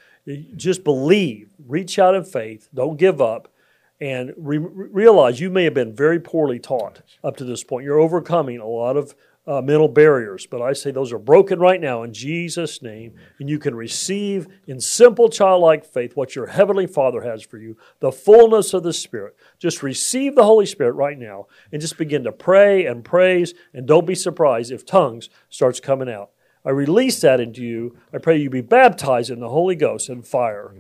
Just 0.57 0.85
believe, 0.85 1.51
reach 1.67 1.99
out 1.99 2.15
in 2.15 2.25
faith, 2.25 2.69
don't 2.75 2.99
give 2.99 3.21
up, 3.21 3.53
and 4.01 4.33
re- 4.37 4.59
realize 4.59 5.41
you 5.41 5.51
may 5.51 5.65
have 5.65 5.75
been 5.75 5.95
very 5.95 6.21
poorly 6.21 6.61
taught 6.61 7.03
up 7.25 7.37
to 7.39 7.45
this 7.45 7.65
point. 7.65 7.85
You're 7.85 7.99
overcoming 7.99 8.59
a 8.59 8.67
lot 8.67 8.97
of 8.97 9.15
uh, 9.49 9.63
mental 9.63 9.89
barriers, 9.89 10.47
but 10.47 10.61
I 10.61 10.75
say 10.75 10.91
those 10.91 11.11
are 11.11 11.19
broken 11.19 11.59
right 11.59 11.81
now 11.81 12.03
in 12.03 12.13
Jesus' 12.13 12.83
name, 12.83 13.15
and 13.41 13.49
you 13.49 13.59
can 13.59 13.75
receive 13.75 14.47
in 14.67 14.79
simple 14.79 15.31
childlike 15.31 15.87
faith 15.87 16.15
what 16.15 16.37
your 16.37 16.49
heavenly 16.49 16.87
Father 16.87 17.23
has 17.23 17.43
for 17.43 17.57
you, 17.57 17.79
the 18.01 18.13
fullness 18.13 18.75
of 18.75 18.83
the 18.83 18.93
Spirit. 18.93 19.35
Just 19.59 19.83
receive 19.83 20.35
the 20.35 20.45
Holy 20.45 20.67
Spirit 20.67 20.93
right 20.93 21.19
now, 21.19 21.47
and 21.73 21.81
just 21.81 21.97
begin 21.97 22.25
to 22.25 22.33
pray 22.33 22.85
and 22.85 23.07
praise, 23.07 23.55
and 23.73 23.87
don't 23.87 24.07
be 24.07 24.15
surprised 24.15 24.71
if 24.71 24.85
tongues 24.85 25.31
starts 25.49 25.81
coming 25.81 26.11
out. 26.11 26.31
I 26.63 26.71
release 26.71 27.19
that 27.23 27.41
into 27.41 27.63
you. 27.63 27.97
I 28.13 28.19
pray 28.19 28.37
you 28.37 28.51
be 28.51 28.61
baptized 28.61 29.31
in 29.31 29.41
the 29.41 29.49
Holy 29.49 29.77
Ghost 29.77 30.11
and 30.11 30.27
fire, 30.27 30.75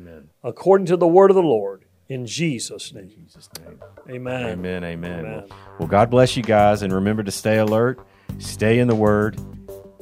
according 0.45 0.89
to 0.89 0.99
the 0.99 1.09
word 1.09 1.31
of 1.31 1.37
the 1.37 1.43
Lord, 1.43 1.87
in 2.07 2.27
Jesus' 2.27 2.93
name. 2.93 3.09
Jesus' 3.09 3.49
name. 3.65 3.81
Amen. 4.11 4.43
Amen. 4.51 4.85
Amen. 4.85 5.21
Amen. 5.21 5.49
Well, 5.79 5.89
God 5.89 6.11
bless 6.11 6.37
you 6.37 6.43
guys, 6.43 6.83
and 6.83 6.93
remember 6.93 7.23
to 7.23 7.31
stay 7.31 7.57
alert, 7.57 7.99
stay 8.39 8.79
in 8.79 8.89
the 8.89 8.95
Word, 8.95 9.39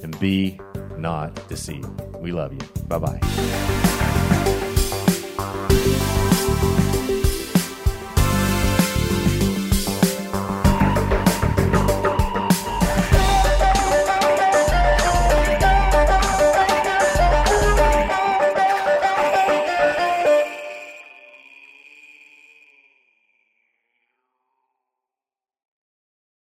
and 0.02 0.18
be 0.18 0.58
not 0.98 1.48
deceived. 1.48 1.88
We 2.20 2.32
love 2.32 2.52
you. 2.52 2.60
Bye 2.88 2.98
bye. 2.98 3.85